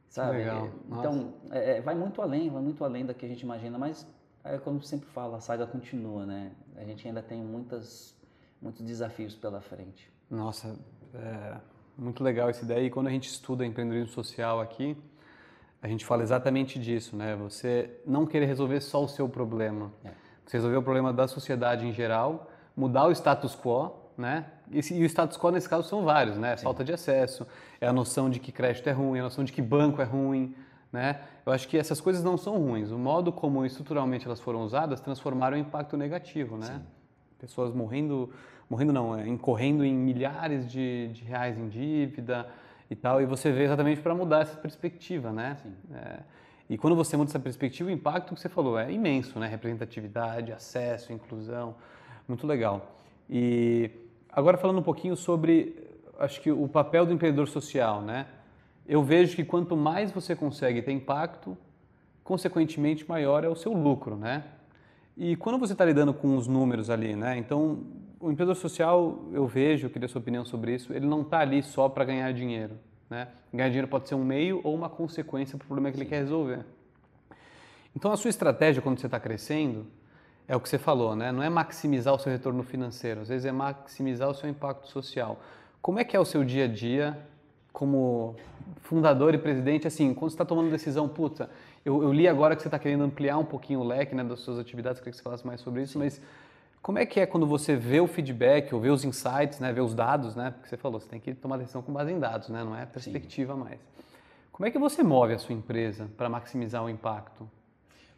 Sabe? 0.08 0.38
Legal. 0.38 0.68
Então, 0.90 1.32
é, 1.50 1.78
é, 1.78 1.80
vai 1.80 1.94
muito 1.94 2.20
além, 2.20 2.50
vai 2.50 2.60
muito 2.60 2.84
além 2.84 3.06
da 3.06 3.14
que 3.14 3.24
a 3.24 3.28
gente 3.28 3.40
imagina, 3.40 3.78
mas 3.78 4.06
é 4.44 4.58
como 4.58 4.82
sempre 4.82 5.08
falo, 5.08 5.34
a 5.34 5.40
saga 5.40 5.66
continua, 5.66 6.26
né? 6.26 6.52
A 6.76 6.84
gente 6.84 7.06
ainda 7.06 7.22
tem 7.22 7.42
muitas 7.42 8.16
muitos 8.62 8.82
desafios 8.82 9.34
pela 9.34 9.60
frente. 9.60 10.10
Nossa, 10.30 10.78
é 11.14 11.56
muito 11.98 12.22
legal 12.22 12.48
essa 12.48 12.64
ideia. 12.64 12.86
E 12.86 12.90
quando 12.90 13.08
a 13.08 13.10
gente 13.10 13.28
estuda 13.28 13.66
empreendedorismo 13.66 14.12
social 14.12 14.60
aqui, 14.60 14.96
a 15.82 15.88
gente 15.88 16.04
fala 16.04 16.22
exatamente 16.22 16.78
disso, 16.78 17.16
né? 17.16 17.34
Você 17.36 18.00
não 18.06 18.24
querer 18.24 18.46
resolver 18.46 18.80
só 18.80 19.02
o 19.02 19.08
seu 19.08 19.28
problema. 19.28 19.92
É. 20.04 20.12
Você 20.46 20.56
resolver 20.56 20.76
o 20.76 20.82
problema 20.82 21.12
da 21.12 21.26
sociedade 21.26 21.86
em 21.86 21.92
geral, 21.92 22.50
mudar 22.76 23.06
o 23.06 23.12
status 23.12 23.56
quo, 23.56 23.92
né? 24.16 24.46
E, 24.70 24.78
e 24.94 25.02
o 25.02 25.06
status 25.06 25.36
quo 25.36 25.50
nesse 25.50 25.68
caso 25.68 25.88
são 25.88 26.04
vários, 26.04 26.38
né? 26.38 26.56
Sim. 26.56 26.64
Falta 26.64 26.84
de 26.84 26.92
acesso, 26.92 27.46
é 27.80 27.86
a 27.86 27.92
noção 27.92 28.30
de 28.30 28.38
que 28.38 28.52
crédito 28.52 28.88
é 28.88 28.92
ruim, 28.92 29.18
a 29.18 29.24
noção 29.24 29.42
de 29.42 29.52
que 29.52 29.60
banco 29.60 30.00
é 30.00 30.04
ruim, 30.04 30.54
né? 30.92 31.20
Eu 31.44 31.52
acho 31.52 31.66
que 31.66 31.78
essas 31.78 32.00
coisas 32.00 32.22
não 32.22 32.36
são 32.36 32.58
ruins. 32.58 32.90
O 32.90 32.98
modo 32.98 33.32
como 33.32 33.64
estruturalmente 33.64 34.26
elas 34.26 34.40
foram 34.40 34.62
usadas 34.62 35.00
transformaram 35.00 35.56
o 35.56 35.60
impacto 35.60 35.96
negativo, 35.96 36.56
né? 36.56 36.66
Sim. 36.66 36.82
Pessoas 37.38 37.74
morrendo 37.74 38.30
morrendo 38.72 38.92
não, 38.92 39.14
é, 39.14 39.28
incorrendo 39.28 39.84
em 39.84 39.92
milhares 39.94 40.70
de, 40.70 41.08
de 41.08 41.24
reais 41.24 41.58
em 41.58 41.68
dívida 41.68 42.48
e 42.90 42.96
tal, 42.96 43.20
e 43.20 43.26
você 43.26 43.52
vê 43.52 43.64
exatamente 43.64 44.00
para 44.00 44.14
mudar 44.14 44.40
essa 44.40 44.56
perspectiva, 44.56 45.30
né? 45.30 45.58
É, 45.92 46.20
e 46.70 46.78
quando 46.78 46.96
você 46.96 47.14
muda 47.14 47.30
essa 47.30 47.38
perspectiva, 47.38 47.90
o 47.90 47.92
impacto 47.92 48.34
que 48.34 48.40
você 48.40 48.48
falou 48.48 48.78
é 48.78 48.90
imenso, 48.90 49.38
né? 49.38 49.46
Representatividade, 49.46 50.52
acesso, 50.52 51.12
inclusão, 51.12 51.74
muito 52.26 52.46
legal. 52.46 52.96
E 53.28 53.90
agora 54.30 54.56
falando 54.56 54.78
um 54.78 54.82
pouquinho 54.82 55.16
sobre, 55.16 55.76
acho 56.18 56.40
que 56.40 56.50
o 56.50 56.66
papel 56.66 57.04
do 57.04 57.12
empreendedor 57.12 57.48
social, 57.48 58.00
né? 58.00 58.26
Eu 58.92 59.02
vejo 59.02 59.34
que 59.34 59.42
quanto 59.42 59.74
mais 59.74 60.12
você 60.12 60.36
consegue 60.36 60.82
ter 60.82 60.92
impacto, 60.92 61.56
consequentemente 62.22 63.08
maior 63.08 63.42
é 63.42 63.48
o 63.48 63.56
seu 63.56 63.72
lucro, 63.72 64.16
né? 64.16 64.44
E 65.16 65.34
quando 65.34 65.58
você 65.58 65.72
está 65.72 65.82
lidando 65.82 66.12
com 66.12 66.36
os 66.36 66.46
números 66.46 66.90
ali, 66.90 67.16
né? 67.16 67.38
Então, 67.38 67.86
o 68.20 68.30
empreendedor 68.30 68.54
social, 68.54 69.30
eu 69.32 69.46
vejo, 69.46 69.86
eu 69.86 69.90
queria 69.90 70.06
sua 70.08 70.20
opinião 70.20 70.44
sobre 70.44 70.74
isso, 70.74 70.92
ele 70.92 71.06
não 71.06 71.22
está 71.22 71.38
ali 71.38 71.62
só 71.62 71.88
para 71.88 72.04
ganhar 72.04 72.30
dinheiro. 72.34 72.74
Né? 73.08 73.28
Ganhar 73.50 73.68
dinheiro 73.68 73.88
pode 73.88 74.08
ser 74.08 74.14
um 74.14 74.22
meio 74.22 74.60
ou 74.62 74.74
uma 74.74 74.90
consequência 74.90 75.56
para 75.56 75.64
o 75.64 75.68
problema 75.68 75.90
que 75.90 75.96
ele 75.96 76.04
quer 76.04 76.18
resolver. 76.18 76.60
Então, 77.96 78.12
a 78.12 78.16
sua 78.18 78.28
estratégia 78.28 78.82
quando 78.82 79.00
você 79.00 79.06
está 79.06 79.18
crescendo 79.18 79.86
é 80.46 80.54
o 80.54 80.60
que 80.60 80.68
você 80.68 80.76
falou, 80.76 81.16
né? 81.16 81.32
não 81.32 81.42
é 81.42 81.48
maximizar 81.48 82.12
o 82.12 82.18
seu 82.18 82.30
retorno 82.30 82.62
financeiro, 82.62 83.22
às 83.22 83.28
vezes 83.30 83.46
é 83.46 83.52
maximizar 83.52 84.28
o 84.28 84.34
seu 84.34 84.50
impacto 84.50 84.86
social. 84.88 85.40
Como 85.80 85.98
é 85.98 86.04
que 86.04 86.14
é 86.14 86.20
o 86.20 86.26
seu 86.26 86.44
dia 86.44 86.66
a 86.66 86.68
dia 86.68 87.31
como 87.72 88.36
fundador 88.82 89.34
e 89.34 89.38
presidente, 89.38 89.86
assim, 89.86 90.12
quando 90.12 90.30
você 90.30 90.34
está 90.34 90.44
tomando 90.44 90.70
decisão, 90.70 91.08
puta, 91.08 91.48
eu, 91.84 92.02
eu, 92.02 92.12
li 92.12 92.28
agora 92.28 92.54
que 92.54 92.62
você 92.62 92.68
está 92.68 92.78
querendo 92.78 93.04
ampliar 93.04 93.38
um 93.38 93.44
pouquinho 93.44 93.80
o 93.80 93.84
leque 93.84 94.14
né, 94.14 94.22
das 94.22 94.40
suas 94.40 94.58
atividades, 94.58 95.00
queria 95.00 95.12
que 95.12 95.16
você 95.16 95.22
falasse 95.22 95.46
mais 95.46 95.60
sobre 95.60 95.82
isso, 95.82 95.94
Sim. 95.94 95.98
mas 96.00 96.20
como 96.82 96.98
é 96.98 97.06
que 97.06 97.20
é 97.20 97.26
quando 97.26 97.46
você 97.46 97.76
vê 97.76 98.00
o 98.00 98.06
feedback, 98.06 98.74
ou 98.74 98.80
vê 98.80 98.90
os 98.90 99.04
insights, 99.04 99.60
né, 99.60 99.72
vê 99.72 99.80
os 99.80 99.94
dados, 99.94 100.34
né? 100.34 100.50
Porque 100.50 100.68
você 100.68 100.76
falou, 100.76 100.98
você 100.98 101.08
tem 101.08 101.20
que 101.20 101.32
tomar 101.32 101.56
decisão 101.56 101.80
com 101.80 101.92
base 101.92 102.10
em 102.10 102.18
dados, 102.18 102.48
né? 102.48 102.64
Não 102.64 102.76
é 102.76 102.84
perspectiva 102.84 103.54
Sim. 103.54 103.60
mais. 103.60 103.80
Como 104.50 104.66
é 104.66 104.70
que 104.70 104.78
você 104.78 105.02
move 105.02 105.32
a 105.32 105.38
sua 105.38 105.54
empresa 105.54 106.10
para 106.16 106.28
maximizar 106.28 106.84
o 106.84 106.90
impacto? 106.90 107.48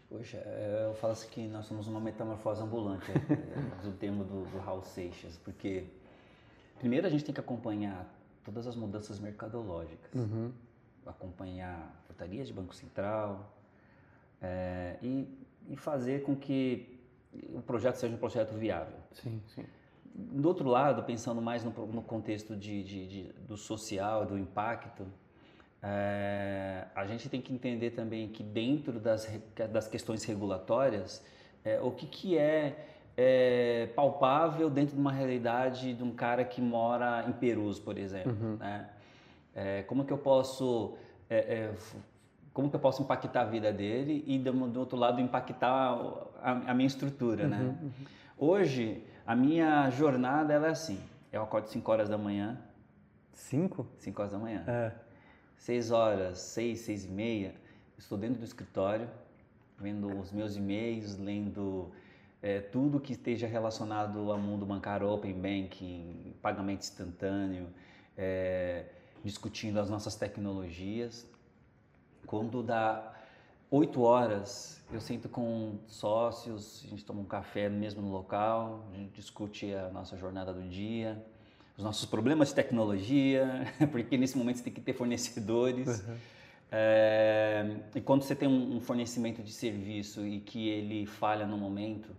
Poxa, 0.08 0.38
é, 0.38 0.86
eu 0.88 0.94
falo 0.94 1.12
assim 1.12 1.28
que 1.28 1.46
nós 1.46 1.66
somos 1.66 1.86
uma 1.86 2.00
metamorfose 2.00 2.62
ambulante, 2.62 3.10
é, 3.10 3.14
é, 3.14 3.82
do 3.82 3.92
termo 3.92 4.24
do, 4.24 4.44
do 4.44 4.58
Raul 4.58 4.82
Seixas, 4.82 5.38
porque 5.44 5.84
primeiro 6.78 7.06
a 7.06 7.10
gente 7.10 7.24
tem 7.24 7.34
que 7.34 7.40
acompanhar 7.40 8.08
todas 8.44 8.66
as 8.66 8.76
mudanças 8.76 9.18
mercadológicas, 9.18 10.14
uhum. 10.14 10.52
acompanhar 11.06 12.02
portarias 12.06 12.46
de 12.46 12.52
Banco 12.52 12.74
Central 12.74 13.56
é, 14.40 14.96
e, 15.02 15.26
e 15.68 15.76
fazer 15.76 16.22
com 16.22 16.36
que 16.36 17.00
o 17.54 17.60
projeto 17.60 17.96
seja 17.96 18.14
um 18.14 18.18
projeto 18.18 18.54
viável. 18.54 18.96
Sim, 19.12 19.40
sim. 19.48 19.64
Do 20.14 20.46
outro 20.46 20.68
lado, 20.68 21.02
pensando 21.02 21.42
mais 21.42 21.64
no, 21.64 21.70
no 21.86 22.02
contexto 22.02 22.54
de, 22.54 22.84
de, 22.84 23.06
de, 23.08 23.22
do 23.48 23.56
social, 23.56 24.24
do 24.24 24.38
impacto, 24.38 25.04
é, 25.82 26.86
a 26.94 27.04
gente 27.06 27.28
tem 27.28 27.40
que 27.40 27.52
entender 27.52 27.90
também 27.90 28.28
que 28.28 28.42
dentro 28.42 29.00
das, 29.00 29.28
das 29.70 29.88
questões 29.88 30.24
regulatórias, 30.24 31.24
é, 31.64 31.80
o 31.80 31.90
que, 31.90 32.06
que 32.06 32.38
é 32.38 32.93
é, 33.16 33.88
palpável 33.94 34.68
dentro 34.68 34.94
de 34.94 35.00
uma 35.00 35.12
realidade 35.12 35.94
de 35.94 36.02
um 36.02 36.12
cara 36.12 36.44
que 36.44 36.60
mora 36.60 37.24
em 37.28 37.32
Perus, 37.32 37.78
por 37.78 37.96
exemplo. 37.96 38.36
Uhum. 38.40 38.56
Né? 38.56 38.88
É, 39.54 39.82
como 39.82 40.04
que 40.04 40.12
eu 40.12 40.18
posso 40.18 40.96
é, 41.30 41.36
é, 41.36 41.74
como 42.52 42.70
que 42.70 42.76
eu 42.76 42.80
posso 42.80 43.02
impactar 43.02 43.42
a 43.42 43.44
vida 43.44 43.72
dele 43.72 44.24
e 44.26 44.38
do, 44.38 44.52
do 44.68 44.80
outro 44.80 44.96
lado 44.96 45.20
impactar 45.20 45.98
a, 46.40 46.50
a 46.70 46.74
minha 46.74 46.86
estrutura, 46.86 47.48
né? 47.48 47.58
Uhum, 47.58 47.68
uhum. 47.68 47.92
Hoje 48.36 49.02
a 49.26 49.34
minha 49.34 49.90
jornada 49.90 50.52
ela 50.52 50.68
é 50.68 50.70
assim: 50.70 51.00
eu 51.32 51.42
acordo 51.42 51.68
5 51.68 51.90
horas 51.90 52.08
da 52.08 52.18
manhã, 52.18 52.58
Cinco? 53.32 53.86
5 53.98 54.20
horas 54.20 54.32
da 54.32 54.38
manhã, 54.38 54.64
É. 54.66 54.92
6 55.56 55.90
horas, 55.90 56.38
6, 56.38 56.78
6 56.80 57.04
e 57.06 57.08
meia, 57.08 57.54
estou 57.96 58.18
dentro 58.18 58.38
do 58.38 58.44
escritório, 58.44 59.08
vendo 59.78 60.08
os 60.18 60.30
meus 60.30 60.56
e-mails, 60.56 61.16
lendo 61.16 61.90
é, 62.44 62.60
tudo 62.60 63.00
que 63.00 63.14
esteja 63.14 63.46
relacionado 63.46 64.30
ao 64.30 64.38
mundo 64.38 64.66
bancário, 64.66 65.08
open 65.08 65.32
banking, 65.32 66.34
pagamento 66.42 66.82
instantâneo, 66.82 67.68
é, 68.18 68.84
discutindo 69.24 69.80
as 69.80 69.88
nossas 69.88 70.14
tecnologias. 70.14 71.26
Quando 72.26 72.62
dá 72.62 73.14
8 73.70 73.98
horas, 74.02 74.84
eu 74.92 75.00
sento 75.00 75.26
com 75.26 75.78
sócios, 75.86 76.82
a 76.84 76.90
gente 76.90 77.02
toma 77.02 77.22
um 77.22 77.24
café 77.24 77.70
mesmo 77.70 78.02
no 78.02 78.12
local, 78.12 78.90
a 78.92 78.96
gente 78.98 79.14
discute 79.14 79.72
a 79.72 79.88
nossa 79.88 80.14
jornada 80.18 80.52
do 80.52 80.68
dia, 80.68 81.24
os 81.78 81.82
nossos 81.82 82.04
problemas 82.04 82.48
de 82.48 82.56
tecnologia, 82.56 83.72
porque 83.90 84.18
nesse 84.18 84.36
momento 84.36 84.58
você 84.58 84.64
tem 84.64 84.72
que 84.74 84.82
ter 84.82 84.92
fornecedores. 84.92 86.06
Uhum. 86.06 86.16
É, 86.70 87.76
e 87.94 88.02
quando 88.02 88.22
você 88.22 88.34
tem 88.34 88.46
um, 88.46 88.76
um 88.76 88.80
fornecimento 88.80 89.42
de 89.42 89.50
serviço 89.50 90.26
e 90.26 90.40
que 90.40 90.68
ele 90.68 91.06
falha 91.06 91.46
no 91.46 91.56
momento, 91.56 92.14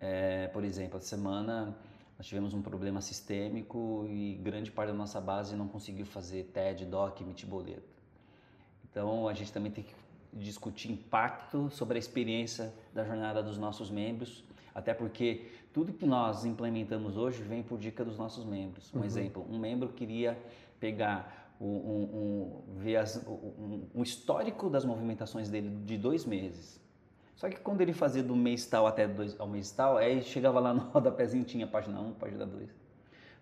é, 0.00 0.48
por 0.48 0.64
exemplo, 0.64 0.98
essa 0.98 1.06
semana 1.08 1.76
nós 2.18 2.26
tivemos 2.26 2.54
um 2.54 2.62
problema 2.62 3.00
sistêmico 3.00 4.06
e 4.08 4.34
grande 4.42 4.70
parte 4.70 4.88
da 4.88 4.94
nossa 4.94 5.20
base 5.20 5.54
não 5.54 5.68
conseguiu 5.68 6.06
fazer 6.06 6.44
TED, 6.44 6.86
DOC, 6.86 7.20
emitir 7.22 7.48
boleto. 7.48 7.82
Então 8.90 9.28
a 9.28 9.34
gente 9.34 9.52
também 9.52 9.70
tem 9.70 9.84
que 9.84 9.94
discutir 10.32 10.90
impacto 10.90 11.68
sobre 11.70 11.96
a 11.96 11.98
experiência 11.98 12.72
da 12.92 13.04
jornada 13.04 13.42
dos 13.42 13.58
nossos 13.58 13.90
membros, 13.90 14.44
até 14.74 14.92
porque 14.94 15.46
tudo 15.72 15.92
que 15.92 16.06
nós 16.06 16.44
implementamos 16.44 17.16
hoje 17.16 17.42
vem 17.42 17.62
por 17.62 17.78
dica 17.78 18.04
dos 18.04 18.18
nossos 18.18 18.44
membros. 18.44 18.92
Um 18.94 18.98
Uhum. 18.98 19.04
exemplo, 19.04 19.46
um 19.50 19.58
membro 19.58 19.88
queria 19.90 20.38
pegar 20.80 21.54
o, 21.58 21.64
um, 21.64 22.02
um, 22.76 22.78
ver 22.78 22.96
as, 22.96 23.16
um, 23.26 23.86
um 23.94 24.02
histórico 24.02 24.68
das 24.68 24.84
movimentações 24.84 25.48
dele 25.48 25.70
de 25.84 25.96
dois 25.96 26.24
meses. 26.24 26.80
Só 27.36 27.48
que 27.50 27.56
quando 27.60 27.82
ele 27.82 27.92
fazia 27.92 28.22
do 28.22 28.34
mês 28.34 28.66
tal 28.66 28.86
até 28.86 29.06
dois, 29.06 29.38
ao 29.38 29.46
mês 29.46 29.70
tal, 29.70 29.98
aí 29.98 30.22
chegava 30.22 30.58
lá 30.58 30.72
no 30.74 30.80
rodapézinho, 30.80 31.44
tinha 31.44 31.66
página 31.66 32.00
1, 32.00 32.14
página 32.14 32.46
2. 32.46 32.68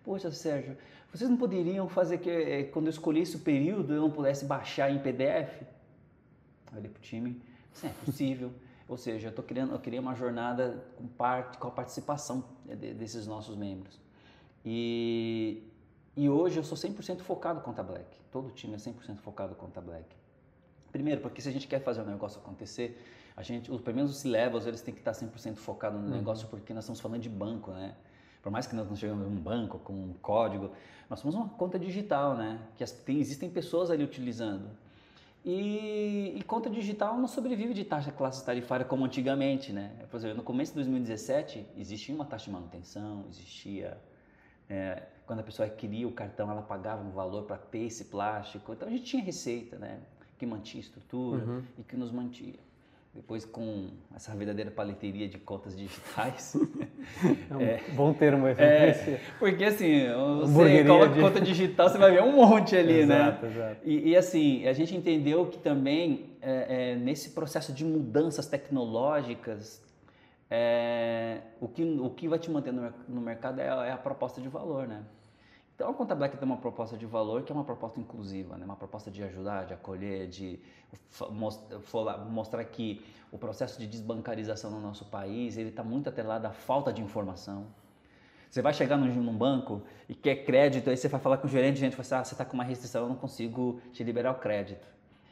Poxa, 0.03 0.29
Sérgio, 0.31 0.77
vocês 1.11 1.29
não 1.29 1.37
poderiam 1.37 1.87
fazer 1.89 2.19
que 2.19 2.29
eh, 2.29 2.63
quando 2.65 2.87
eu 2.87 2.91
escolhesse 2.91 3.37
o 3.37 3.39
período 3.39 3.93
eu 3.93 4.01
não 4.01 4.11
pudesse 4.11 4.45
baixar 4.45 4.91
em 4.91 4.99
PDF? 4.99 5.63
Olhei 6.75 6.89
pro 6.89 7.01
time, 7.01 7.41
isso 7.73 7.85
é 7.85 7.89
possível. 8.05 8.51
Ou 8.87 8.97
seja, 8.97 9.29
eu, 9.29 9.31
tô 9.31 9.41
criando, 9.41 9.73
eu 9.73 9.79
queria 9.79 9.99
uma 9.99 10.13
jornada 10.13 10.83
com, 10.95 11.07
parte, 11.07 11.57
com 11.57 11.67
a 11.67 11.71
participação 11.71 12.43
de- 12.65 12.93
desses 12.93 13.25
nossos 13.25 13.55
membros. 13.55 13.99
E, 14.63 15.63
e 16.15 16.29
hoje 16.29 16.57
eu 16.59 16.63
sou 16.63 16.77
100% 16.77 17.21
focado 17.21 17.61
com 17.61 17.71
Conta 17.71 17.81
Black. 17.81 18.05
Todo 18.31 18.49
o 18.49 18.51
time 18.51 18.75
é 18.75 18.77
100% 18.77 19.17
focado 19.21 19.55
com 19.55 19.65
Conta 19.65 19.81
Black. 19.81 20.05
Primeiro, 20.91 21.21
porque 21.21 21.41
se 21.41 21.49
a 21.49 21.51
gente 21.51 21.67
quer 21.67 21.79
fazer 21.81 22.01
o 22.01 22.05
negócio 22.05 22.39
acontecer, 22.39 23.01
a 23.37 23.43
gente, 23.43 23.69
pelo 23.79 23.95
menos 23.95 24.11
os 24.11 24.17
C-Levels, 24.17 24.65
eles 24.65 24.81
têm 24.81 24.93
que 24.93 25.01
estar 25.01 25.11
100% 25.11 25.55
focados 25.57 25.99
no 26.01 26.09
negócio, 26.09 26.47
porque 26.47 26.73
nós 26.73 26.83
estamos 26.85 26.99
falando 27.01 27.21
de 27.21 27.29
banco, 27.29 27.71
né? 27.71 27.95
Por 28.41 28.51
mais 28.51 28.65
que 28.67 28.75
nós 28.75 28.87
não 28.87 28.95
chegamos 28.95 29.27
um 29.27 29.35
banco 29.35 29.79
com 29.79 29.93
um 29.93 30.13
código, 30.21 30.71
nós 31.09 31.19
somos 31.19 31.35
uma 31.35 31.49
conta 31.49 31.77
digital, 31.79 32.35
né? 32.37 32.59
Que 32.77 32.83
as- 32.83 32.91
tem, 32.91 33.19
existem 33.19 33.49
pessoas 33.49 33.89
ali 33.91 34.03
utilizando. 34.03 34.69
E, 35.43 36.33
e 36.35 36.41
conta 36.43 36.69
digital 36.69 37.17
não 37.17 37.27
sobrevive 37.27 37.73
de 37.73 37.83
taxa 37.83 38.11
classe 38.11 38.43
tarifária 38.43 38.85
como 38.85 39.05
antigamente, 39.05 39.71
né? 39.71 39.91
Por 40.09 40.17
exemplo, 40.17 40.37
no 40.37 40.43
começo 40.43 40.71
de 40.71 40.75
2017, 40.77 41.65
existia 41.77 42.15
uma 42.15 42.25
taxa 42.25 42.45
de 42.45 42.51
manutenção, 42.51 43.25
existia... 43.29 43.97
é, 44.69 45.03
quando 45.27 45.39
a 45.39 45.43
pessoa 45.43 45.67
queria 45.67 46.07
o 46.07 46.11
cartão, 46.11 46.49
ela 46.51 46.61
pagava 46.61 47.03
um 47.03 47.09
valor 47.11 47.43
para 47.43 47.57
ter 47.57 47.79
esse 47.85 48.05
plástico. 48.05 48.73
Então 48.73 48.87
a 48.87 48.91
gente 48.91 49.03
tinha 49.03 49.23
receita, 49.23 49.77
né? 49.77 49.99
Que 50.37 50.45
mantinha 50.45 50.81
estrutura 50.81 51.43
Uhum. 51.43 51.63
e 51.79 51.83
que 51.83 51.95
nos 51.95 52.11
mantinha. 52.11 52.59
Depois, 53.15 53.45
com 53.45 53.87
essa 54.13 54.35
verdadeira 54.35 54.69
paleteria 54.69 55.25
de 55.27 55.37
contas 55.37 55.75
digitais, 55.75 56.53
É 57.49 57.55
um 57.55 57.95
bom 57.95 58.13
termo 58.13 58.45
esse. 58.47 58.61
É, 58.61 59.19
porque 59.39 59.63
assim, 59.63 60.01
você 60.41 60.83
coloca 60.83 61.13
de- 61.13 61.21
conta 61.21 61.39
digital, 61.41 61.87
você 61.89 61.97
vai 61.97 62.11
ver 62.11 62.21
um 62.23 62.33
monte 62.35 62.75
ali, 62.75 63.05
né? 63.05 63.15
Exato, 63.29 63.45
exato. 63.45 63.77
E, 63.85 64.09
e, 64.09 64.17
assim, 64.17 64.67
a 64.67 64.73
gente 64.73 64.93
entendeu 64.95 65.45
que 65.45 65.57
também 65.57 66.31
é, 66.41 66.91
é, 66.91 66.95
nesse 66.95 67.29
processo 67.29 67.71
de 67.71 67.85
mudanças 67.85 68.47
tecnológicas, 68.47 69.81
é, 70.49 71.39
o, 71.61 71.67
que, 71.69 71.83
o 71.83 72.09
que 72.09 72.27
vai 72.27 72.37
te 72.37 72.51
manter 72.51 72.73
no, 72.73 72.93
no 73.07 73.21
mercado 73.21 73.59
é, 73.61 73.69
a- 73.69 73.85
é 73.85 73.91
a 73.91 73.97
proposta 73.97 74.41
de 74.41 74.49
valor, 74.49 74.87
né? 74.87 75.01
Então 75.75 75.89
a 75.89 75.93
Conta 75.93 76.15
Black 76.15 76.37
tem 76.37 76.45
uma 76.45 76.57
proposta 76.57 76.97
de 76.97 77.05
valor 77.05 77.43
que 77.43 77.51
é 77.51 77.55
uma 77.55 77.65
proposta 77.65 77.99
inclusiva, 77.99 78.57
né? 78.57 78.63
uma 78.63 78.77
proposta 78.77 79.11
de 79.11 79.21
ajudar, 79.23 79.65
de 79.65 79.73
acolher, 79.73 80.27
de 80.27 80.57
mostrar 82.29 82.63
que 82.63 83.05
o 83.29 83.37
processo 83.37 83.77
de 83.77 83.85
desbancarização 83.85 84.71
no 84.71 84.79
nosso 84.79 85.05
país 85.05 85.57
ele 85.57 85.69
está 85.69 85.83
muito 85.83 86.07
atrelado 86.07 86.47
à 86.47 86.51
falta 86.51 86.93
de 86.93 87.01
informação. 87.01 87.67
Você 88.49 88.61
vai 88.61 88.73
chegar 88.73 88.95
num, 88.95 89.13
num 89.13 89.37
banco 89.37 89.81
e 90.07 90.15
quer 90.15 90.45
crédito, 90.45 90.89
aí 90.89 90.95
você 90.95 91.09
vai 91.09 91.19
falar 91.19 91.37
com 91.37 91.47
o 91.47 91.49
gerente, 91.49 91.75
o 91.75 91.79
gerente 91.79 91.97
vai 91.97 92.05
falar, 92.05 92.21
ah, 92.21 92.23
você 92.23 92.33
está 92.33 92.45
com 92.45 92.53
uma 92.53 92.63
restrição, 92.63 93.03
eu 93.03 93.09
não 93.09 93.17
consigo 93.17 93.81
te 93.91 94.01
liberar 94.01 94.31
o 94.31 94.35
crédito. 94.35 94.87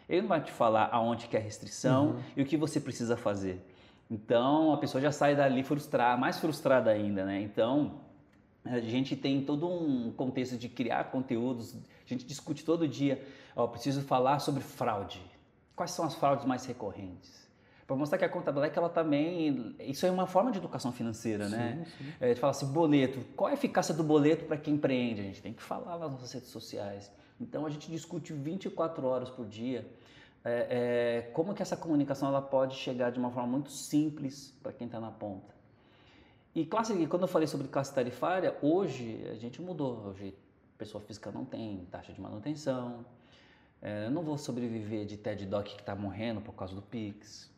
Ele 0.10 0.24
não 0.24 0.28
vai 0.28 0.42
te 0.42 0.52
falar 0.52 0.90
aonde 0.92 1.30
que 1.30 1.38
é 1.38 1.40
a 1.40 1.44
restrição 1.44 2.18
e 2.36 2.42
o 2.42 2.46
que 2.46 2.58
você 2.58 2.82
precisa 2.82 3.16
fazer. 3.16 3.66
Então 4.12 4.74
a 4.74 4.78
pessoa 4.78 5.02
já 5.02 5.12
sai 5.14 5.38
dali 5.38 5.64
frustrada, 5.64 6.20
mais 6.20 6.38
frustrada 6.38 6.92
ainda, 6.92 7.24
né? 7.24 7.40
Então 7.40 8.02
a 8.66 8.80
gente 8.80 9.16
tem 9.16 9.44
todo 9.44 9.68
um 9.68 10.12
contexto 10.12 10.58
de 10.58 10.70
criar 10.70 11.06
conteúdos, 11.06 11.76
a 11.76 12.10
gente 12.10 12.26
discute 12.26 12.64
todo 12.64 12.88
dia, 12.88 13.26
ó, 13.56 13.68
preciso 13.68 14.02
falar 14.02 14.40
sobre 14.40 14.64
fraude. 14.64 15.22
Quais 15.76 15.92
são 15.92 16.06
as 16.06 16.16
fraudes 16.16 16.46
mais 16.46 16.66
recorrentes? 16.66 17.44
Para 17.86 17.96
mostrar 17.98 18.18
que 18.18 18.24
a 18.24 18.30
conta 18.30 18.52
Black, 18.52 18.78
ela 18.78 18.90
também, 18.90 19.76
isso 19.80 20.06
é 20.06 20.12
uma 20.12 20.26
forma 20.26 20.52
de 20.52 20.58
educação 20.58 20.92
financeira, 20.92 21.50
né? 21.50 21.86
É, 22.20 22.26
a 22.26 22.28
gente 22.30 22.40
fala 22.40 22.52
assim, 22.52 22.66
boleto, 22.72 23.20
qual 23.36 23.50
a 23.50 23.54
eficácia 23.54 23.94
do 23.94 24.04
boleto 24.04 24.46
para 24.46 24.56
quem 24.56 24.76
empreende? 24.76 25.20
A 25.20 25.24
gente 25.26 25.42
tem 25.42 25.52
que 25.52 25.62
falar 25.62 25.98
nas 25.98 26.12
nossas 26.12 26.32
redes 26.32 26.50
sociais. 26.50 27.12
Então 27.42 27.66
a 27.66 27.70
gente 27.70 27.92
discute 27.92 28.32
24 28.32 29.06
horas 29.06 29.30
por 29.30 29.46
dia 29.46 29.86
é, 30.46 31.22
é, 31.26 31.32
como 31.32 31.54
que 31.54 31.62
essa 31.62 31.78
comunicação 31.78 32.28
ela 32.28 32.42
pode 32.42 32.76
chegar 32.76 33.12
de 33.12 33.20
uma 33.20 33.32
forma 33.32 33.48
muito 33.48 33.72
simples 33.72 34.54
para 34.62 34.74
quem 34.74 34.88
está 34.88 35.00
na 35.00 35.12
ponta. 35.12 35.54
E 36.56 36.66
classe, 36.66 36.94
quando 37.08 37.24
eu 37.24 37.28
falei 37.28 37.48
sobre 37.48 37.68
classe 37.68 37.94
tarifária, 37.94 38.56
hoje 38.62 39.26
a 39.32 39.36
gente 39.36 39.62
mudou. 39.62 40.06
Hoje 40.08 40.36
pessoa 40.78 41.02
física 41.02 41.32
não 41.32 41.46
tem 41.46 41.86
taxa 41.90 42.14
de 42.14 42.22
manutenção. 42.22 43.06
É, 43.82 44.06
eu 44.06 44.12
não 44.12 44.22
vou 44.22 44.38
sobreviver 44.38 45.06
de 45.06 45.18
TED 45.18 45.46
Doc 45.46 45.66
que 45.66 45.80
está 45.80 45.96
morrendo 45.96 46.42
por 46.42 46.54
causa 46.54 46.76
do 46.76 46.82
Pix. 46.82 47.52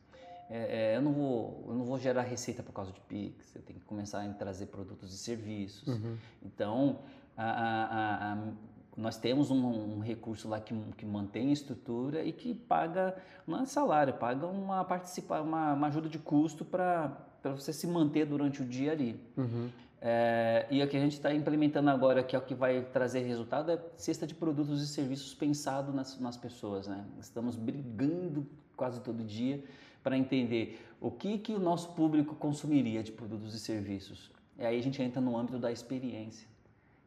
É, 0.50 0.94
é, 0.94 0.98
eu, 0.98 1.02
não 1.02 1.12
vou, 1.12 1.66
eu 1.68 1.74
não 1.74 1.86
vou 1.86 1.98
gerar 2.00 2.22
receita 2.22 2.64
por 2.64 2.72
causa 2.72 2.92
de 2.92 3.00
Pix. 3.02 3.56
Eu 3.56 3.62
tenho 3.64 3.80
que 3.80 3.86
começar 3.86 4.24
a 4.24 4.34
trazer 4.34 4.68
produtos 4.68 5.14
e 5.14 5.18
serviços. 5.18 5.88
Uhum. 5.88 6.18
Então, 6.44 7.00
a- 7.36 7.44
a- 7.52 8.34
a- 8.34 8.48
nós 8.96 9.18
temos 9.18 9.52
um, 9.52 9.98
um 9.98 10.00
recurso 10.00 10.48
lá 10.48 10.60
que, 10.62 10.74
que 10.98 11.06
mantém 11.06 11.50
a 11.50 11.54
estrutura 11.54 12.24
e 12.24 12.32
que 12.32 12.54
paga, 12.54 13.16
não 13.46 13.62
é 13.62 13.66
salário, 13.66 14.14
paga 14.14 14.48
uma, 14.48 14.86
participa, 14.86 15.42
uma, 15.42 15.74
uma 15.74 15.88
ajuda 15.88 16.08
de 16.08 16.18
custo 16.18 16.64
para 16.64 17.12
você 17.52 17.74
se 17.74 17.88
manter 17.88 18.26
durante 18.26 18.62
o 18.62 18.66
dia 18.66 18.92
ali. 18.92 19.20
Uhum. 19.38 19.70
É, 20.02 20.68
e 20.70 20.84
o 20.84 20.88
que 20.88 20.96
a 20.96 21.00
gente 21.00 21.14
está 21.14 21.34
implementando 21.34 21.90
agora, 21.90 22.24
que 22.24 22.36
é 22.36 22.40
o 22.40 22.42
que 22.42 22.54
vai 22.54 22.84
trazer 22.84 23.22
resultado, 23.22 23.72
é 23.72 23.80
cesta 23.98 24.28
de 24.28 24.36
produtos 24.36 24.82
e 24.82 24.88
serviços 24.88 25.34
pensado 25.34 25.92
nas, 25.92 26.20
nas 26.20 26.38
pessoas. 26.38 26.88
Né? 26.88 27.04
Estamos 27.20 27.56
brigando 27.56 28.46
quase 28.76 29.02
todo 29.02 29.24
dia 29.24 29.64
para 30.04 30.16
entender 30.16 30.80
o 31.02 31.10
que, 31.10 31.40
que 31.40 31.54
o 31.54 31.60
nosso 31.60 31.94
público 31.94 32.36
consumiria 32.36 33.02
de 33.02 33.12
produtos 33.12 33.56
e 33.56 33.60
serviços. 33.60 34.32
E 34.60 34.64
aí 34.64 34.78
a 34.78 34.84
gente 34.84 35.02
entra 35.02 35.20
no 35.20 35.36
âmbito 35.38 35.58
da 35.58 35.72
experiência. 35.72 36.48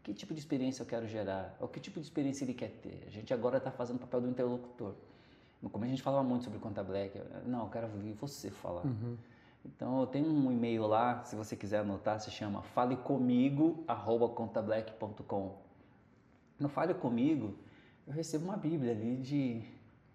Que 0.03 0.13
tipo 0.13 0.35
de 0.35 0.41
experiência 0.41 0.83
eu 0.83 0.87
quero 0.87 1.07
gerar? 1.07 1.57
Ou 1.61 1.69
que 1.69 1.79
tipo 1.79 2.01
de 2.01 2.07
experiência 2.07 2.45
ele 2.45 2.55
quer 2.55 2.71
ter? 2.83 3.05
A 3.07 3.11
gente 3.11 3.33
agora 3.33 3.59
está 3.59 3.71
fazendo 3.71 3.97
o 3.97 4.01
papel 4.01 4.23
do 4.23 4.29
interlocutor. 4.29 4.95
No 5.63 5.71
começo 5.71 5.93
a 5.93 5.95
gente 5.95 6.03
falava 6.03 6.23
muito 6.23 6.45
sobre 6.45 6.59
conta 6.59 6.83
black. 6.83 7.21
Não, 7.47 7.65
eu 7.65 7.71
quero 7.71 7.87
ouvir 7.87 8.13
você 8.15 8.51
falar. 8.51 8.83
Então 9.65 10.01
eu 10.01 10.07
tenho 10.07 10.29
um 10.29 10.53
e-mail 10.53 10.87
lá, 10.87 11.25
se 11.25 11.35
você 11.37 11.57
quiser 11.57 11.79
anotar, 11.81 12.21
se 12.21 12.31
chama 12.31 12.63
falecomigo@contablack.com. 12.63 15.57
No 16.59 16.69
Fale 16.69 16.93
Comigo, 16.95 17.55
eu 18.07 18.13
recebo 18.13 18.45
uma 18.47 18.57
bíblia 18.57 18.93
ali 18.93 19.17
de 19.17 19.63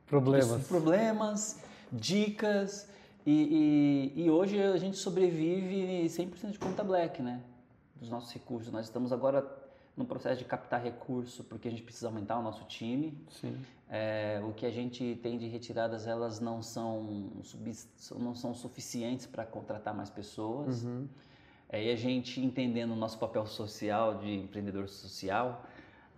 Problemas. 0.06 0.62
de 0.62 0.68
problemas, 0.68 1.60
dicas, 1.92 2.88
E, 3.26 4.12
e, 4.16 4.24
e, 4.26 4.30
hoje 4.30 4.62
a 4.62 4.78
gente 4.78 4.98
sobrevive 4.98 6.10
100% 6.10 6.52
de 6.52 6.60
conta 6.60 6.84
black, 6.84 7.22
né? 7.22 7.42
Dos 7.96 8.10
nossos 8.10 8.34
recursos. 8.34 8.70
Nós 8.70 8.86
estamos 8.86 9.14
agora 9.14 9.42
no 9.96 10.06
processo 10.06 10.40
de 10.40 10.46
captar 10.46 10.82
recurso, 10.82 11.44
porque 11.44 11.68
a 11.68 11.72
gente 11.72 11.84
precisa 11.84 12.08
aumentar 12.08 12.40
o 12.40 12.42
nosso 12.42 12.64
time. 12.66 13.18
Sim. 13.30 13.58
É, 13.90 14.42
o 14.44 14.54
que 14.54 14.66
a 14.66 14.72
gente 14.72 15.20
tem 15.22 15.38
de 15.38 15.48
retiradas, 15.48 16.08
elas 16.08 16.40
não 16.40 16.64
são, 16.64 17.32
não 18.18 18.34
são 18.34 18.54
suficientes 18.54 19.28
para 19.28 19.46
contratar 19.46 19.94
mais 19.94 20.10
pessoas. 20.10 20.84
Uhum. 20.84 21.08
É, 21.70 21.84
e 21.84 21.92
a 21.92 21.96
gente 21.96 22.40
entendendo 22.40 22.92
o 22.92 22.96
nosso 22.96 23.20
papel 23.20 23.46
social 23.46 24.18
de 24.18 24.32
empreendedor 24.32 24.90
social, 24.90 25.64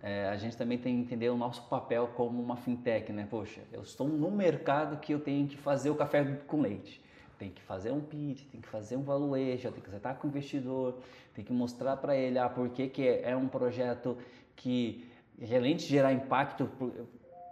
é, 0.02 0.28
a 0.28 0.36
gente 0.36 0.56
também 0.56 0.78
tem 0.78 0.94
que 0.96 1.02
entender 1.02 1.28
o 1.30 1.36
nosso 1.36 1.62
papel 1.64 2.08
como 2.14 2.42
uma 2.42 2.56
fintech, 2.56 3.12
né? 3.12 3.26
Poxa, 3.28 3.62
eu 3.72 3.82
estou 3.82 4.08
no 4.08 4.30
mercado 4.30 4.98
que 4.98 5.12
eu 5.12 5.20
tenho 5.20 5.46
que 5.46 5.56
fazer 5.56 5.90
o 5.90 5.94
café 5.94 6.24
com 6.46 6.60
leite. 6.60 7.00
Tem 7.38 7.50
que 7.50 7.62
fazer 7.62 7.92
um 7.92 8.00
pitch, 8.00 8.46
tem 8.50 8.60
que 8.60 8.68
fazer 8.68 8.96
um 8.96 9.02
valuation, 9.02 9.70
tem 9.70 9.82
que 9.82 9.90
sentar 9.90 10.18
com 10.18 10.26
o 10.26 10.30
investidor, 10.30 10.98
tem 11.34 11.44
que 11.44 11.52
mostrar 11.52 11.96
para 11.96 12.16
ele 12.16 12.38
ah, 12.38 12.48
por 12.48 12.70
que, 12.70 12.88
que 12.88 13.06
é 13.06 13.36
um 13.36 13.48
projeto 13.48 14.16
que, 14.54 15.10
além 15.54 15.76
de 15.76 15.84
gerar 15.84 16.12
impacto, 16.12 16.66
por, 16.78 16.92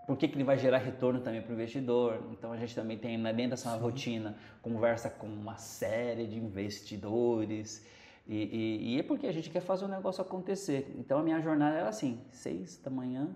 por 0.07 0.17
que, 0.17 0.29
que 0.29 0.37
ele 0.37 0.45
vai 0.45 0.59
gerar 0.59 0.79
retorno 0.79 1.21
também 1.21 1.43
para 1.43 1.51
o 1.51 1.55
investidor. 1.55 2.23
Então 2.33 2.53
a 2.53 2.57
gente 2.57 2.75
também 2.75 2.97
tem 2.97 3.23
dentro 3.23 3.51
dessa 3.51 3.75
rotina, 3.77 4.37
conversa 4.63 5.11
com 5.11 5.27
uma 5.27 5.57
série 5.57 6.27
de 6.27 6.39
investidores, 6.39 7.85
e, 8.27 8.37
e, 8.37 8.95
e, 8.95 8.99
é 8.99 9.03
porque 9.03 9.27
a 9.27 9.33
gente 9.33 9.51
quer 9.51 9.61
fazer 9.61 9.85
o 9.85 9.89
negócio 9.89 10.23
acontecer. 10.23 10.95
Então 10.97 11.19
a 11.19 11.23
minha 11.23 11.41
jornada 11.41 11.77
era 11.77 11.89
assim: 11.89 12.21
seis 12.31 12.79
da 12.79 12.91
manhã, 12.91 13.29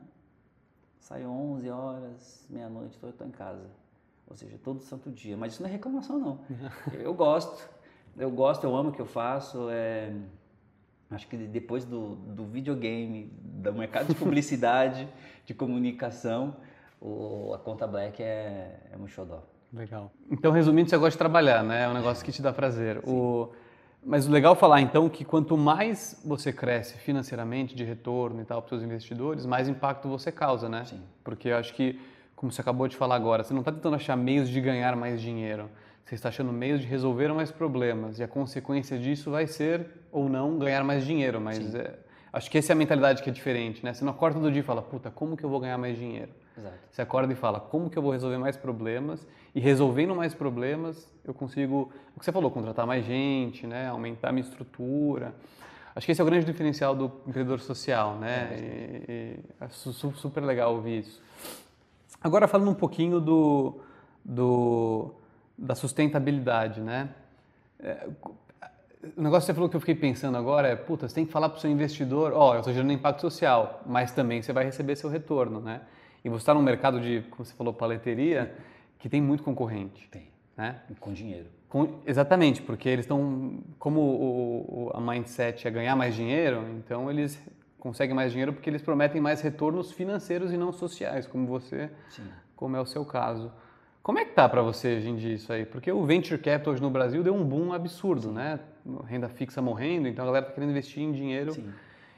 saio 0.99 1.29
11 1.29 1.69
horas, 1.69 2.47
meia-noite, 2.49 2.99
estou 3.03 3.27
em 3.27 3.31
casa. 3.31 3.69
Ou 4.31 4.37
seja, 4.37 4.59
todo 4.63 4.81
santo 4.81 5.11
dia. 5.11 5.37
Mas 5.37 5.55
isso 5.55 5.63
não 5.63 5.69
é 5.69 5.73
reclamação, 5.73 6.19
não. 6.19 6.41
eu 6.93 7.15
gosto, 7.15 7.69
eu 8.17 8.31
gosto, 8.31 8.65
eu 8.65 8.77
amo 8.77 8.91
o 8.91 8.93
que 8.93 9.01
eu 9.01 9.07
faço. 9.07 9.69
É... 9.71 10.13
Acho 11.11 11.27
que 11.27 11.37
depois 11.37 11.85
do, 11.85 12.17
do 12.17 12.45
videogame, 12.45 13.33
do 13.43 13.73
mercado 13.73 14.09
de 14.09 14.15
publicidade, 14.17 15.09
de 15.47 15.55
comunicação, 15.55 16.57
o, 17.01 17.53
a 17.55 17.59
conta 17.59 17.87
Black 17.87 18.23
é, 18.23 18.79
é 18.93 18.97
um 18.97 19.07
xodó. 19.07 19.43
Legal. 19.73 20.11
Então, 20.31 20.51
resumindo, 20.53 20.89
você 20.89 20.97
gosta 20.97 21.11
de 21.11 21.19
trabalhar, 21.19 21.63
né? 21.63 21.85
É 21.85 21.89
um 21.89 21.95
negócio 21.95 22.25
que 22.25 22.33
te 22.33 22.41
dá 22.41 22.53
prazer. 22.53 22.99
O... 23.07 23.53
Mas 24.05 24.27
o 24.27 24.31
legal 24.31 24.55
falar 24.55 24.81
então 24.81 25.09
que 25.09 25.25
quanto 25.25 25.57
mais 25.57 26.21
você 26.25 26.53
cresce 26.53 26.97
financeiramente 26.99 27.75
de 27.75 27.85
retorno 27.85 28.41
e 28.41 28.45
tal 28.45 28.63
para 28.63 28.67
os 28.67 28.71
seus 28.71 28.83
investidores, 28.83 29.45
mais 29.45 29.69
impacto 29.69 30.09
você 30.09 30.33
causa, 30.33 30.69
né? 30.69 30.85
Sim. 30.85 31.03
Porque 31.23 31.49
eu 31.49 31.57
acho 31.57 31.75
que, 31.75 32.01
como 32.39 32.53
você 32.53 32.61
acabou 32.61 32.87
de 32.87 32.95
falar 32.95 33.17
agora, 33.17 33.43
você 33.43 33.53
não 33.53 33.63
está 33.63 33.73
tentando 33.73 33.97
achar 33.97 34.17
meios 34.17 34.49
de 34.49 34.61
ganhar 34.61 34.95
mais 34.95 35.21
dinheiro. 35.21 35.69
Você 36.05 36.15
está 36.15 36.29
achando 36.29 36.53
meios 36.53 36.81
de 36.81 36.87
resolver 36.87 37.33
mais 37.35 37.51
problemas 37.51 38.21
e 38.21 38.23
a 38.23 38.29
consequência 38.29 38.97
disso 38.97 39.29
vai 39.33 39.49
ser 39.49 39.89
ou 40.13 40.29
não 40.29 40.57
ganhar 40.57 40.85
mais 40.85 41.05
dinheiro. 41.05 41.41
Mas 41.41 41.75
é, 41.75 41.99
acho 42.33 42.49
que 42.49 42.57
essa 42.57 42.73
é 42.73 42.75
a 42.75 42.77
mentalidade 42.77 43.25
que 43.25 43.29
é 43.29 43.33
diferente, 43.33 43.85
né? 43.85 43.93
Você 43.93 44.05
não 44.05 44.13
acorda 44.13 44.39
todo 44.39 44.53
dia 44.53 44.61
e 44.61 44.65
fala, 44.65 44.81
puta, 44.81 45.11
como 45.11 45.37
que 45.37 45.43
eu 45.43 45.51
vou 45.51 45.59
ganhar 45.59 45.77
mais 45.79 45.99
dinheiro? 45.99 46.31
Exato. 46.57 46.77
Você 46.89 47.03
acorda 47.03 47.33
e 47.33 47.37
fala, 47.37 47.59
como 47.59 47.91
que 47.91 47.99
eu 47.99 48.03
vou 48.03 48.13
resolver 48.13 48.39
mais 48.39 48.57
problemas? 48.57 49.27
E 49.53 49.59
resolvendo 49.59 50.15
mais 50.15 50.33
problemas, 50.33 51.13
eu 51.25 51.35
consigo, 51.35 51.93
o 52.15 52.21
que 52.21 52.25
você 52.25 52.31
falou, 52.31 52.53
contratar 52.53 52.87
mais 52.87 53.05
gente, 53.05 53.67
né? 53.67 53.89
aumentar 53.89 54.31
minha 54.31 54.45
estrutura. 54.45 55.35
Acho 55.93 56.07
que 56.07 56.13
esse 56.13 56.21
é 56.21 56.25
o 56.25 56.27
grande 56.27 56.47
diferencial 56.47 56.95
do 56.95 57.07
empreendedor 57.27 57.59
social, 57.59 58.15
né? 58.15 58.49
É, 58.53 59.05
e, 59.09 59.13
e 59.13 59.41
é 59.61 59.69
super 59.69 60.45
legal 60.45 60.77
ouvir 60.77 61.01
isso. 61.01 61.21
Agora 62.23 62.49
falando 62.49 62.71
um 62.71 62.75
pouquinho 62.75 63.21
do, 63.21 63.81
do 64.25 65.15
da 65.57 65.75
sustentabilidade, 65.75 66.81
né? 66.81 67.09
É, 67.81 68.09
o 69.17 69.23
negócio 69.23 69.43
que 69.43 69.47
você 69.47 69.55
falou 69.55 69.69
que 69.69 69.77
eu 69.77 69.81
fiquei 69.81 69.95
pensando 69.95 70.37
agora 70.37 70.69
é, 70.69 70.77
puta, 70.77 71.09
você 71.09 71.15
tem 71.15 71.25
que 71.25 71.33
falar 71.33 71.49
para 71.49 71.59
o 71.59 71.61
seu 71.61 71.71
investidor, 71.71 72.33
ó, 72.33 72.51
oh, 72.51 72.55
eu 72.55 72.59
estou 72.59 72.73
gerando 72.73 72.93
impacto 72.93 73.21
social, 73.21 73.83
mas 73.87 74.11
também 74.13 74.43
você 74.43 74.53
vai 74.53 74.65
receber 74.65 74.97
seu 74.97 75.09
retorno, 75.09 75.61
né? 75.61 75.83
E 76.25 76.29
você 76.29 76.43
está 76.43 76.53
num 76.53 76.63
mercado 76.63 77.01
de, 77.01 77.23
como 77.31 77.45
você 77.45 77.55
falou, 77.55 77.73
paleteria, 77.73 78.55
que 78.99 79.09
tem 79.09 79.23
muito 79.23 79.43
concorrente. 79.43 80.09
Tem. 80.09 80.29
Né? 80.57 80.77
Com 80.99 81.13
dinheiro. 81.13 81.47
Com, 81.69 82.01
exatamente, 82.05 82.61
porque 82.61 82.89
eles 82.89 83.05
estão. 83.05 83.61
Como 83.79 84.01
o, 84.01 84.89
o, 84.89 84.91
a 84.95 85.01
mindset 85.01 85.69
é 85.69 85.71
ganhar 85.71 85.95
mais 85.95 86.15
dinheiro, 86.15 86.67
então 86.77 87.09
eles 87.09 87.41
conseguem 87.79 88.15
mais 88.15 88.33
dinheiro 88.33 88.53
porque 88.53 88.69
eles 88.69 88.83
prometem 88.83 89.21
mais 89.21 89.41
retornos 89.41 89.93
financeiros 89.93 90.53
e 90.53 90.57
não 90.57 90.73
sociais, 90.73 91.27
como 91.27 91.47
você, 91.47 91.91
Sim. 92.11 92.25
como 92.57 92.77
é 92.77 92.81
o 92.81 92.87
seu 92.87 93.05
caso. 93.05 93.53
Como 94.03 94.19
é 94.19 94.25
que 94.25 94.33
tá 94.33 94.49
para 94.49 94.63
você 94.63 94.97
hoje 94.97 95.09
em 95.11 95.17
dia 95.17 95.35
isso 95.35 95.53
aí? 95.53 95.67
Porque 95.67 95.93
o 95.93 96.05
venture 96.05 96.41
capital 96.41 96.73
hoje 96.73 96.83
no 96.83 96.91
Brasil 96.91 97.23
deu 97.23 97.35
um 97.35 97.45
boom 97.45 97.73
absurdo, 97.73 98.33
né? 98.33 98.59
Renda 99.07 99.29
fixa 99.29 99.61
morrendo, 99.61 100.09
então 100.09 100.25
a 100.25 100.27
galera 100.27 100.47
está 100.47 100.55
querendo 100.55 100.71
investir 100.71 101.03
em 101.03 101.13
dinheiro 101.13 101.53
Sim. 101.53 101.71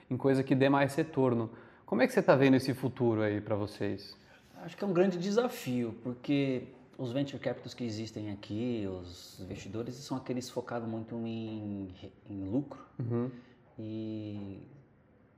em 0.08 0.16
coisa 0.16 0.42
que 0.42 0.54
dê 0.54 0.68
mais 0.68 0.94
retorno. 0.94 1.50
Como 1.84 2.00
é 2.00 2.06
que 2.06 2.12
você 2.12 2.20
está 2.20 2.36
vendo 2.36 2.54
esse 2.54 2.72
futuro 2.72 3.22
aí 3.22 3.40
para 3.40 3.56
vocês? 3.56 4.16
Acho 4.62 4.76
que 4.76 4.84
é 4.84 4.86
um 4.86 4.92
grande 4.92 5.18
desafio, 5.18 5.96
porque 6.04 6.68
os 6.96 7.12
venture 7.12 7.42
capitals 7.42 7.74
que 7.74 7.82
existem 7.82 8.30
aqui, 8.30 8.86
os 8.88 9.40
investidores, 9.40 9.94
são 9.94 10.16
aqueles 10.16 10.48
focados 10.48 10.88
muito 10.88 11.16
em, 11.26 11.88
em 12.28 12.44
lucro 12.44 12.78
uhum. 12.98 13.30
e 13.78 14.60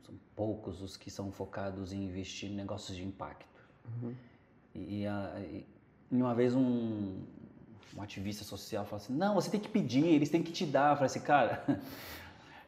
são 0.04 0.14
poucos 0.34 0.82
os 0.82 0.96
que 0.96 1.10
são 1.10 1.30
focados 1.30 1.92
em 1.92 2.04
investir 2.04 2.50
em 2.50 2.54
negócios 2.54 2.96
de 2.96 3.04
impacto. 3.04 3.46
Uhum. 3.86 4.14
E, 4.74 5.04
e, 5.04 5.66
e, 6.10 6.22
uma 6.22 6.34
vez 6.34 6.54
um, 6.54 7.20
um 7.96 8.02
ativista 8.02 8.44
social 8.44 8.84
falou 8.84 9.02
assim, 9.02 9.14
não, 9.14 9.34
você 9.34 9.50
tem 9.50 9.60
que 9.60 9.68
pedir, 9.68 10.04
eles 10.04 10.28
têm 10.28 10.42
que 10.42 10.52
te 10.52 10.66
dar. 10.66 10.90
Eu 10.90 10.96
falei 10.96 11.06
assim, 11.06 11.20
cara, 11.20 11.64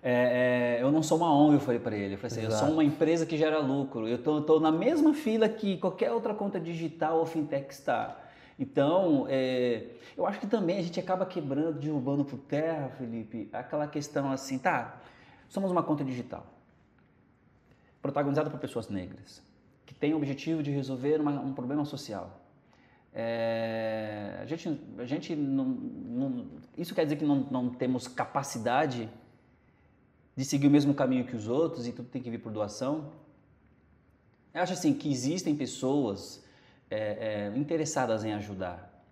é, 0.03 0.79
é, 0.79 0.83
eu 0.83 0.91
não 0.93 1.03
sou 1.03 1.19
uma 1.19 1.33
ONG, 1.33 1.55
eu 1.55 1.61
falei 1.61 1.81
para 1.81 1.97
ele. 1.97 2.15
Eu 2.15 2.19
falei 2.19 2.37
assim, 2.37 2.45
eu 2.45 2.51
sou 2.51 2.71
uma 2.71 2.85
empresa 2.85 3.27
que 3.27 3.37
gera 3.37 3.59
lucro. 3.59 4.07
Eu 4.07 4.17
estou 4.17 4.61
na 4.61 4.71
mesma 4.73 5.15
fila 5.15 5.49
que 5.49 5.79
qualquer 5.79 6.13
outra 6.13 6.35
conta 6.35 6.61
digital 6.61 7.19
ou 7.19 7.27
fintech 7.27 7.73
está. 7.73 8.21
Então, 8.59 9.27
é, 9.29 9.87
eu 10.17 10.27
acho 10.27 10.39
que 10.39 10.47
também 10.47 10.79
a 10.79 10.83
gente 10.83 10.99
acaba 11.01 11.27
quebrando, 11.27 11.79
derrubando 11.79 12.25
por 12.25 12.39
terra, 12.39 12.89
Felipe, 12.97 13.49
aquela 13.53 13.89
questão 13.89 14.31
assim, 14.31 14.59
tá, 14.59 15.01
somos 15.49 15.71
uma 15.71 15.83
conta 15.83 16.05
digital, 16.05 16.47
protagonizada 18.05 18.51
por 18.51 18.61
pessoas 18.61 18.91
negras, 18.91 19.43
que 19.87 19.95
tem 19.95 20.13
o 20.13 20.19
objetivo 20.19 20.63
de 20.63 20.71
resolver 20.71 21.23
uma, 21.23 21.41
um 21.41 21.55
problema 21.55 21.87
social. 21.87 22.39
É, 23.15 24.41
a 24.43 24.45
gente, 24.45 24.79
a 24.99 25.07
gente 25.07 25.35
não, 25.35 25.65
não, 25.65 26.47
isso 26.77 26.95
quer 26.95 27.05
dizer 27.05 27.17
que 27.17 27.25
não, 27.25 27.37
não 27.51 27.71
temos 27.71 28.07
capacidade 28.07 29.09
de 30.37 30.45
seguir 30.45 30.67
o 30.67 30.71
mesmo 30.71 30.93
caminho 30.93 31.25
que 31.25 31.35
os 31.35 31.49
outros 31.49 31.87
e 31.87 31.93
tudo 31.93 32.11
tem 32.11 32.21
que 32.21 32.29
vir 32.29 32.41
por 32.41 32.53
doação. 32.53 33.11
Eu 34.53 34.61
acho 34.61 34.75
assim 34.75 34.93
que 34.93 35.11
existem 35.11 35.57
pessoas 35.57 36.45
é, 36.91 37.53
é, 37.55 37.59
interessadas 37.59 38.23
em 38.23 38.35
ajudar. 38.35 39.03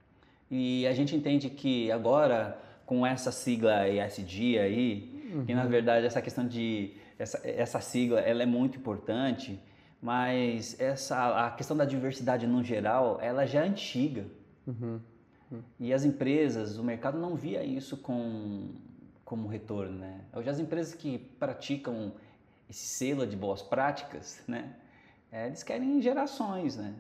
E 0.50 0.87
a 0.87 0.92
gente 0.92 1.16
entende 1.16 1.48
que 1.48 1.90
agora, 1.90 2.61
com 2.85 3.07
essa 3.07 3.33
sigla 3.33 3.88
ESG 3.88 4.59
aí, 4.59 5.33
uhum. 5.33 5.46
que 5.46 5.55
na 5.55 5.64
verdade 5.64 6.05
essa 6.05 6.20
questão 6.20 6.46
de. 6.46 6.92
Essa, 7.18 7.40
essa 7.48 7.81
sigla 7.81 8.20
ela 8.20 8.42
é 8.42 8.46
muito 8.46 8.79
importante, 8.79 9.62
mas 10.01 10.79
essa, 10.81 11.46
a 11.46 11.51
questão 11.51 11.77
da 11.77 11.85
diversidade 11.85 12.46
no 12.46 12.62
geral, 12.62 13.18
ela 13.20 13.46
já 13.46 13.64
é 13.64 13.68
antiga. 13.68 14.27
Uhum. 14.66 15.01
Uhum. 15.51 15.62
E 15.79 15.92
as 15.92 16.05
empresas, 16.05 16.79
o 16.79 16.85
mercado 16.85 17.18
não 17.18 17.37
via 17.37 17.62
isso 17.62 17.96
com 17.96 18.70
como 19.25 19.48
retorno, 19.48 19.98
né? 19.98 20.20
Hoje 20.35 20.51
as 20.51 20.59
empresas 20.59 20.94
que 20.94 21.18
praticam 21.18 22.12
esse 22.68 22.85
selo 22.85 23.27
de 23.27 23.37
boas 23.37 23.62
práticas, 23.62 24.42
né? 24.46 24.75
É, 25.31 25.46
eles 25.46 25.62
querem 25.62 26.03
gerações, 26.03 26.77
né? 26.77 26.94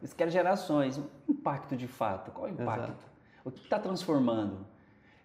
Eles 0.00 0.14
querem 0.14 0.32
gerações. 0.32 0.98
Impacto 1.28 1.76
de 1.76 1.86
fato. 1.86 2.30
Qual 2.30 2.46
é 2.46 2.50
o 2.50 2.52
impacto? 2.54 2.84
Exato. 2.84 3.04
O 3.44 3.50
que 3.50 3.60
está 3.60 3.78
transformando? 3.78 4.66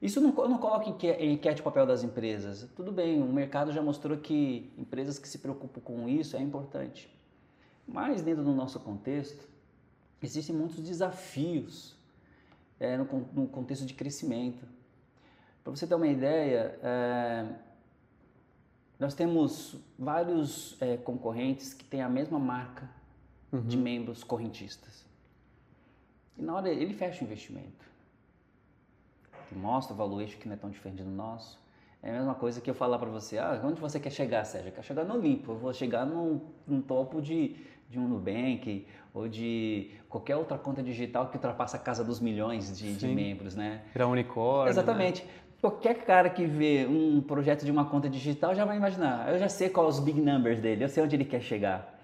Isso 0.01 0.21
não, 0.21 0.31
não 0.31 0.57
coloco 0.57 0.89
em 0.89 1.33
enquete 1.33 1.59
o 1.59 1.63
papel 1.63 1.85
das 1.85 2.03
empresas. 2.03 2.67
Tudo 2.75 2.91
bem, 2.91 3.21
o 3.21 3.25
mercado 3.25 3.71
já 3.71 3.81
mostrou 3.81 4.17
que 4.17 4.71
empresas 4.77 5.19
que 5.19 5.27
se 5.27 5.39
preocupam 5.39 5.81
com 5.81 6.07
isso 6.07 6.37
é 6.37 6.41
importante. 6.41 7.13
Mas 7.85 8.21
dentro 8.21 8.43
do 8.43 8.53
nosso 8.53 8.79
contexto, 8.79 9.47
existem 10.21 10.55
muitos 10.55 10.79
desafios 10.79 11.95
é, 12.79 12.97
no, 12.97 13.05
no 13.33 13.47
contexto 13.47 13.85
de 13.85 13.93
crescimento. 13.93 14.65
Para 15.63 15.75
você 15.75 15.85
ter 15.85 15.95
uma 15.95 16.07
ideia, 16.07 16.79
é, 16.81 17.45
nós 18.97 19.13
temos 19.13 19.75
vários 19.97 20.81
é, 20.81 20.95
concorrentes 20.95 21.73
que 21.73 21.83
têm 21.83 22.01
a 22.01 22.09
mesma 22.09 22.39
marca 22.39 22.89
uhum. 23.51 23.61
de 23.61 23.75
membros 23.75 24.23
correntistas. 24.23 25.05
E 26.37 26.41
na 26.41 26.55
hora 26.55 26.69
ele 26.69 26.93
fecha 26.93 27.21
o 27.21 27.25
investimento. 27.25 27.88
Ele 29.51 29.59
mostra 29.59 29.93
o 29.93 29.97
valuation 29.97 30.37
que 30.39 30.47
não 30.47 30.55
é 30.55 30.57
tão 30.57 30.69
diferente 30.69 31.03
do 31.03 31.09
nosso. 31.09 31.59
É 32.01 32.11
a 32.11 32.13
mesma 32.13 32.33
coisa 32.33 32.61
que 32.61 32.69
eu 32.69 32.73
falar 32.73 32.97
para 32.97 33.09
você, 33.09 33.37
ah, 33.37 33.59
onde 33.63 33.79
você 33.79 33.99
quer 33.99 34.09
chegar, 34.09 34.45
Sérgio? 34.45 34.69
Eu 34.69 34.73
quero 34.73 34.85
chegar 34.87 35.03
no 35.03 35.15
Olimpo, 35.15 35.51
eu 35.51 35.57
vou 35.57 35.73
chegar 35.73 36.05
num, 36.05 36.39
num 36.65 36.81
topo 36.81 37.21
de, 37.21 37.57
de 37.89 37.99
um 37.99 38.07
Nubank 38.07 38.87
ou 39.13 39.27
de 39.27 39.91
qualquer 40.07 40.37
outra 40.37 40.57
conta 40.57 40.81
digital 40.81 41.27
que 41.27 41.35
ultrapassa 41.35 41.75
a 41.75 41.79
casa 41.79 42.03
dos 42.03 42.21
milhões 42.21 42.77
de, 42.77 42.95
de 42.95 43.07
membros, 43.07 43.53
né? 43.53 43.81
Virar 43.91 44.07
unicórnio. 44.07 44.71
Exatamente. 44.71 45.23
Né? 45.23 45.29
Qualquer 45.59 46.05
cara 46.05 46.29
que 46.29 46.45
vê 46.45 46.87
um 46.87 47.19
projeto 47.19 47.65
de 47.65 47.71
uma 47.71 47.83
conta 47.83 48.09
digital 48.09 48.55
já 48.55 48.63
vai 48.63 48.77
imaginar, 48.77 49.29
eu 49.33 49.37
já 49.37 49.49
sei 49.49 49.67
quais 49.67 49.95
os 49.95 49.99
big 49.99 50.21
numbers 50.21 50.61
dele, 50.61 50.85
eu 50.85 50.89
sei 50.89 51.03
onde 51.03 51.17
ele 51.17 51.25
quer 51.25 51.41
chegar. 51.41 51.99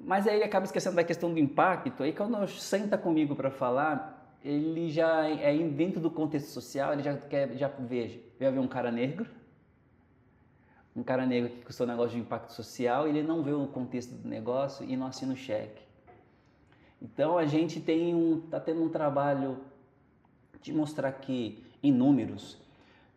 Mas 0.00 0.26
aí 0.26 0.34
ele 0.34 0.44
acaba 0.44 0.66
esquecendo 0.66 0.96
da 0.96 1.04
questão 1.04 1.32
do 1.32 1.38
impacto, 1.38 2.02
aí 2.02 2.12
quando 2.12 2.44
senta 2.48 2.98
comigo 2.98 3.36
para 3.36 3.52
falar, 3.52 4.11
ele 4.44 4.90
já 4.90 5.28
é 5.28 5.56
dentro 5.68 6.00
do 6.00 6.10
contexto 6.10 6.48
social, 6.48 6.92
ele 6.92 7.02
já 7.02 7.16
quer, 7.16 7.56
já 7.56 7.68
veja, 7.68 8.18
vai 8.38 8.50
ver 8.50 8.58
um 8.58 8.66
cara 8.66 8.90
negro, 8.90 9.26
um 10.94 11.02
cara 11.02 11.24
negro 11.24 11.50
que 11.50 11.64
custou 11.64 11.86
negócio 11.86 12.12
de 12.12 12.18
impacto 12.18 12.52
social, 12.52 13.08
ele 13.08 13.22
não 13.22 13.42
vê 13.42 13.52
o 13.52 13.66
contexto 13.66 14.14
do 14.14 14.28
negócio 14.28 14.86
e 14.88 14.96
não 14.96 15.06
assina 15.06 15.32
o 15.32 15.36
cheque. 15.36 15.82
Então 17.00 17.38
a 17.38 17.46
gente 17.46 17.80
tem 17.80 18.14
um, 18.14 18.40
tá 18.40 18.60
tendo 18.60 18.82
um 18.82 18.88
trabalho 18.88 19.58
de 20.60 20.72
mostrar 20.72 21.10
que 21.12 21.64
em 21.82 21.90
números 21.90 22.58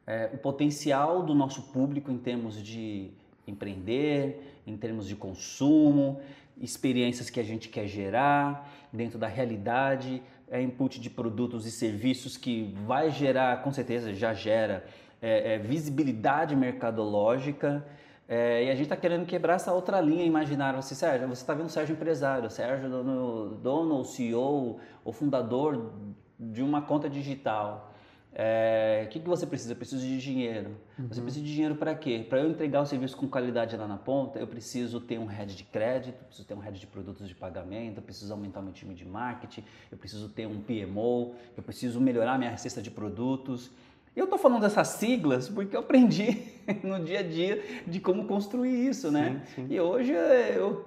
é, 0.08 0.30
o 0.34 0.38
potencial 0.38 1.24
do 1.24 1.34
nosso 1.34 1.62
público 1.64 2.12
em 2.12 2.18
termos 2.18 2.62
de 2.62 3.12
empreender, 3.48 4.62
em 4.66 4.78
termos 4.78 5.08
de 5.08 5.16
consumo, 5.16 6.20
experiências 6.60 7.30
que 7.30 7.40
a 7.40 7.44
gente 7.44 7.70
quer 7.70 7.88
gerar 7.88 8.72
dentro 8.92 9.20
da 9.20 9.28
realidade, 9.28 10.22
é 10.50 10.62
input 10.62 11.00
de 11.00 11.10
produtos 11.10 11.66
e 11.66 11.72
serviços 11.72 12.38
que 12.38 12.74
vai 12.86 13.10
gerar, 13.10 13.64
com 13.64 13.72
certeza 13.72 14.14
já 14.14 14.34
gera, 14.34 14.86
é, 15.22 15.54
é, 15.54 15.58
visibilidade 15.58 16.56
mercadológica. 16.56 17.86
É, 18.28 18.66
e 18.66 18.70
a 18.70 18.74
gente 18.74 18.84
está 18.84 18.96
querendo 18.96 19.26
quebrar 19.26 19.56
essa 19.56 19.72
outra 19.74 20.00
linha 20.02 20.24
imaginária. 20.24 20.82
Você, 20.82 20.96
Sérgio, 20.96 21.28
você 21.28 21.42
está 21.42 21.54
vendo 21.54 21.68
o 21.68 21.70
Sérgio 21.70 21.94
empresário, 21.94 22.50
Sérgio 22.50 22.90
dono, 22.90 23.56
dono, 23.56 24.04
CEO, 24.04 24.80
ou 25.04 25.14
fundador 25.14 25.94
de 26.40 26.62
uma 26.62 26.82
conta 26.82 27.10
digital. 27.10 27.94
É, 28.38 29.04
o 29.06 29.10
que, 29.10 29.22
que 29.22 29.30
você 29.30 29.48
precisa? 29.48 29.72
Eu 29.72 29.78
preciso 29.78 30.06
de 30.06 30.18
dinheiro. 30.18 30.72
Uhum. 31.00 31.08
Você 31.08 31.22
precisa 31.22 31.46
de 31.46 31.54
dinheiro 31.54 31.76
para 31.76 31.96
quê? 31.96 32.26
Para 32.28 32.42
eu 32.42 32.50
entregar 32.50 32.82
o 32.82 32.86
serviço 32.86 33.16
com 33.16 33.30
qualidade 33.30 33.78
lá 33.78 33.88
na 33.88 33.98
ponta, 33.98 34.38
eu 34.38 34.46
preciso 34.46 35.00
ter 35.00 35.18
um 35.18 35.26
head 35.26 35.56
de 35.56 35.64
crédito, 35.64 36.22
preciso 36.26 36.46
ter 36.46 36.54
um 36.54 36.60
head 36.60 36.78
de 36.78 36.86
produtos 36.86 37.30
de 37.30 37.34
pagamento, 37.34 38.00
eu 38.00 38.04
preciso 38.04 38.34
aumentar 38.34 38.62
meu 38.62 38.74
time 38.74 38.94
de 38.94 39.06
marketing, 39.06 39.64
eu 39.90 39.98
preciso 39.98 40.28
ter 40.28 40.46
um 40.46 40.60
PMO, 40.60 41.34
eu 41.56 41.64
preciso 41.64 42.02
melhorar 42.02 42.38
minha 42.38 42.58
cesta 42.58 42.82
de 42.82 42.92
produtos. 42.92 43.72
Eu 44.14 44.26
estou 44.26 44.38
falando 44.38 44.62
dessas 44.62 44.90
siglas 44.90 45.48
porque 45.48 45.74
eu 45.74 45.80
aprendi 45.80 46.44
no 46.84 47.02
dia 47.06 47.20
a 47.20 47.24
dia 47.24 47.64
de 47.88 48.02
como 48.02 48.26
construir 48.26 48.86
isso, 48.86 49.10
né? 49.12 49.44
Sim, 49.56 49.68
sim. 49.68 49.74
E 49.74 49.80
hoje, 49.80 50.12
eu, 50.12 50.86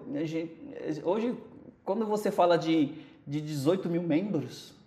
hoje, 1.03 1.35
quando 1.83 2.05
você 2.05 2.31
fala 2.31 2.59
de, 2.59 2.93
de 3.27 3.41
18 3.41 3.89
mil 3.89 4.03
membros, 4.03 4.78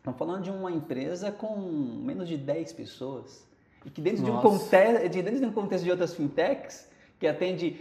Estamos 0.00 0.18
falando 0.18 0.42
de 0.42 0.50
uma 0.50 0.72
empresa 0.72 1.30
com 1.30 1.56
menos 1.58 2.26
de 2.26 2.38
10 2.38 2.72
pessoas. 2.72 3.46
E 3.84 3.90
que 3.90 4.00
dentro 4.00 4.24
de, 4.24 4.30
um 4.30 4.40
contexto, 4.40 5.08
dentro 5.10 5.38
de 5.38 5.44
um 5.44 5.52
contexto 5.52 5.84
de 5.84 5.90
outras 5.90 6.14
fintechs, 6.14 6.88
que 7.18 7.26
atende, 7.26 7.78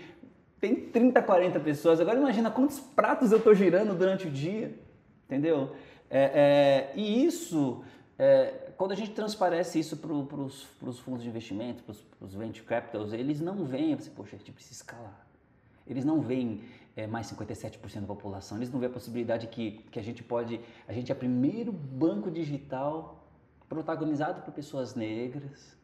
tem 0.60 0.75
30, 0.75 1.21
40 1.21 1.60
pessoas. 1.62 2.01
Agora 2.01 2.19
imagina 2.19 2.51
quantos 2.51 2.77
pratos 2.77 3.32
eu 3.32 3.38
estou 3.38 3.55
girando 3.55 3.97
durante 3.97 4.27
o 4.27 4.29
dia, 4.29 4.77
entendeu? 5.25 5.73
É, 6.10 6.89
é, 6.93 6.99
e 6.99 7.23
isso, 7.23 7.86
é, 8.17 8.69
quando 8.75 8.91
a 8.91 8.95
gente 8.95 9.12
transparece 9.12 9.79
isso 9.79 9.95
para 9.95 10.12
os 10.12 10.99
fundos 10.99 11.23
de 11.23 11.29
investimento, 11.29 11.84
para 11.84 12.25
os 12.25 12.34
venture 12.36 12.65
capitals, 12.65 13.13
eles 13.13 13.39
não 13.39 13.63
veem, 13.63 13.95
você, 13.95 14.10
poxa, 14.10 14.36
a 14.36 14.39
gente 14.39 14.51
precisa 14.51 14.75
escalar. 14.75 15.25
Eles 15.88 16.03
não 16.03 16.19
veem 16.19 16.63
é, 16.99 17.07
mais 17.07 17.31
57% 17.31 18.01
da 18.01 18.07
população. 18.07 18.57
Eles 18.57 18.71
não 18.71 18.79
vêem 18.79 18.89
a 18.89 18.93
possibilidade 18.93 19.47
que, 19.47 19.71
que 19.91 19.99
a 19.99 20.03
gente 20.03 20.21
pode. 20.23 20.59
A 20.88 20.93
gente 20.93 21.12
é 21.12 21.15
o 21.15 21.17
primeiro 21.17 21.71
banco 21.71 22.29
digital 22.29 23.27
protagonizado 23.67 24.41
por 24.41 24.53
pessoas 24.53 24.95
negras, 24.95 25.77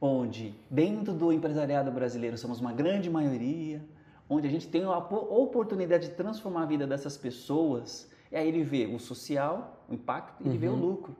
onde 0.00 0.54
dentro 0.70 1.14
do 1.14 1.32
empresariado 1.32 1.90
brasileiro 1.90 2.36
somos 2.36 2.60
uma 2.60 2.72
grande 2.72 3.08
maioria, 3.08 3.82
onde 4.28 4.46
a 4.46 4.50
gente 4.50 4.68
tem 4.68 4.84
a 4.84 4.98
oportunidade 4.98 6.08
de 6.08 6.14
transformar 6.14 6.62
a 6.62 6.66
vida 6.66 6.86
dessas 6.86 7.16
pessoas. 7.16 8.08
E 8.30 8.36
aí 8.36 8.48
ele 8.48 8.62
vê 8.62 8.86
o 8.86 8.98
social, 8.98 9.84
o 9.88 9.94
impacto, 9.94 10.42
e 10.42 10.48
ele 10.48 10.54
uhum. 10.54 10.60
vê 10.60 10.68
o 10.68 10.72
uhum. 10.72 10.80
lucro. 10.80 11.16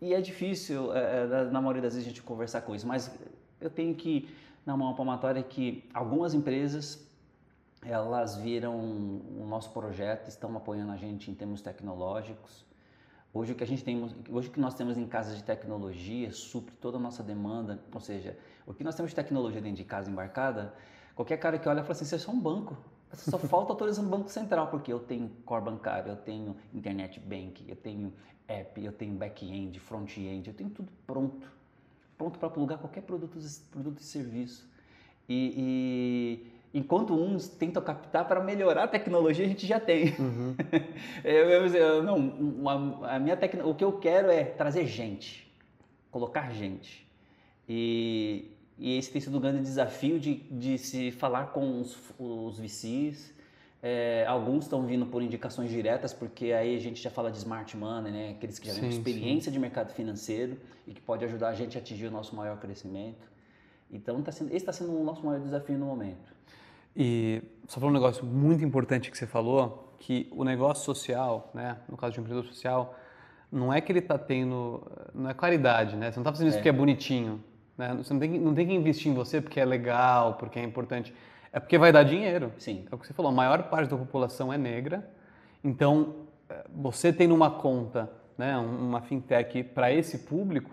E 0.00 0.14
é 0.14 0.20
difícil, 0.20 0.92
é, 0.94 1.24
é, 1.24 1.44
na 1.44 1.60
maioria 1.60 1.82
das 1.82 1.94
vezes, 1.94 2.06
a 2.06 2.10
gente 2.10 2.22
conversar 2.22 2.62
com 2.62 2.74
isso, 2.74 2.86
mas 2.86 3.10
eu 3.60 3.70
tenho 3.70 3.94
que, 3.94 4.28
na 4.66 4.76
mão 4.76 4.94
palmatória, 4.94 5.42
que 5.42 5.84
algumas 5.94 6.34
empresas 6.34 7.06
elas 7.84 8.36
viram 8.36 8.76
o 8.76 9.44
nosso 9.48 9.70
projeto, 9.70 10.28
estão 10.28 10.56
apoiando 10.56 10.92
a 10.92 10.96
gente 10.96 11.30
em 11.30 11.34
termos 11.34 11.60
tecnológicos. 11.60 12.64
Hoje 13.34 13.52
o 13.52 13.54
que 13.54 13.64
a 13.64 13.66
gente 13.66 13.82
tem, 13.82 14.02
hoje 14.28 14.48
o 14.48 14.50
que 14.52 14.60
nós 14.60 14.74
temos 14.74 14.96
em 14.96 15.06
casa 15.06 15.34
de 15.34 15.42
tecnologia 15.42 16.30
supre 16.32 16.74
toda 16.76 16.98
a 16.98 17.00
nossa 17.00 17.22
demanda, 17.22 17.82
ou 17.92 18.00
seja, 18.00 18.38
o 18.66 18.74
que 18.74 18.84
nós 18.84 18.94
temos 18.94 19.10
de 19.10 19.16
tecnologia 19.16 19.60
dentro 19.60 19.78
de 19.78 19.84
casa 19.84 20.10
embarcada, 20.10 20.74
qualquer 21.14 21.38
cara 21.38 21.58
que 21.58 21.68
olha 21.68 21.82
fala 21.82 21.92
assim, 21.92 22.04
você 22.04 22.16
é 22.16 22.18
só 22.18 22.30
um 22.30 22.40
banco. 22.40 22.76
Só 23.14 23.38
falta 23.38 23.72
autorização 23.72 24.04
do 24.04 24.10
Banco 24.10 24.30
Central, 24.30 24.68
porque 24.68 24.90
eu 24.90 24.98
tenho 24.98 25.28
core 25.44 25.64
bancário, 25.64 26.10
eu 26.12 26.16
tenho 26.16 26.56
internet 26.72 27.20
bank, 27.20 27.62
eu 27.68 27.76
tenho 27.76 28.12
app, 28.48 28.82
eu 28.82 28.92
tenho 28.92 29.14
back-end, 29.14 29.78
front-end, 29.80 30.48
eu 30.48 30.54
tenho 30.54 30.70
tudo 30.70 30.90
pronto. 31.06 31.50
Pronto 32.16 32.38
para 32.38 32.48
plugar 32.48 32.78
qualquer 32.78 33.02
produto, 33.02 33.38
produto 33.70 33.98
e 33.98 34.02
serviço. 34.02 34.66
E, 35.28 35.54
e 35.56 36.51
enquanto 36.74 37.14
uns 37.14 37.48
tentam 37.48 37.82
captar 37.82 38.26
para 38.26 38.42
melhorar 38.42 38.84
a 38.84 38.88
tecnologia, 38.88 39.44
a 39.44 39.48
gente 39.48 39.66
já 39.66 39.78
tem. 39.78 40.14
Uhum. 40.18 40.54
eu, 41.22 41.50
eu, 41.50 41.66
eu, 41.66 42.02
não, 42.02 42.68
a, 42.68 43.16
a 43.16 43.18
minha 43.18 43.36
tecno, 43.36 43.68
o 43.68 43.74
que 43.74 43.84
eu 43.84 43.92
quero 43.98 44.30
é 44.30 44.44
trazer 44.44 44.86
gente, 44.86 45.50
colocar 46.10 46.50
gente. 46.52 47.06
E, 47.68 48.50
e 48.78 48.96
esse 48.98 49.10
tem 49.10 49.20
sido 49.20 49.36
um 49.36 49.40
grande 49.40 49.60
desafio 49.60 50.18
de, 50.18 50.34
de 50.50 50.78
se 50.78 51.10
falar 51.10 51.46
com 51.46 51.80
os, 51.80 51.96
os 52.18 52.58
VCs. 52.58 53.32
É, 53.84 54.24
alguns 54.28 54.64
estão 54.64 54.86
vindo 54.86 55.04
por 55.06 55.22
indicações 55.22 55.68
diretas, 55.68 56.14
porque 56.14 56.52
aí 56.52 56.76
a 56.76 56.78
gente 56.78 57.02
já 57.02 57.10
fala 57.10 57.32
de 57.32 57.38
smart 57.38 57.76
money, 57.76 58.12
né? 58.12 58.30
aqueles 58.30 58.58
que 58.58 58.68
já 58.68 58.80
têm 58.80 58.88
experiência 58.88 59.50
sim. 59.50 59.54
de 59.54 59.58
mercado 59.58 59.92
financeiro 59.92 60.56
e 60.86 60.94
que 60.94 61.00
pode 61.00 61.24
ajudar 61.24 61.48
a 61.48 61.54
gente 61.54 61.76
a 61.76 61.80
atingir 61.80 62.06
o 62.06 62.10
nosso 62.10 62.36
maior 62.36 62.58
crescimento. 62.58 63.26
Então, 63.90 64.22
tá 64.22 64.30
sendo, 64.30 64.48
esse 64.48 64.58
está 64.58 64.72
sendo 64.72 64.96
o 64.98 65.04
nosso 65.04 65.26
maior 65.26 65.40
desafio 65.40 65.76
no 65.76 65.86
momento. 65.86 66.31
E 66.96 67.42
só 67.66 67.80
falou 67.80 67.90
um 67.90 67.94
negócio 67.94 68.24
muito 68.24 68.64
importante 68.64 69.10
que 69.10 69.16
você 69.16 69.26
falou, 69.26 69.94
que 69.98 70.28
o 70.32 70.44
negócio 70.44 70.84
social, 70.84 71.50
né, 71.54 71.78
no 71.88 71.96
caso 71.96 72.12
de 72.12 72.20
um 72.20 72.22
empreendedor 72.22 72.52
social, 72.52 72.94
não 73.50 73.72
é 73.72 73.80
que 73.80 73.92
ele 73.92 73.98
está 73.98 74.18
tendo, 74.18 74.82
não 75.14 75.30
é 75.30 75.34
qualidade, 75.34 75.94
né? 75.94 76.10
Você 76.10 76.16
não 76.16 76.22
está 76.22 76.32
fazendo 76.32 76.48
isso 76.48 76.56
é. 76.56 76.60
porque 76.60 76.70
é 76.70 76.72
bonitinho, 76.72 77.42
né? 77.76 77.94
Você 77.98 78.12
não 78.12 78.20
tem, 78.20 78.30
não 78.40 78.54
tem 78.54 78.66
que 78.66 78.72
investir 78.72 79.12
em 79.12 79.14
você 79.14 79.40
porque 79.40 79.60
é 79.60 79.64
legal, 79.64 80.34
porque 80.34 80.58
é 80.58 80.62
importante. 80.62 81.14
É 81.52 81.60
porque 81.60 81.76
vai 81.76 81.92
dar 81.92 82.02
dinheiro. 82.02 82.50
Sim. 82.58 82.86
É 82.90 82.94
o 82.94 82.98
que 82.98 83.06
você 83.06 83.12
falou, 83.12 83.30
a 83.30 83.34
maior 83.34 83.64
parte 83.64 83.90
da 83.90 83.96
população 83.96 84.50
é 84.52 84.56
negra, 84.56 85.08
então 85.62 86.16
é, 86.48 86.64
você 86.74 87.12
tendo 87.12 87.34
uma 87.34 87.50
conta, 87.50 88.10
né, 88.38 88.56
uma 88.56 89.02
fintech 89.02 89.62
para 89.62 89.92
esse 89.92 90.18
público, 90.20 90.70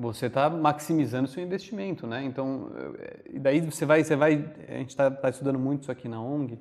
você 0.00 0.26
está 0.26 0.48
maximizando 0.48 1.28
seu 1.28 1.42
investimento, 1.42 2.06
né? 2.06 2.24
Então, 2.24 2.70
e 3.30 3.38
daí 3.38 3.60
você 3.60 3.84
vai, 3.84 4.02
você 4.02 4.16
vai, 4.16 4.44
a 4.68 4.78
gente 4.78 4.90
está 4.90 5.10
tá 5.10 5.28
estudando 5.28 5.58
muito 5.58 5.82
isso 5.82 5.92
aqui 5.92 6.08
na 6.08 6.20
ONG. 6.20 6.58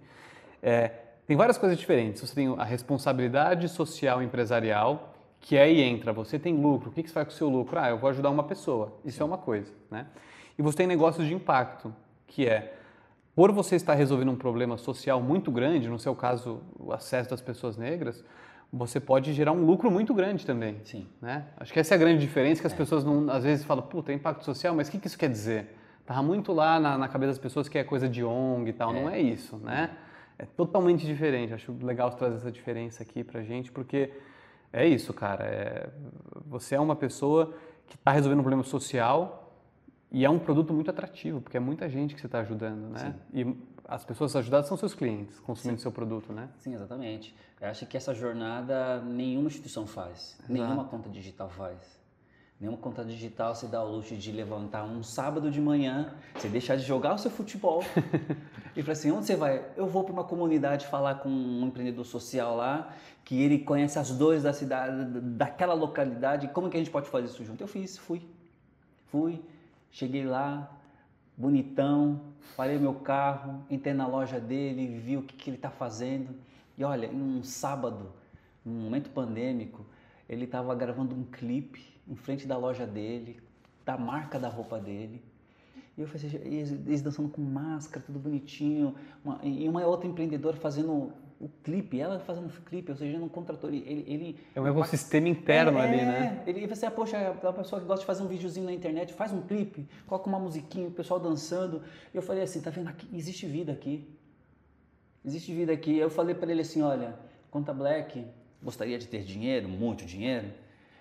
É, 0.62 0.92
tem 1.26 1.38
várias 1.38 1.58
coisas 1.58 1.78
diferentes. 1.78 2.22
Você 2.22 2.36
tem 2.36 2.54
a 2.58 2.64
responsabilidade 2.66 3.70
social 3.70 4.22
empresarial, 4.22 5.14
que 5.40 5.58
aí 5.58 5.82
entra, 5.82 6.12
você 6.12 6.38
tem 6.38 6.54
lucro, 6.54 6.90
o 6.90 6.94
que, 6.94 7.02
que 7.02 7.08
você 7.08 7.14
faz 7.14 7.28
com 7.28 7.34
o 7.34 7.38
seu 7.38 7.48
lucro? 7.48 7.80
Ah, 7.80 7.90
eu 7.90 7.98
vou 7.98 8.10
ajudar 8.10 8.30
uma 8.30 8.44
pessoa, 8.44 9.00
isso 9.06 9.24
é 9.24 9.26
uma 9.26 9.38
coisa, 9.38 9.72
né? 9.90 10.06
E 10.58 10.62
você 10.62 10.78
tem 10.78 10.88
negócios 10.88 11.26
de 11.26 11.34
impacto, 11.34 11.96
que 12.28 12.46
é, 12.46 12.74
por 13.34 13.54
você 13.54 13.78
estar 13.78 13.94
resolvendo 13.94 14.32
um 14.32 14.36
problema 14.36 14.78
social 14.78 15.22
muito 15.22 15.50
grande, 15.50 15.88
no 15.88 15.98
seu 15.98 16.14
caso, 16.14 16.62
o 16.78 16.92
acesso 16.92 17.30
das 17.30 17.42
pessoas 17.42 17.78
negras, 17.78 18.22
você 18.72 19.00
pode 19.00 19.34
gerar 19.34 19.52
um 19.52 19.66
lucro 19.66 19.90
muito 19.90 20.14
grande 20.14 20.46
também. 20.46 20.80
Sim. 20.84 21.08
Né? 21.22 21.46
Acho 21.58 21.74
que 21.74 21.80
essa 21.80 21.94
é 21.94 21.96
a 21.96 22.00
grande 22.00 22.20
diferença, 22.20 22.62
que 22.62 22.68
as 22.68 22.74
é. 22.74 22.78
pessoas 22.78 23.04
não, 23.04 23.30
às 23.30 23.44
vezes 23.44 23.66
falam, 23.66 23.84
puta, 23.84 24.14
impacto 24.14 24.46
social, 24.46 24.76
mas 24.76 24.88
o 24.88 24.92
que, 24.92 25.00
que 25.00 25.08
isso 25.08 25.18
quer 25.18 25.30
dizer? 25.30 25.76
Tava 26.06 26.22
muito 26.24 26.54
lá 26.54 26.80
na, 26.80 26.98
na, 26.98 27.08
cabeça 27.08 27.32
das 27.32 27.40
pessoas 27.40 27.68
que 27.68 27.78
é 27.78 27.84
coisa 27.84 28.08
de 28.08 28.24
ONG 28.24 28.70
e 28.70 28.74
tal, 28.74 28.96
é. 28.96 29.02
não 29.02 29.10
é 29.10 29.20
isso, 29.20 29.58
né? 29.58 29.92
É 30.38 30.46
totalmente 30.46 31.06
diferente. 31.06 31.54
Acho 31.54 31.76
legal 31.82 32.10
trazer 32.12 32.38
essa 32.38 32.52
diferença 32.52 33.04
aqui 33.04 33.24
pra 33.24 33.44
gente, 33.44 33.72
porque 33.72 34.12
é 34.72 34.88
isso, 34.88 35.14
cara. 35.14 35.44
É, 35.44 35.90
você 36.48 36.76
é 36.76 36.80
uma 36.80 36.96
pessoa 36.96 37.54
que 37.88 37.96
está 37.96 38.12
resolvendo 38.12 38.40
um 38.40 38.44
problema 38.44 38.64
social 38.64 39.39
e 40.12 40.26
é 40.26 40.30
um 40.30 40.40
produto 40.40 40.74
muito 40.74 40.90
atrativo, 40.90 41.40
porque 41.40 41.58
é 41.58 41.60
muita 41.60 41.88
gente 41.88 42.16
que 42.16 42.22
você 42.22 42.28
está 42.28 42.40
ajudando, 42.40 42.90
né? 42.90 43.16
Sim. 43.32 43.40
E 43.42 43.58
as 43.88 44.04
pessoas 44.04 44.36
ajudadas 44.36 44.68
são 44.68 44.78
seus 44.78 44.94
clientes, 44.94 45.40
consumindo 45.40 45.80
Sim. 45.80 45.84
seu 45.84 45.92
produto, 45.92 46.34
né? 46.34 46.50
Sim, 46.58 46.74
exatamente. 46.74 47.36
Eu 47.62 47.68
acho 47.68 47.86
que 47.86 47.96
essa 47.96 48.14
jornada 48.14 49.02
nenhuma 49.02 49.48
instituição 49.48 49.86
faz, 49.86 50.36
Exato. 50.40 50.54
nenhuma 50.54 50.86
conta 50.86 51.10
digital 51.10 51.50
faz. 51.50 52.00
Nenhuma 52.60 52.78
conta 52.78 53.06
digital 53.06 53.56
se 53.56 53.68
dá 53.68 53.82
o 53.82 53.90
luxo 53.90 54.16
de 54.18 54.32
levantar 54.34 54.84
um 54.84 55.02
sábado 55.02 55.50
de 55.50 55.62
manhã, 55.62 56.14
você 56.36 56.50
deixar 56.50 56.76
de 56.76 56.84
jogar 56.84 57.14
o 57.14 57.18
seu 57.18 57.32
futebol 57.32 57.82
e 58.76 58.82
falar 58.82 58.92
assim, 58.92 59.12
onde 59.12 59.28
você 59.28 59.36
vai? 59.36 59.64
Eu 59.78 59.88
vou 59.88 60.04
para 60.04 60.12
uma 60.12 60.26
comunidade 60.26 60.86
falar 60.88 61.16
com 61.16 61.30
um 61.30 61.66
empreendedor 61.68 62.06
social 62.06 62.58
lá, 62.58 62.94
que 63.24 63.42
ele 63.42 63.60
conhece 63.60 63.98
as 63.98 64.12
dores 64.12 64.44
da 64.44 64.52
cidade, 64.52 65.06
daquela 65.22 65.74
localidade, 65.74 66.50
como 66.50 66.70
que 66.70 66.76
a 66.76 66.80
gente 66.80 66.92
pode 66.92 67.08
fazer 67.10 67.28
isso 67.28 67.46
junto? 67.46 67.64
Eu 67.64 67.68
fiz, 67.68 67.98
fui. 67.98 68.22
Fui, 69.08 69.42
cheguei 69.92 70.26
lá, 70.26 70.72
bonitão, 71.38 72.22
parei 72.56 72.78
meu 72.78 72.94
carro, 72.94 73.64
entrei 73.70 73.94
na 73.94 74.08
loja 74.08 74.40
dele, 74.40 75.00
vi 75.00 75.18
o 75.18 75.22
que, 75.22 75.36
que 75.36 75.50
ele 75.50 75.58
está 75.58 75.70
fazendo. 75.70 76.36
E 76.78 76.84
olha, 76.84 77.08
em 77.08 77.22
um 77.22 77.44
sábado, 77.44 78.12
num 78.64 78.74
momento 78.84 79.10
pandêmico, 79.10 79.86
ele 80.28 80.46
estava 80.46 80.74
gravando 80.76 81.16
um 81.16 81.24
clipe 81.24 81.82
em 82.08 82.16
frente 82.16 82.48
da 82.48 82.58
loja 82.58 82.86
dele, 82.86 83.40
da 83.86 83.98
marca 83.98 84.40
da 84.40 84.50
roupa 84.50 84.80
dele. 84.80 85.22
E 85.98 86.02
eu 86.02 86.08
falei, 86.08 86.42
eles 86.46 87.02
dançando 87.02 87.30
com 87.30 87.42
máscara, 87.42 88.06
tudo 88.06 88.20
bonitinho. 88.20 88.96
Uma, 89.24 89.40
e 89.44 89.68
uma 89.68 89.86
outra 89.86 90.08
empreendedora 90.08 90.56
fazendo 90.56 91.12
o 91.40 91.48
clipe, 91.64 92.00
ela 92.00 92.20
fazendo 92.20 92.48
o 92.48 92.62
clipe, 92.64 92.92
ou 92.92 92.98
seja, 92.98 93.18
não 93.18 93.30
contratou 93.30 93.70
ele, 93.70 94.04
ele... 94.06 94.38
É 94.54 94.60
um 94.60 94.68
ecossistema 94.68 95.30
interno 95.30 95.78
é, 95.80 95.82
ali, 95.82 95.98
né? 95.98 96.44
Ele, 96.46 96.68
você, 96.68 96.86
ah, 96.86 96.92
poxa, 96.92 97.18
a 97.18 97.54
pessoa 97.54 97.80
que 97.80 97.88
gosta 97.88 98.02
de 98.02 98.06
fazer 98.06 98.24
um 98.24 98.28
videozinho 98.28 98.66
na 98.66 98.74
internet, 98.74 99.14
faz 99.14 99.32
um 99.32 99.42
clipe, 99.42 99.88
coloca 100.06 100.28
uma 100.28 100.40
musiquinha, 100.40 100.90
o 100.90 100.92
pessoal 100.92 101.20
dançando. 101.20 101.82
Eu 102.14 102.22
falei 102.22 102.44
assim, 102.44 102.60
tá 102.60 102.70
vendo, 102.70 102.90
aqui, 102.90 103.08
existe 103.14 103.46
vida 103.46 103.72
aqui. 103.72 104.06
Existe 105.26 105.54
vida 105.54 105.72
aqui. 105.72 105.98
Eu 105.98 106.10
falei 106.10 106.36
para 106.36 106.52
ele 106.52 106.62
assim, 106.62 106.82
olha, 106.82 107.16
Conta 107.50 107.74
Black, 107.74 108.26
gostaria 108.62 109.00
de 109.00 109.08
ter 109.08 109.24
dinheiro, 109.24 109.70
muito 109.70 110.06
dinheiro, 110.06 110.48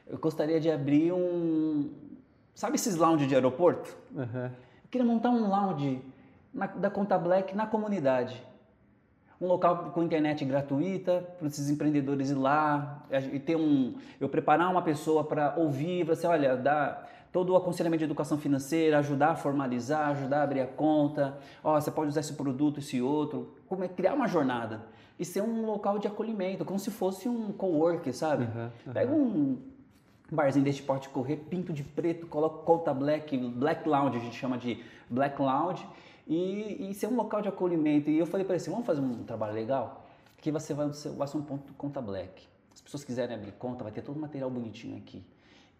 eu 0.06 0.18
gostaria 0.18 0.60
de 0.60 0.70
abrir 0.70 1.12
um. 1.12 1.90
Sabe 2.54 2.76
esses 2.76 2.96
lounge 2.96 3.26
de 3.26 3.34
aeroporto? 3.34 3.96
Uhum. 4.14 4.46
Eu 4.46 4.90
queria 4.90 5.06
montar 5.06 5.30
um 5.30 5.48
lounge 5.48 6.00
na, 6.52 6.66
da 6.66 6.90
Conta 6.90 7.18
Black 7.18 7.54
na 7.54 7.66
comunidade. 7.66 8.42
Um 9.40 9.46
local 9.46 9.90
com 9.94 10.02
internet 10.02 10.44
gratuita 10.44 11.24
para 11.38 11.46
esses 11.46 11.70
empreendedores 11.70 12.30
ir 12.30 12.34
lá 12.34 13.04
e 13.32 13.38
ter 13.38 13.56
um. 13.56 13.94
Eu 14.20 14.28
preparar 14.28 14.70
uma 14.70 14.82
pessoa 14.82 15.22
para 15.22 15.54
ouvir, 15.56 16.04
você 16.04 16.26
olha, 16.26 16.56
dar 16.56 17.08
todo 17.32 17.52
o 17.52 17.56
aconselhamento 17.56 17.98
de 17.98 18.04
educação 18.04 18.38
financeira, 18.38 18.98
ajudar 18.98 19.30
a 19.30 19.36
formalizar, 19.36 20.10
ajudar 20.10 20.40
a 20.40 20.42
abrir 20.42 20.60
a 20.60 20.66
conta. 20.66 21.38
Ó, 21.62 21.80
você 21.80 21.90
pode 21.90 22.08
usar 22.08 22.20
esse 22.20 22.32
produto, 22.32 22.80
esse 22.80 23.00
outro. 23.00 23.54
Como 23.68 23.84
é 23.84 23.88
criar 23.88 24.14
uma 24.14 24.26
jornada 24.26 24.82
e 25.18 25.24
ser 25.24 25.42
um 25.42 25.66
local 25.66 25.98
de 25.98 26.06
acolhimento, 26.06 26.64
como 26.64 26.78
se 26.78 26.90
fosse 26.90 27.28
um 27.28 27.52
co-work, 27.52 28.12
sabe? 28.12 28.44
Uhum, 28.44 28.70
uhum. 28.86 28.92
Pega 28.92 29.12
um 29.12 29.58
barzinho 30.30 30.64
deste 30.64 30.82
porte 30.82 31.08
correr, 31.08 31.36
pinto 31.36 31.72
de 31.72 31.82
preto, 31.82 32.26
coloca 32.26 32.62
conta 32.62 32.92
black, 32.94 33.36
black 33.36 33.88
lounge, 33.88 34.16
a 34.16 34.20
gente 34.20 34.36
chama 34.36 34.58
de 34.58 34.82
black 35.08 35.40
lounge, 35.40 35.86
e, 36.28 36.90
e 36.90 36.94
ser 36.94 37.06
um 37.06 37.16
local 37.16 37.40
de 37.40 37.48
acolhimento. 37.48 38.10
E 38.10 38.18
eu 38.18 38.26
falei 38.26 38.44
para 38.44 38.54
ele 38.54 38.62
assim, 38.62 38.70
vamos 38.70 38.86
fazer 38.86 39.00
um 39.00 39.24
trabalho 39.24 39.54
legal? 39.54 40.06
Que 40.36 40.52
você 40.52 40.74
vai, 40.74 40.88
vai 40.88 41.26
ser 41.26 41.36
um 41.36 41.42
ponto 41.42 41.72
conta 41.72 42.00
black. 42.00 42.46
As 42.72 42.80
pessoas 42.80 43.02
quiserem 43.02 43.34
abrir 43.34 43.52
conta, 43.52 43.82
vai 43.82 43.92
ter 43.92 44.02
todo 44.02 44.16
o 44.16 44.20
material 44.20 44.50
bonitinho 44.50 44.98
aqui. 44.98 45.24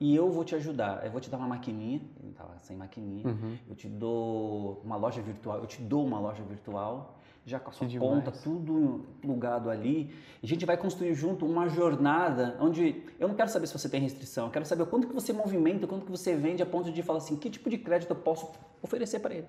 E 0.01 0.15
eu 0.15 0.31
vou 0.31 0.45
te 0.45 0.55
ajudar. 0.55 1.05
Eu 1.05 1.11
vou 1.11 1.21
te 1.21 1.29
dar 1.29 1.37
uma 1.37 1.47
maquininha, 1.47 2.01
ele 2.21 2.31
estava 2.31 2.57
sem 2.61 2.77
maquininha. 2.77 3.29
Uhum. 3.29 3.57
Eu 3.69 3.77
te 3.77 3.89
dou 3.89 4.81
uma 4.85 4.97
loja 4.97 5.21
virtual, 5.21 5.59
eu 5.59 5.67
te 5.67 5.83
dou 5.83 6.05
uma 6.05 6.19
loja 6.19 6.43
virtual 6.43 7.19
já 7.45 7.59
com 7.59 7.71
a 7.71 7.73
sua 7.73 7.87
que 7.87 7.99
conta, 7.99 8.31
demais. 8.31 8.43
tudo 8.43 9.07
plugado 9.23 9.71
ali. 9.71 10.15
E 10.43 10.47
a 10.47 10.49
gente 10.49 10.67
vai 10.67 10.77
construir 10.77 11.15
junto 11.15 11.47
uma 11.47 11.69
jornada 11.69 12.57
onde 12.61 13.03
eu 13.19 13.27
não 13.27 13.35
quero 13.35 13.49
saber 13.49 13.67
se 13.67 13.73
você 13.73 13.89
tem 13.89 14.01
restrição, 14.01 14.47
eu 14.47 14.53
quero 14.53 14.67
saber 14.67 14.83
o 14.83 14.87
quanto 14.87 15.07
que 15.07 15.15
você 15.15 15.33
movimenta, 15.33 15.87
quanto 15.87 16.05
que 16.05 16.11
você 16.11 16.37
vende 16.37 16.63
a 16.63 16.67
ponto 16.67 16.93
de 16.93 17.03
falar 17.03 17.19
assim, 17.19 17.37
que 17.37 17.49
tipo 17.49 17.71
de 17.71 17.79
crédito 17.79 18.11
eu 18.11 18.17
posso 18.17 18.51
oferecer 18.83 19.21
para 19.21 19.35
ele. 19.35 19.49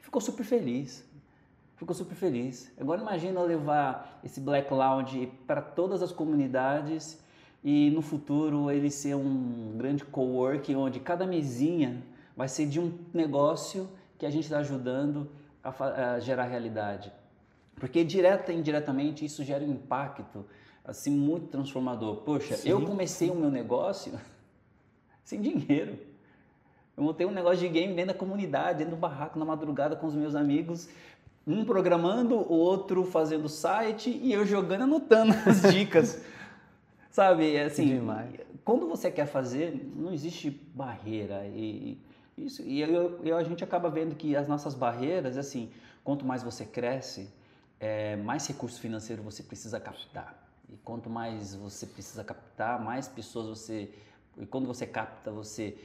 Ficou 0.00 0.20
super 0.20 0.44
feliz. 0.44 1.08
Ficou 1.76 1.94
super 1.94 2.14
feliz. 2.14 2.70
Agora 2.78 3.00
imagina 3.00 3.40
levar 3.42 4.20
esse 4.22 4.40
Black 4.40 4.72
Lounge 4.72 5.32
para 5.46 5.62
todas 5.62 6.02
as 6.02 6.12
comunidades 6.12 7.18
e 7.64 7.90
no 7.90 8.02
futuro 8.02 8.70
ele 8.70 8.90
ser 8.90 9.14
um 9.14 9.74
grande 9.76 10.04
coworking 10.04 10.74
onde 10.74 11.00
cada 11.00 11.26
mesinha 11.26 12.02
vai 12.36 12.48
ser 12.48 12.66
de 12.66 12.80
um 12.80 12.98
negócio 13.14 13.88
que 14.18 14.26
a 14.26 14.30
gente 14.30 14.44
está 14.44 14.58
ajudando 14.58 15.30
a, 15.62 16.14
a 16.14 16.20
gerar 16.20 16.44
realidade. 16.44 17.12
Porque 17.76 18.04
direta 18.04 18.52
e 18.52 18.58
indiretamente 18.58 19.24
isso 19.24 19.42
gera 19.42 19.64
um 19.64 19.72
impacto 19.72 20.44
assim 20.84 21.10
muito 21.10 21.46
transformador. 21.46 22.16
Poxa, 22.16 22.56
Sim. 22.56 22.70
eu 22.70 22.84
comecei 22.84 23.30
o 23.30 23.34
meu 23.34 23.50
negócio 23.50 24.12
sem 25.24 25.40
dinheiro. 25.40 25.98
Eu 26.96 27.04
montei 27.04 27.26
um 27.26 27.30
negócio 27.30 27.58
de 27.58 27.68
game 27.68 27.94
dentro 27.94 28.12
da 28.12 28.18
comunidade, 28.18 28.78
dentro 28.78 28.96
do 28.96 29.00
barraco, 29.00 29.38
na 29.38 29.44
madrugada 29.44 29.96
com 29.96 30.06
os 30.06 30.14
meus 30.14 30.34
amigos, 30.34 30.88
um 31.46 31.64
programando, 31.64 32.36
o 32.36 32.52
outro 32.52 33.04
fazendo 33.04 33.48
site 33.48 34.10
e 34.10 34.32
eu 34.32 34.44
jogando, 34.44 34.82
anotando 34.82 35.32
as 35.48 35.62
dicas. 35.72 36.22
Sabe, 37.10 37.58
assim, 37.58 38.00
quando 38.64 38.86
você 38.86 39.10
quer 39.10 39.26
fazer, 39.26 39.90
não 39.96 40.12
existe 40.12 40.50
barreira 40.74 41.46
e 41.46 41.98
isso, 42.40 42.62
e 42.62 42.80
eu, 42.80 43.20
eu, 43.22 43.36
a 43.36 43.44
gente 43.44 43.62
acaba 43.62 43.90
vendo 43.90 44.14
que 44.14 44.34
as 44.34 44.48
nossas 44.48 44.74
barreiras, 44.74 45.36
assim, 45.36 45.70
quanto 46.02 46.24
mais 46.24 46.42
você 46.42 46.64
cresce, 46.64 47.28
é, 47.78 48.16
mais 48.16 48.46
recurso 48.46 48.80
financeiro 48.80 49.22
você 49.22 49.42
precisa 49.42 49.78
captar. 49.78 50.36
E 50.68 50.76
quanto 50.78 51.10
mais 51.10 51.54
você 51.54 51.86
precisa 51.86 52.24
captar, 52.24 52.82
mais 52.82 53.08
pessoas 53.08 53.46
você. 53.46 53.92
E 54.38 54.46
quando 54.46 54.66
você 54.66 54.86
capta, 54.86 55.30
você 55.30 55.76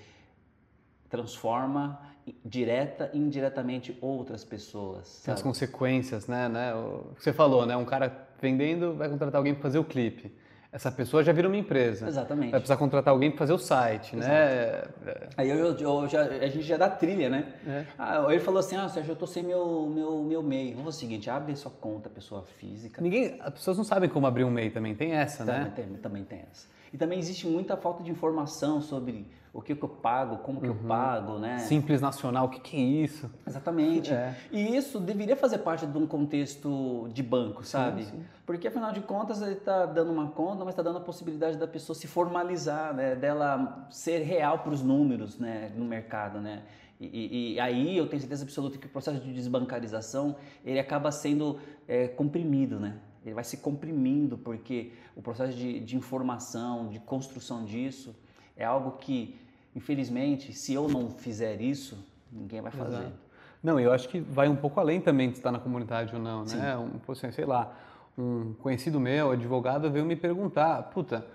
transforma 1.16 1.99
direta 2.43 3.09
e 3.13 3.20
indiretamente 3.20 3.97
outras 4.01 4.43
pessoas. 4.43 5.22
Tem 5.24 5.34
as 5.34 5.41
consequências, 5.41 6.28
né, 6.28 6.49
né? 6.49 6.74
O 6.74 7.13
que 7.16 7.24
você 7.24 7.32
falou, 7.32 7.66
né? 7.66 7.78
Um 7.78 7.86
cara 7.86 8.28
vendendo 8.41 8.95
vai 8.95 9.09
contratar 9.09 9.38
alguém 9.39 9.53
para 9.53 9.63
fazer 9.63 9.80
o 9.80 9.84
clipe 9.84 10.32
essa 10.76 10.91
pessoa 10.91 11.24
já 11.24 11.32
vira 11.32 11.47
uma 11.47 11.55
empresa. 11.55 12.05
Exatamente. 12.05 12.51
Vai 12.51 12.59
precisar 12.59 12.76
contratar 12.76 13.13
alguém 13.13 13.32
para 13.32 13.39
fazer 13.39 13.53
o 13.53 13.57
site, 13.57 14.13
né? 14.13 14.26
Exato. 14.26 15.05
né? 15.05 15.13
Aí 15.38 15.49
eu, 15.49 15.74
eu, 15.78 16.07
já, 16.09 16.24
a 16.24 16.47
gente 16.49 16.63
já 16.63 16.76
dá 16.76 16.89
trilha, 16.89 17.30
né? 17.30 17.53
É. 17.66 17.86
Ah, 17.97 18.26
ele 18.30 18.41
falou 18.41 18.59
assim, 18.59 18.76
ah, 18.76 18.89
Sérgio, 18.89 19.13
eu 19.13 19.16
tô 19.16 19.26
sem 19.26 19.41
meu, 19.41 19.88
meu, 19.88 20.22
meu 20.22 20.43
MEI. 20.43 20.72
Vamos 20.72 20.84
fazer 20.84 20.97
o 20.97 20.99
seguinte, 20.99 21.30
abre 21.30 21.55
sua 21.55 21.72
conta, 21.72 22.09
pessoa 22.09 22.43
física. 22.43 23.01
Ninguém, 23.01 23.38
as 23.39 23.53
pessoas 23.53 23.78
não 23.78 23.86
sabem 23.86 24.09
como 24.09 24.28
abrir 24.28 24.43
um 24.43 24.51
MEI 24.51 24.70
também, 24.70 24.93
tem 24.93 25.13
essa, 25.13 25.45
também, 25.45 25.63
né? 25.63 25.72
Tem, 25.74 25.86
também 25.95 26.24
tem 26.26 26.39
essa. 26.51 26.68
E 26.91 26.97
também 26.97 27.20
existe 27.20 27.47
muita 27.47 27.78
falta 27.78 28.03
de 28.03 28.11
informação 28.11 28.82
sobre 28.82 29.26
o 29.56 29.62
que, 29.62 29.74
que 29.74 29.82
eu 29.82 29.88
pago, 29.88 30.39
como 30.39 30.60
que 30.60 30.68
uhum. 30.68 30.76
eu 30.76 30.88
pago, 30.88 31.39
né? 31.39 31.60
Simples 31.60 32.01
nacional, 32.01 32.47
o 32.47 32.49
que, 32.49 32.60
que 32.60 32.76
é 32.76 32.82
isso? 32.82 33.32
Exatamente. 33.47 34.14
É. 34.14 34.36
E 34.51 34.76
isso 34.76 34.99
deveria 34.99 35.38
fazer 35.38 35.60
parte 35.60 35.88
de 35.88 35.97
um 35.97 36.06
contexto 36.06 37.08
de 37.14 37.24
banco, 37.24 37.64
sabe? 37.64 38.03
Sim, 38.03 38.12
sim. 38.12 38.26
Porque 38.45 38.68
afinal 38.68 38.91
de 38.91 38.99
contas 38.99 39.41
ele 39.41 39.53
está 39.53 39.86
dando 39.86 40.12
uma 40.12 40.28
conta, 40.28 40.66
mas 40.66 40.74
está 40.74 40.84
dando 40.84 40.97
a 40.97 41.01
possibilidade 41.01 41.58
da 41.58 41.66
pessoa 41.66 41.95
se 41.95 42.06
formalizar, 42.06 42.93
né? 42.93 43.16
Dela 43.16 43.88
ser 43.89 44.24
real 44.24 44.60
para 44.60 44.74
os 44.74 44.84
números, 44.84 45.39
né? 45.39 45.72
No 45.74 45.86
mercado, 45.86 46.41
né? 46.41 46.64
E, 46.99 47.06
e, 47.06 47.53
e, 47.53 47.60
aí 47.62 47.97
eu 47.97 48.08
tenho 48.08 48.20
certeza 48.20 48.43
absoluta 48.43 48.78
que 48.78 48.88
o 48.88 48.89
processo 48.89 49.22
de 49.22 49.34
desbancarização 49.34 50.36
ele 50.66 50.80
acaba 50.80 51.12
sendo 51.14 51.60
é, 51.88 52.10
comprimido, 52.10 52.78
né? 52.78 52.97
Ele 53.26 53.34
vai 53.34 53.43
se 53.45 53.56
comprimindo 53.56 54.38
porque 54.38 54.91
o 55.16 55.22
processo 55.22 55.56
de, 55.56 55.80
de 55.80 55.95
informação, 55.95 56.89
de 56.89 56.99
construção 56.99 57.64
disso 57.64 58.14
é 58.58 58.64
algo 58.64 58.91
que 58.97 59.44
Infelizmente, 59.76 60.53
se 60.53 60.73
eu 60.73 60.88
não 60.88 61.09
fizer 61.09 61.59
isso, 61.59 61.97
ninguém 62.32 62.61
vai 62.61 62.71
fazer. 62.71 62.95
Exato. 62.95 63.26
Não, 63.61 63.80
eu 63.80 63.91
acho 63.91 64.07
que 64.07 64.19
vai 64.19 64.47
um 64.47 64.55
pouco 64.55 64.80
além 64.80 65.01
também 65.01 65.30
de 65.30 65.38
estar 65.38 65.51
na 65.51 65.59
comunidade 65.59 66.15
ou 66.15 66.21
não, 66.21 66.47
Sim. 66.47 66.57
né? 66.57 66.78
Um, 66.78 67.11
assim, 67.11 67.32
sei 67.32 67.45
lá, 67.45 67.76
um 68.17 68.53
conhecido 68.61 68.99
meu, 68.99 69.32
advogado, 69.32 69.91
veio 69.91 70.05
me 70.05 70.15
perguntar, 70.15 70.84
puta, 70.84 71.26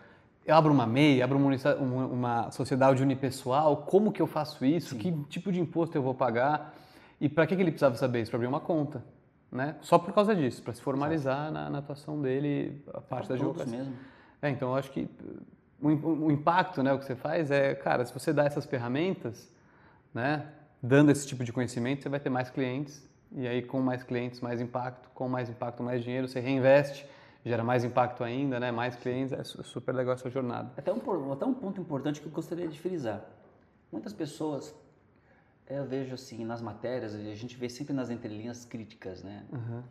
eu 0.47 0.55
abro 0.55 0.73
uma 0.73 0.87
MEI, 0.87 1.23
abro 1.23 1.37
uma, 1.39 2.07
uma 2.07 2.51
sociedade 2.51 3.03
unipessoal, 3.03 3.79
como 3.79 4.13
que 4.13 4.23
eu 4.23 4.27
faço 4.27 4.65
isso? 4.65 4.95
Sim. 4.95 4.99
Que 4.99 5.13
tipo 5.25 5.53
de 5.53 5.61
imposto 5.61 5.97
eu 5.99 6.03
vou 6.03 6.15
pagar? 6.15 6.75
E 7.21 7.29
para 7.29 7.47
que, 7.47 7.55
que 7.55 7.63
ele 7.63 7.71
precisava 7.71 7.97
saber 7.97 8.23
isso? 8.23 8.31
Para 8.31 8.39
abrir 8.39 8.49
uma 8.49 8.61
conta, 8.61 9.05
né? 9.53 9.77
Só 9.83 9.99
por 9.99 10.15
causa 10.15 10.35
disso, 10.35 10.63
para 10.63 10.73
se 10.73 10.81
formalizar 10.81 11.53
na, 11.53 11.69
na, 11.69 11.79
atuação 11.79 12.21
dele, 12.21 12.83
a 12.95 13.01
parte 13.01 13.29
da 13.29 13.35
advocacia. 13.35 13.77
mesmo. 13.77 13.95
É, 14.41 14.49
então 14.49 14.71
eu 14.71 14.77
acho 14.77 14.91
que 14.91 15.09
o, 15.83 16.27
o, 16.27 16.31
impacto, 16.31 16.83
né, 16.83 16.93
o 16.93 16.99
que 16.99 17.05
você 17.05 17.17
faz 17.17 17.51
é, 17.51 17.75
cara, 17.75 18.05
se 18.05 18.13
você 18.13 18.33
dá 18.33 18.45
essas 18.45 18.67
ferramentas, 18.67 19.51
né, 20.13 20.47
dando 20.83 21.11
esse 21.11 21.27
tipo 21.27 21.45
de 21.45 21.53
conhecimento, 21.53 22.03
você 22.03 22.09
vai 22.09 22.21
ter 22.21 22.31
mais 22.31 22.51
clientes 22.51 23.09
e 23.33 23.47
aí 23.47 23.63
com 23.63 23.81
mais 23.81 24.03
clientes, 24.03 24.41
mais 24.41 24.61
impacto, 24.61 25.09
com 25.15 25.29
mais 25.29 25.49
impacto, 25.49 25.83
mais 25.83 26.03
dinheiro, 26.03 26.29
você 26.29 26.41
reinveste, 26.41 27.07
gera 27.45 27.65
mais 27.65 27.85
impacto 27.85 28.23
ainda, 28.23 28.61
né, 28.61 28.71
mais 28.71 28.97
clientes, 28.97 29.33
é 29.33 29.43
super 29.45 29.95
legal 29.95 30.15
essa 30.15 30.29
jornada. 30.29 30.73
Até 30.77 30.93
um, 30.93 31.33
até 31.33 31.47
um 31.47 31.55
ponto 31.55 31.81
importante 31.81 32.21
que 32.21 32.27
eu 32.27 32.33
gostaria 32.33 32.69
de 32.69 32.79
frisar. 32.79 33.25
Muitas 33.91 34.13
pessoas, 34.13 34.75
eu 35.69 35.87
vejo 35.87 36.15
assim, 36.15 36.45
nas 36.45 36.61
matérias, 36.61 37.15
a 37.15 37.35
gente 37.35 37.57
vê 37.57 37.69
sempre 37.69 37.93
nas 37.93 38.11
entrelinhas 38.11 38.65
críticas, 38.65 39.23
né? 39.23 39.45
Uhum. 39.53 39.83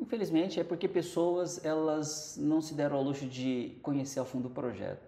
Infelizmente 0.00 0.60
é 0.60 0.64
porque 0.64 0.86
pessoas 0.86 1.64
elas 1.64 2.36
não 2.38 2.60
se 2.60 2.74
deram 2.74 2.96
ao 2.96 3.02
luxo 3.02 3.26
de 3.26 3.78
conhecer 3.82 4.20
a 4.20 4.24
fundo 4.24 4.48
o 4.48 4.50
projeto. 4.50 5.05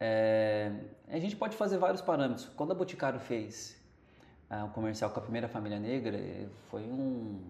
É, 0.00 0.72
a 1.08 1.18
gente 1.18 1.36
pode 1.36 1.56
fazer 1.56 1.78
vários 1.78 2.00
parâmetros. 2.00 2.48
Quando 2.56 2.72
a 2.72 2.74
Boticário 2.74 3.18
fez 3.18 3.76
ah, 4.48 4.64
o 4.64 4.70
comercial 4.70 5.10
com 5.10 5.18
a 5.18 5.22
primeira 5.22 5.48
família 5.48 5.78
negra, 5.78 6.18
foi 6.70 6.82
um 6.82 7.40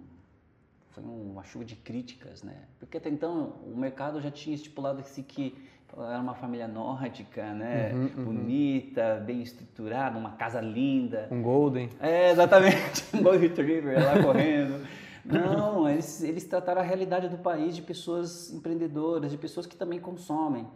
foi 0.91 1.05
uma 1.05 1.45
chuva 1.45 1.65
de 1.65 1.77
críticas, 1.77 2.43
né? 2.43 2.57
Porque 2.81 2.97
até 2.97 3.09
então 3.09 3.55
o 3.65 3.77
mercado 3.77 4.21
já 4.21 4.31
tinha 4.31 4.55
estipulado 4.55 5.03
que, 5.03 5.23
que 5.23 5.55
era 5.97 6.21
uma 6.21 6.35
família 6.35 6.67
nórdica, 6.67 7.53
né? 7.55 7.93
Uhum, 7.93 8.11
uhum. 8.17 8.25
Bonita, 8.25 9.23
bem 9.25 9.43
estruturada, 9.43 10.19
uma 10.19 10.33
casa 10.33 10.61
linda. 10.61 11.29
Um 11.31 11.43
golden. 11.43 11.89
É, 12.01 12.31
exatamente. 12.31 13.05
um 13.15 13.23
golden 13.23 13.43
retriever 13.43 14.05
lá 14.05 14.23
correndo. 14.23 14.85
Não, 15.25 15.89
eles, 15.89 16.23
eles 16.23 16.45
trataram 16.45 16.81
a 16.81 16.85
realidade 16.85 17.29
do 17.29 17.39
país 17.39 17.77
de 17.77 17.83
pessoas 17.83 18.51
empreendedoras, 18.51 19.31
de 19.31 19.37
pessoas 19.37 19.67
que 19.67 19.77
também 19.77 20.01
consomem. 20.01 20.67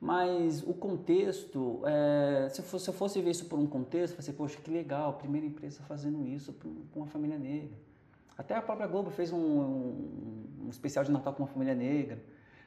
Mas 0.00 0.62
o 0.62 0.72
contexto, 0.72 1.82
é, 1.84 2.48
se, 2.48 2.62
eu 2.62 2.64
fosse, 2.64 2.84
se, 2.86 2.90
eu 2.90 2.94
fosse, 2.94 3.20
ver 3.20 3.30
isso 3.32 3.44
por 3.44 3.58
um 3.58 3.66
contexto, 3.66 4.14
eu 4.16 4.22
falei, 4.22 4.34
poxa, 4.34 4.58
que 4.58 4.70
legal, 4.70 5.12
primeira 5.18 5.46
empresa 5.46 5.82
fazendo 5.82 6.26
isso 6.26 6.54
com 6.54 7.00
uma 7.00 7.06
família 7.06 7.38
negra. 7.38 7.76
Até 8.38 8.56
a 8.56 8.62
própria 8.62 8.86
Globo 8.86 9.10
fez 9.10 9.30
um, 9.30 9.36
um, 9.36 10.64
um 10.64 10.68
especial 10.70 11.04
de 11.04 11.12
Natal 11.12 11.34
com 11.34 11.42
uma 11.42 11.48
família 11.48 11.74
negra, 11.74 12.18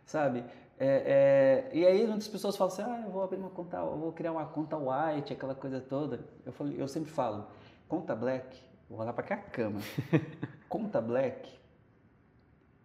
sabe? 0.06 0.44
É, 0.78 1.70
é, 1.74 1.76
e 1.76 1.84
aí 1.88 2.06
muitas 2.06 2.28
pessoas 2.28 2.56
falam 2.56 2.72
assim, 2.72 2.84
ah, 2.84 3.02
eu 3.04 3.12
vou 3.12 3.24
abrir 3.24 3.38
uma 3.38 3.50
conta, 3.50 3.78
eu 3.78 3.98
vou 3.98 4.12
criar 4.12 4.32
uma 4.32 4.46
conta 4.46 4.78
white, 4.78 5.34
aquela 5.34 5.56
coisa 5.56 5.82
toda. 5.82 6.24
Eu, 6.46 6.52
falei, 6.52 6.80
eu 6.80 6.88
sempre 6.88 7.10
falo, 7.10 7.48
conta 7.88 8.16
black, 8.16 8.56
vou 8.88 9.00
olhar 9.00 9.14
para 9.14 9.24
cá 9.24 9.36
a 9.36 9.38
cama. 9.40 9.80
conta 10.70 11.02
black, 11.02 11.52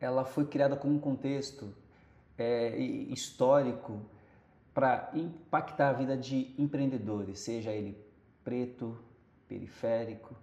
ela 0.01 0.25
foi 0.25 0.47
criada 0.47 0.75
como 0.75 0.95
um 0.95 0.99
contexto 0.99 1.75
é, 2.39 2.79
histórico 2.79 4.01
para 4.79 5.11
impactar 5.13 5.89
a 5.89 5.93
vida 5.93 6.17
de 6.17 6.55
empreendedores, 6.57 7.41
seja 7.41 7.73
ele 7.73 8.01
preto, 8.45 8.97
periférico. 9.49 10.37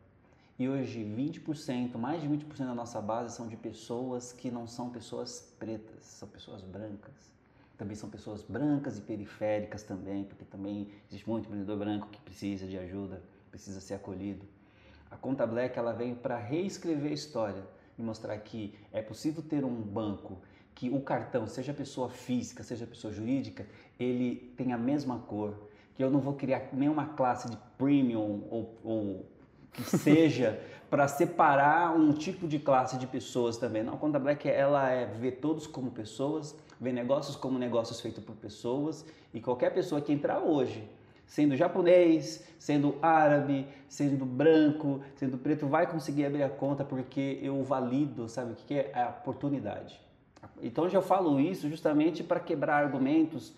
E 0.60 0.68
hoje 0.68 1.06
20%, 1.06 1.96
mais 1.96 2.22
de 2.22 2.28
20% 2.28 2.58
da 2.58 2.76
nossa 2.76 3.02
base 3.02 3.34
são 3.34 3.48
de 3.48 3.56
pessoas 3.56 4.34
que 4.34 4.52
não 4.52 4.68
são 4.68 4.90
pessoas 4.90 5.56
pretas, 5.58 6.04
são 6.04 6.28
pessoas 6.28 6.64
brancas. 6.64 7.32
Também 7.78 7.96
são 7.96 8.10
pessoas 8.10 8.44
brancas 8.44 8.98
e 8.98 9.02
periféricas 9.04 9.84
também, 9.84 10.26
porque 10.26 10.44
também 10.44 10.90
existe 11.08 11.30
muito 11.30 11.46
empreendedor 11.46 11.78
branco 11.78 12.10
que 12.12 12.20
precisa 12.20 12.68
de 12.68 12.78
ajuda, 12.78 13.24
precisa 13.50 13.80
ser 13.80 13.94
acolhido. 13.94 14.46
A 15.10 15.16
Conta 15.16 15.48
Black 15.48 15.80
ela 15.80 15.94
vem 15.94 16.14
para 16.14 16.38
reescrever 16.38 17.12
a 17.12 17.16
história 17.16 17.64
e 17.98 18.02
mostrar 18.02 18.38
que 18.40 18.78
é 18.92 19.02
possível 19.02 19.42
ter 19.42 19.64
um 19.64 19.82
banco 19.82 20.42
que 20.76 20.90
o 20.90 21.00
cartão, 21.00 21.48
seja 21.48 21.74
pessoa 21.74 22.10
física, 22.10 22.62
seja 22.62 22.86
pessoa 22.86 23.12
jurídica, 23.14 23.66
ele 23.98 24.54
tem 24.58 24.74
a 24.74 24.78
mesma 24.78 25.20
cor, 25.20 25.56
que 25.96 26.04
eu 26.04 26.12
não 26.12 26.20
vou 26.20 26.34
criar 26.34 26.68
nenhuma 26.74 27.06
classe 27.06 27.50
de 27.50 27.58
premium 27.78 28.44
ou, 28.52 28.76
ou 28.84 29.26
que 29.72 29.84
seja 29.98 30.60
para 30.90 31.08
separar 31.08 31.96
um 31.96 32.12
tipo 32.12 32.48
de 32.48 32.60
classe 32.60 32.98
de 32.98 33.08
pessoas 33.08 33.58
também. 33.58 33.84
Não, 33.84 33.94
a 33.94 33.98
Conta 33.98 34.20
Black 34.20 34.48
ela 34.48 34.90
é 34.90 35.06
ver 35.06 35.40
todos 35.40 35.66
como 35.66 35.92
pessoas, 35.92 36.54
ver 36.80 36.92
negócios 36.92 37.38
como 37.38 37.58
negócios 37.58 38.02
feitos 38.02 38.24
por 38.24 38.36
pessoas 38.36 39.06
e 39.34 39.40
qualquer 39.40 39.74
pessoa 39.74 40.02
que 40.02 40.12
entrar 40.12 40.40
hoje, 40.40 40.88
sendo 41.26 41.56
japonês, 41.56 42.46
sendo 42.60 42.98
árabe, 43.02 43.66
sendo 43.88 44.26
branco, 44.26 45.00
sendo 45.16 45.38
preto, 45.38 45.68
vai 45.68 45.88
conseguir 45.90 46.26
abrir 46.26 46.44
a 46.44 46.50
conta 46.50 46.84
porque 46.84 47.40
eu 47.42 47.64
valido, 47.64 48.28
sabe 48.28 48.52
o 48.52 48.56
que 48.56 48.74
é 48.74 48.92
a 48.94 49.10
oportunidade. 49.10 50.05
Então 50.62 50.90
já 50.90 51.02
falo 51.02 51.40
isso 51.40 51.70
justamente 51.70 52.24
para 52.24 52.40
quebrar 52.40 52.84
argumentos 52.84 53.54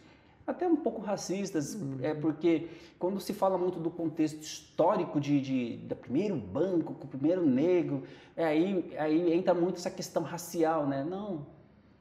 até 0.48 0.66
um 0.66 0.78
pouco 0.78 1.02
racistas, 1.02 1.76
uhum. 1.76 1.98
é 2.02 2.14
porque 2.14 2.70
quando 2.98 3.20
se 3.20 3.34
fala 3.34 3.58
muito 3.58 3.80
do 3.80 3.92
contexto 3.92 4.42
histórico 4.42 5.20
de, 5.20 5.42
de 5.42 5.78
do 5.80 5.96
primeiro 5.96 6.38
banco, 6.38 6.94
com 6.94 7.04
o 7.04 7.08
primeiro 7.08 7.46
negro, 7.46 8.04
é 8.34 8.46
aí, 8.46 8.96
aí 8.98 9.34
entra 9.34 9.54
muito 9.54 9.76
essa 9.76 9.92
questão 9.92 10.24
racial, 10.24 10.88
né? 10.88 11.04
Não, 11.04 11.46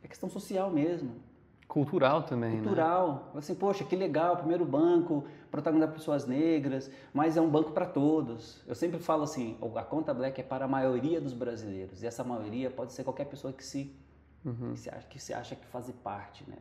é 0.01 0.07
questão 0.07 0.28
social 0.28 0.70
mesmo. 0.70 1.11
Cultural 1.66 2.22
também, 2.22 2.53
né? 2.53 2.57
Cultural. 2.59 3.32
Né? 3.34 3.40
Assim, 3.40 3.55
poxa, 3.57 3.82
que 3.82 3.97
legal, 3.97 4.36
primeiro 4.36 4.64
banco, 4.64 5.24
protagonizar 5.51 5.92
pessoas 5.92 6.24
negras, 6.24 6.88
mas 7.12 7.36
é 7.36 7.40
um 7.40 7.51
banco 7.51 7.72
para 7.72 7.84
todos. 7.84 8.62
Eu 8.64 8.76
sempre 8.76 9.01
falo 9.01 9.24
assim, 9.24 9.59
a 9.74 9.82
conta 9.82 10.14
Black 10.14 10.40
é 10.40 10.44
para 10.44 10.66
a 10.66 10.68
maioria 10.68 11.20
dos 11.20 11.32
brasileiros, 11.32 12.01
e 12.05 12.07
essa 12.07 12.22
maioria 12.22 12.70
pode 12.70 12.92
ser 12.92 13.03
qualquer 13.03 13.24
pessoa 13.24 13.53
que 13.53 13.64
se 13.64 13.92
uhum. 14.47 14.72
que, 14.72 14.80
se 14.80 14.88
acha, 14.88 15.07
que 15.09 15.18
se 15.18 15.34
acha 15.34 15.57
que 15.57 15.66
faz 15.66 15.90
parte, 16.03 16.44
né? 16.49 16.57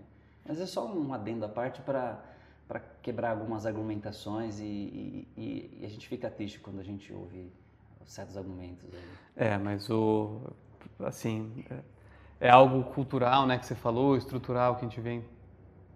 Mas 0.46 0.60
é 0.60 0.66
só 0.66 0.86
um 0.86 1.14
adendo 1.14 1.46
à 1.46 1.50
parte 1.50 1.82
para 1.82 2.22
para 2.68 2.82
quebrar 3.02 3.32
algumas 3.32 3.66
argumentações 3.66 4.60
e, 4.60 5.28
e, 5.38 5.80
e, 5.82 5.86
a 5.86 5.88
gente 5.88 6.08
fica 6.08 6.30
triste 6.30 6.60
quando 6.60 6.80
a 6.80 6.84
gente 6.84 7.14
ouve 7.14 7.52
certos 8.06 8.36
argumentos. 8.38 8.90
É, 9.36 9.58
mas 9.58 9.90
o 9.90 10.42
assim 11.00 11.64
é, 11.70 12.48
é 12.48 12.50
algo 12.50 12.84
cultural, 12.86 13.46
né, 13.46 13.58
que 13.58 13.66
você 13.66 13.76
falou, 13.76 14.16
estrutural 14.18 14.76
que 14.76 14.86
a 14.86 14.90
gente 14.90 15.00
vem 15.00 15.24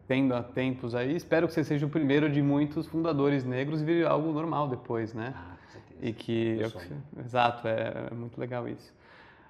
tendo 0.08 0.34
há 0.34 0.44
tempos 0.44 0.96
aí. 0.96 1.16
Espero 1.16 1.48
que 1.48 1.54
você 1.54 1.64
seja 1.64 1.86
o 1.86 1.90
primeiro 1.90 2.30
de 2.30 2.42
muitos 2.42 2.88
fundadores 2.88 3.44
negros 3.44 3.82
e 3.82 3.86
vire 3.86 4.06
algo 4.06 4.32
normal 4.32 4.68
depois, 4.68 5.14
né? 5.14 5.34
Ah, 5.36 5.56
com 5.64 5.72
certeza. 5.72 6.00
E 6.02 6.14
que 6.14 6.60
eu, 6.60 6.72
exato, 7.24 7.68
é, 7.68 8.08
é, 8.12 8.14
muito 8.14 8.40
legal 8.40 8.68
isso. 8.68 8.92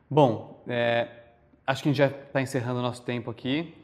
Bom, 0.10 0.62
é, 0.68 1.08
acho 1.70 1.84
que 1.84 1.90
a 1.90 1.92
gente 1.92 1.98
já 2.00 2.08
está 2.08 2.42
encerrando 2.42 2.80
o 2.80 2.82
nosso 2.82 3.04
tempo 3.04 3.30
aqui. 3.30 3.76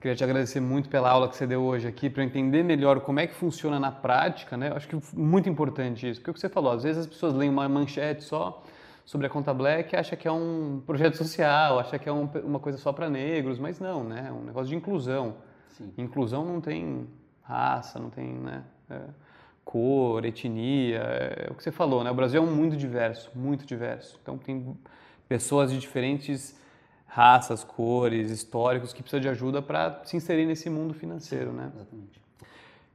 Queria 0.00 0.16
te 0.16 0.24
agradecer 0.24 0.60
muito 0.60 0.88
pela 0.88 1.10
aula 1.10 1.28
que 1.28 1.36
você 1.36 1.46
deu 1.46 1.62
hoje 1.62 1.86
aqui, 1.86 2.08
para 2.08 2.22
eu 2.22 2.26
entender 2.26 2.62
melhor 2.62 3.00
como 3.00 3.20
é 3.20 3.26
que 3.26 3.34
funciona 3.34 3.78
na 3.78 3.92
prática, 3.92 4.56
né? 4.56 4.72
Acho 4.74 4.88
que 4.88 4.96
é 4.96 5.00
muito 5.12 5.46
importante 5.46 6.08
isso, 6.08 6.20
porque 6.20 6.30
é 6.30 6.32
o 6.32 6.34
que 6.34 6.40
você 6.40 6.48
falou, 6.48 6.72
às 6.72 6.84
vezes 6.84 7.00
as 7.00 7.06
pessoas 7.06 7.34
leem 7.34 7.50
uma 7.50 7.68
manchete 7.68 8.24
só 8.24 8.62
sobre 9.04 9.26
a 9.26 9.30
conta 9.30 9.52
Black 9.52 9.94
e 9.94 9.98
acha 9.98 10.16
que 10.16 10.26
é 10.26 10.32
um 10.32 10.80
projeto 10.86 11.16
social, 11.18 11.78
acha 11.78 11.98
que 11.98 12.08
é 12.08 12.12
um, 12.12 12.30
uma 12.44 12.60
coisa 12.60 12.78
só 12.78 12.94
para 12.94 13.10
negros, 13.10 13.58
mas 13.58 13.78
não, 13.78 14.04
né? 14.04 14.26
É 14.28 14.32
um 14.32 14.44
negócio 14.44 14.68
de 14.68 14.76
inclusão. 14.76 15.36
Sim. 15.76 15.92
Inclusão 15.98 16.46
não 16.46 16.62
tem 16.62 17.06
raça, 17.42 17.98
não 17.98 18.08
tem 18.08 18.34
né, 18.34 18.62
é, 18.88 19.00
cor, 19.64 20.24
etnia, 20.24 21.00
é 21.00 21.48
o 21.50 21.54
que 21.54 21.62
você 21.62 21.72
falou, 21.72 22.02
né? 22.02 22.10
O 22.10 22.14
Brasil 22.14 22.42
é 22.42 22.44
um 22.44 22.54
mundo 22.54 22.74
diverso, 22.74 23.30
muito 23.34 23.66
diverso. 23.66 24.18
Então 24.22 24.38
tem 24.38 24.74
pessoas 25.28 25.70
de 25.70 25.78
diferentes 25.78 26.56
raças, 27.08 27.64
cores, 27.64 28.30
históricos 28.30 28.92
que 28.92 29.02
precisam 29.02 29.20
de 29.20 29.28
ajuda 29.28 29.60
para 29.60 30.02
se 30.04 30.16
inserir 30.16 30.46
nesse 30.46 30.70
mundo 30.70 30.94
financeiro, 30.94 31.52
né? 31.52 31.70
Exatamente. 31.74 32.20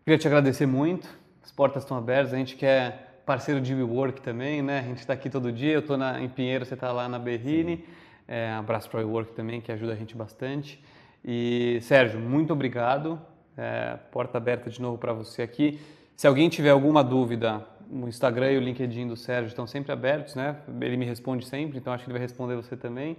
Queria 0.05 0.17
te 0.17 0.27
agradecer 0.27 0.65
muito. 0.65 1.09
As 1.43 1.51
portas 1.51 1.83
estão 1.83 1.97
abertas. 1.97 2.33
A 2.33 2.37
gente 2.37 2.55
quer 2.55 3.21
parceiro 3.25 3.59
de 3.59 3.73
WeWork 3.73 4.21
também, 4.21 4.61
né? 4.61 4.79
A 4.79 4.83
gente 4.83 4.99
está 4.99 5.13
aqui 5.13 5.29
todo 5.29 5.51
dia. 5.51 5.73
Eu 5.73 5.79
estou 5.79 5.97
em 6.21 6.29
Pinheiro, 6.29 6.63
você 6.65 6.75
está 6.75 6.91
lá 6.91 7.09
na 7.09 7.17
Berrine. 7.17 7.83
É, 8.27 8.51
abraço 8.51 8.89
para 8.89 8.99
o 8.99 9.03
WeWork 9.03 9.33
também, 9.33 9.59
que 9.59 9.71
ajuda 9.71 9.93
a 9.93 9.95
gente 9.95 10.15
bastante. 10.15 10.81
E 11.25 11.79
Sérgio, 11.81 12.19
muito 12.19 12.53
obrigado. 12.53 13.19
É, 13.57 13.97
porta 14.11 14.37
aberta 14.37 14.69
de 14.69 14.81
novo 14.81 14.97
para 14.97 15.13
você 15.13 15.41
aqui. 15.41 15.79
Se 16.15 16.27
alguém 16.27 16.49
tiver 16.49 16.69
alguma 16.69 17.03
dúvida, 17.03 17.65
o 17.89 18.07
Instagram 18.07 18.51
e 18.51 18.57
o 18.57 18.61
LinkedIn 18.61 19.07
do 19.07 19.15
Sérgio 19.15 19.47
estão 19.47 19.65
sempre 19.67 19.91
abertos, 19.91 20.35
né? 20.35 20.57
Ele 20.81 20.97
me 20.97 21.05
responde 21.05 21.45
sempre, 21.45 21.77
então 21.77 21.91
acho 21.93 22.03
que 22.03 22.09
ele 22.09 22.17
vai 22.17 22.21
responder 22.21 22.55
você 22.55 22.75
também. 22.75 23.17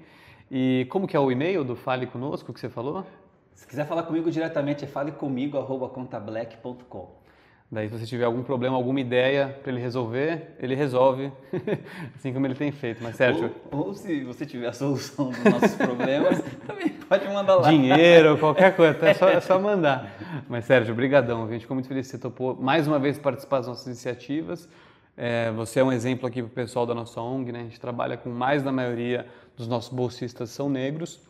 E 0.50 0.86
como 0.90 1.06
que 1.06 1.16
é 1.16 1.20
o 1.20 1.30
e-mail 1.30 1.62
do 1.64 1.76
Fale 1.76 2.06
Conosco 2.06 2.52
que 2.52 2.60
você 2.60 2.68
falou? 2.68 3.06
Se 3.54 3.66
quiser 3.66 3.86
falar 3.86 4.02
comigo 4.02 4.30
diretamente 4.30 4.84
é 4.84 4.86
falecomigo@contablack.com. 4.86 7.24
Daí 7.70 7.88
se 7.88 7.98
você 7.98 8.04
tiver 8.06 8.24
algum 8.24 8.42
problema, 8.42 8.76
alguma 8.76 9.00
ideia 9.00 9.58
para 9.62 9.72
ele 9.72 9.80
resolver, 9.80 10.54
ele 10.60 10.74
resolve, 10.74 11.32
assim 12.14 12.30
como 12.32 12.46
ele 12.46 12.54
tem 12.54 12.70
feito. 12.70 13.02
Mas 13.02 13.16
Sérgio... 13.16 13.50
Ou, 13.72 13.86
ou 13.86 13.94
se 13.94 14.22
você 14.22 14.46
tiver 14.46 14.68
a 14.68 14.72
solução 14.72 15.30
dos 15.30 15.44
nossos 15.44 15.74
problemas, 15.74 16.40
também 16.66 16.90
pode 16.90 17.26
mandar 17.26 17.56
lá. 17.56 17.68
Dinheiro, 17.68 18.38
qualquer 18.38 18.76
coisa, 18.76 18.96
é 19.04 19.14
só, 19.14 19.28
é 19.28 19.40
só 19.40 19.58
mandar. 19.62 20.14
Mas 20.48 20.66
Sérgio, 20.66 20.94
brigadão, 20.94 21.46
a 21.46 21.50
gente 21.50 21.62
ficou 21.62 21.74
muito 21.74 21.88
feliz 21.88 22.06
que 22.06 22.12
você 22.12 22.18
topou 22.18 22.54
mais 22.54 22.86
uma 22.86 22.98
vez 22.98 23.18
participar 23.18 23.58
das 23.58 23.66
nossas 23.66 23.86
iniciativas. 23.86 24.68
É, 25.16 25.50
você 25.52 25.80
é 25.80 25.84
um 25.84 25.92
exemplo 25.92 26.26
aqui 26.26 26.42
para 26.42 26.50
o 26.50 26.54
pessoal 26.54 26.84
da 26.84 26.94
nossa 26.94 27.20
ONG, 27.20 27.50
né? 27.50 27.60
A 27.60 27.64
gente 27.64 27.80
trabalha 27.80 28.16
com 28.16 28.30
mais 28.30 28.62
da 28.62 28.70
maioria 28.70 29.26
dos 29.56 29.68
nossos 29.68 29.92
bolsistas 29.92 30.50
são 30.50 30.68
negros 30.68 31.20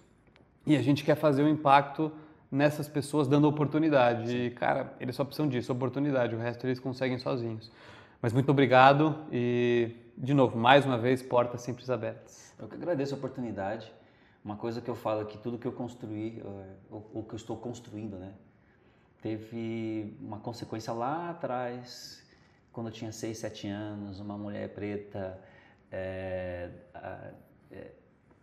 e 0.66 0.76
a 0.76 0.82
gente 0.82 1.04
quer 1.04 1.14
fazer 1.14 1.42
um 1.42 1.48
impacto 1.48 2.10
nessas 2.50 2.88
pessoas 2.88 3.28
dando 3.28 3.48
oportunidade. 3.48 4.34
E, 4.34 4.50
cara, 4.50 4.94
eles 5.00 5.16
só 5.16 5.24
precisam 5.24 5.48
disso, 5.48 5.72
oportunidade, 5.72 6.34
o 6.34 6.38
resto 6.38 6.66
eles 6.66 6.80
conseguem 6.80 7.18
sozinhos. 7.18 7.70
Mas 8.22 8.32
muito 8.32 8.50
obrigado 8.50 9.16
e, 9.30 9.94
de 10.16 10.32
novo, 10.32 10.56
mais 10.56 10.86
uma 10.86 10.96
vez, 10.96 11.20
portas 11.20 11.60
sempre 11.60 11.84
abertas. 11.92 12.54
Eu 12.58 12.68
que 12.68 12.74
agradeço 12.74 13.14
a 13.14 13.18
oportunidade. 13.18 13.92
Uma 14.44 14.56
coisa 14.56 14.80
que 14.80 14.88
eu 14.88 14.94
falo 14.94 15.22
é 15.22 15.24
que 15.24 15.38
tudo 15.38 15.58
que 15.58 15.66
eu 15.66 15.72
construí, 15.72 16.42
o 16.90 17.22
que 17.22 17.34
eu 17.34 17.36
estou 17.36 17.56
construindo, 17.56 18.16
né, 18.16 18.32
teve 19.20 20.16
uma 20.20 20.38
consequência 20.38 20.92
lá 20.92 21.30
atrás, 21.30 22.22
quando 22.72 22.88
eu 22.88 22.92
tinha 22.92 23.10
6, 23.10 23.38
7 23.38 23.68
anos, 23.68 24.20
uma 24.20 24.36
mulher 24.36 24.68
preta, 24.74 25.38
é, 25.90 26.70
é, 27.72 27.92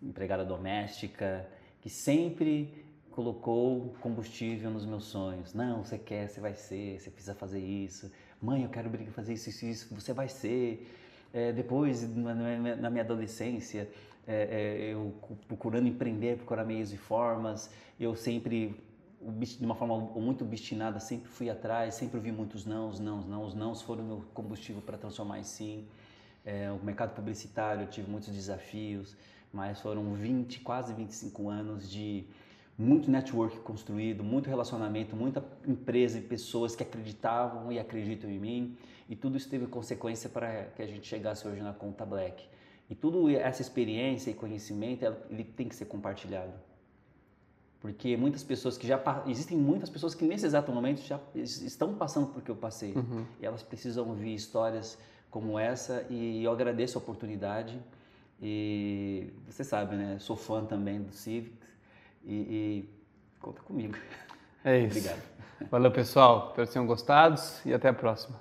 empregada 0.01 0.43
doméstica, 0.43 1.47
que 1.81 1.89
sempre 1.89 2.85
colocou 3.11 3.93
combustível 3.99 4.71
nos 4.71 4.85
meus 4.85 5.05
sonhos. 5.05 5.53
Não, 5.53 5.83
você 5.83 5.97
quer, 5.97 6.29
você 6.29 6.39
vai 6.39 6.55
ser, 6.55 6.99
você 6.99 7.09
precisa 7.09 7.35
fazer 7.35 7.59
isso. 7.59 8.11
Mãe, 8.41 8.63
eu 8.63 8.69
quero 8.69 8.89
fazer 9.11 9.33
isso, 9.33 9.49
isso, 9.49 9.65
isso, 9.65 9.93
você 9.93 10.13
vai 10.13 10.27
ser. 10.27 10.97
É, 11.33 11.51
depois, 11.51 12.03
na, 12.15 12.89
minha 12.89 13.03
adolescência, 13.03 13.89
é, 14.27 14.33
é, 14.33 14.93
eu 14.93 15.13
procurando 15.47 15.87
empreender, 15.87 16.37
procurar 16.37 16.65
meios 16.65 16.91
e 16.91 16.97
formas, 16.97 17.69
eu 17.99 18.15
sempre, 18.15 18.75
de 19.21 19.65
uma 19.65 19.75
forma 19.75 19.97
muito 19.97 20.43
obstinada, 20.43 20.99
sempre 20.99 21.29
fui 21.29 21.49
atrás, 21.49 21.95
sempre 21.95 22.19
vi 22.19 22.31
muitos 22.31 22.65
nãos, 22.65 22.99
nãos, 22.99 23.25
não. 23.25 23.43
Os 23.43 23.53
nãos 23.53 23.81
foram 23.81 24.03
meu 24.03 24.23
combustível 24.33 24.81
para 24.81 24.97
transformar 24.97 25.39
em 25.39 25.43
sim. 25.43 25.85
É, 26.43 26.71
o 26.71 26.83
mercado 26.83 27.13
publicitário, 27.13 27.83
eu 27.83 27.87
tive 27.87 28.09
muitos 28.09 28.33
desafios, 28.33 29.15
mas 29.53 29.79
foram 29.79 30.13
20, 30.13 30.59
quase 30.61 30.93
25 30.93 31.49
anos 31.49 31.89
de 31.89 32.25
muito 32.77 33.11
network 33.11 33.59
construído, 33.59 34.23
muito 34.23 34.49
relacionamento, 34.49 35.15
muita 35.15 35.43
empresa 35.67 36.17
e 36.17 36.21
pessoas 36.21 36.75
que 36.75 36.83
acreditavam 36.83 37.71
e 37.71 37.79
acreditam 37.79 38.29
em 38.29 38.39
mim, 38.39 38.77
e 39.09 39.15
tudo 39.15 39.37
isso 39.37 39.49
teve 39.49 39.67
consequência 39.67 40.29
para 40.29 40.65
que 40.75 40.81
a 40.81 40.87
gente 40.87 41.07
chegasse 41.07 41.47
hoje 41.47 41.61
na 41.61 41.73
conta 41.73 42.05
Black. 42.05 42.43
E 42.89 42.95
tudo 42.95 43.29
essa 43.29 43.61
experiência 43.61 44.31
e 44.31 44.33
conhecimento, 44.33 45.05
ele 45.29 45.43
tem 45.43 45.67
que 45.67 45.75
ser 45.75 45.85
compartilhado. 45.85 46.53
Porque 47.81 48.15
muitas 48.15 48.43
pessoas 48.43 48.77
que 48.77 48.85
já 48.85 49.01
existem 49.25 49.57
muitas 49.57 49.89
pessoas 49.89 50.13
que 50.13 50.23
nesse 50.23 50.45
exato 50.45 50.71
momento 50.71 51.01
já 51.01 51.19
estão 51.33 51.95
passando 51.95 52.27
por 52.27 52.41
que 52.41 52.51
eu 52.51 52.55
passei. 52.55 52.93
Uhum. 52.93 53.25
E 53.41 53.45
elas 53.45 53.63
precisam 53.63 54.07
ouvir 54.07 54.35
histórias 54.35 54.97
como 55.31 55.57
essa 55.57 56.05
e 56.09 56.43
eu 56.43 56.51
agradeço 56.51 56.97
a 56.97 57.01
oportunidade. 57.01 57.79
E 58.41 59.31
você 59.47 59.63
sabe, 59.63 59.95
né? 59.95 60.17
Sou 60.19 60.35
fã 60.35 60.65
também 60.65 61.01
do 61.01 61.13
Civics 61.13 61.67
e, 62.23 62.33
e 62.33 62.89
conta 63.39 63.61
comigo. 63.61 63.95
É 64.63 64.79
isso. 64.85 64.97
Obrigado. 64.97 65.21
Valeu, 65.69 65.91
pessoal. 65.91 66.47
Espero 66.49 66.67
que 66.67 66.73
tenham 66.73 66.87
gostado 66.87 67.39
e 67.65 67.73
até 67.73 67.89
a 67.89 67.93
próxima. 67.93 68.39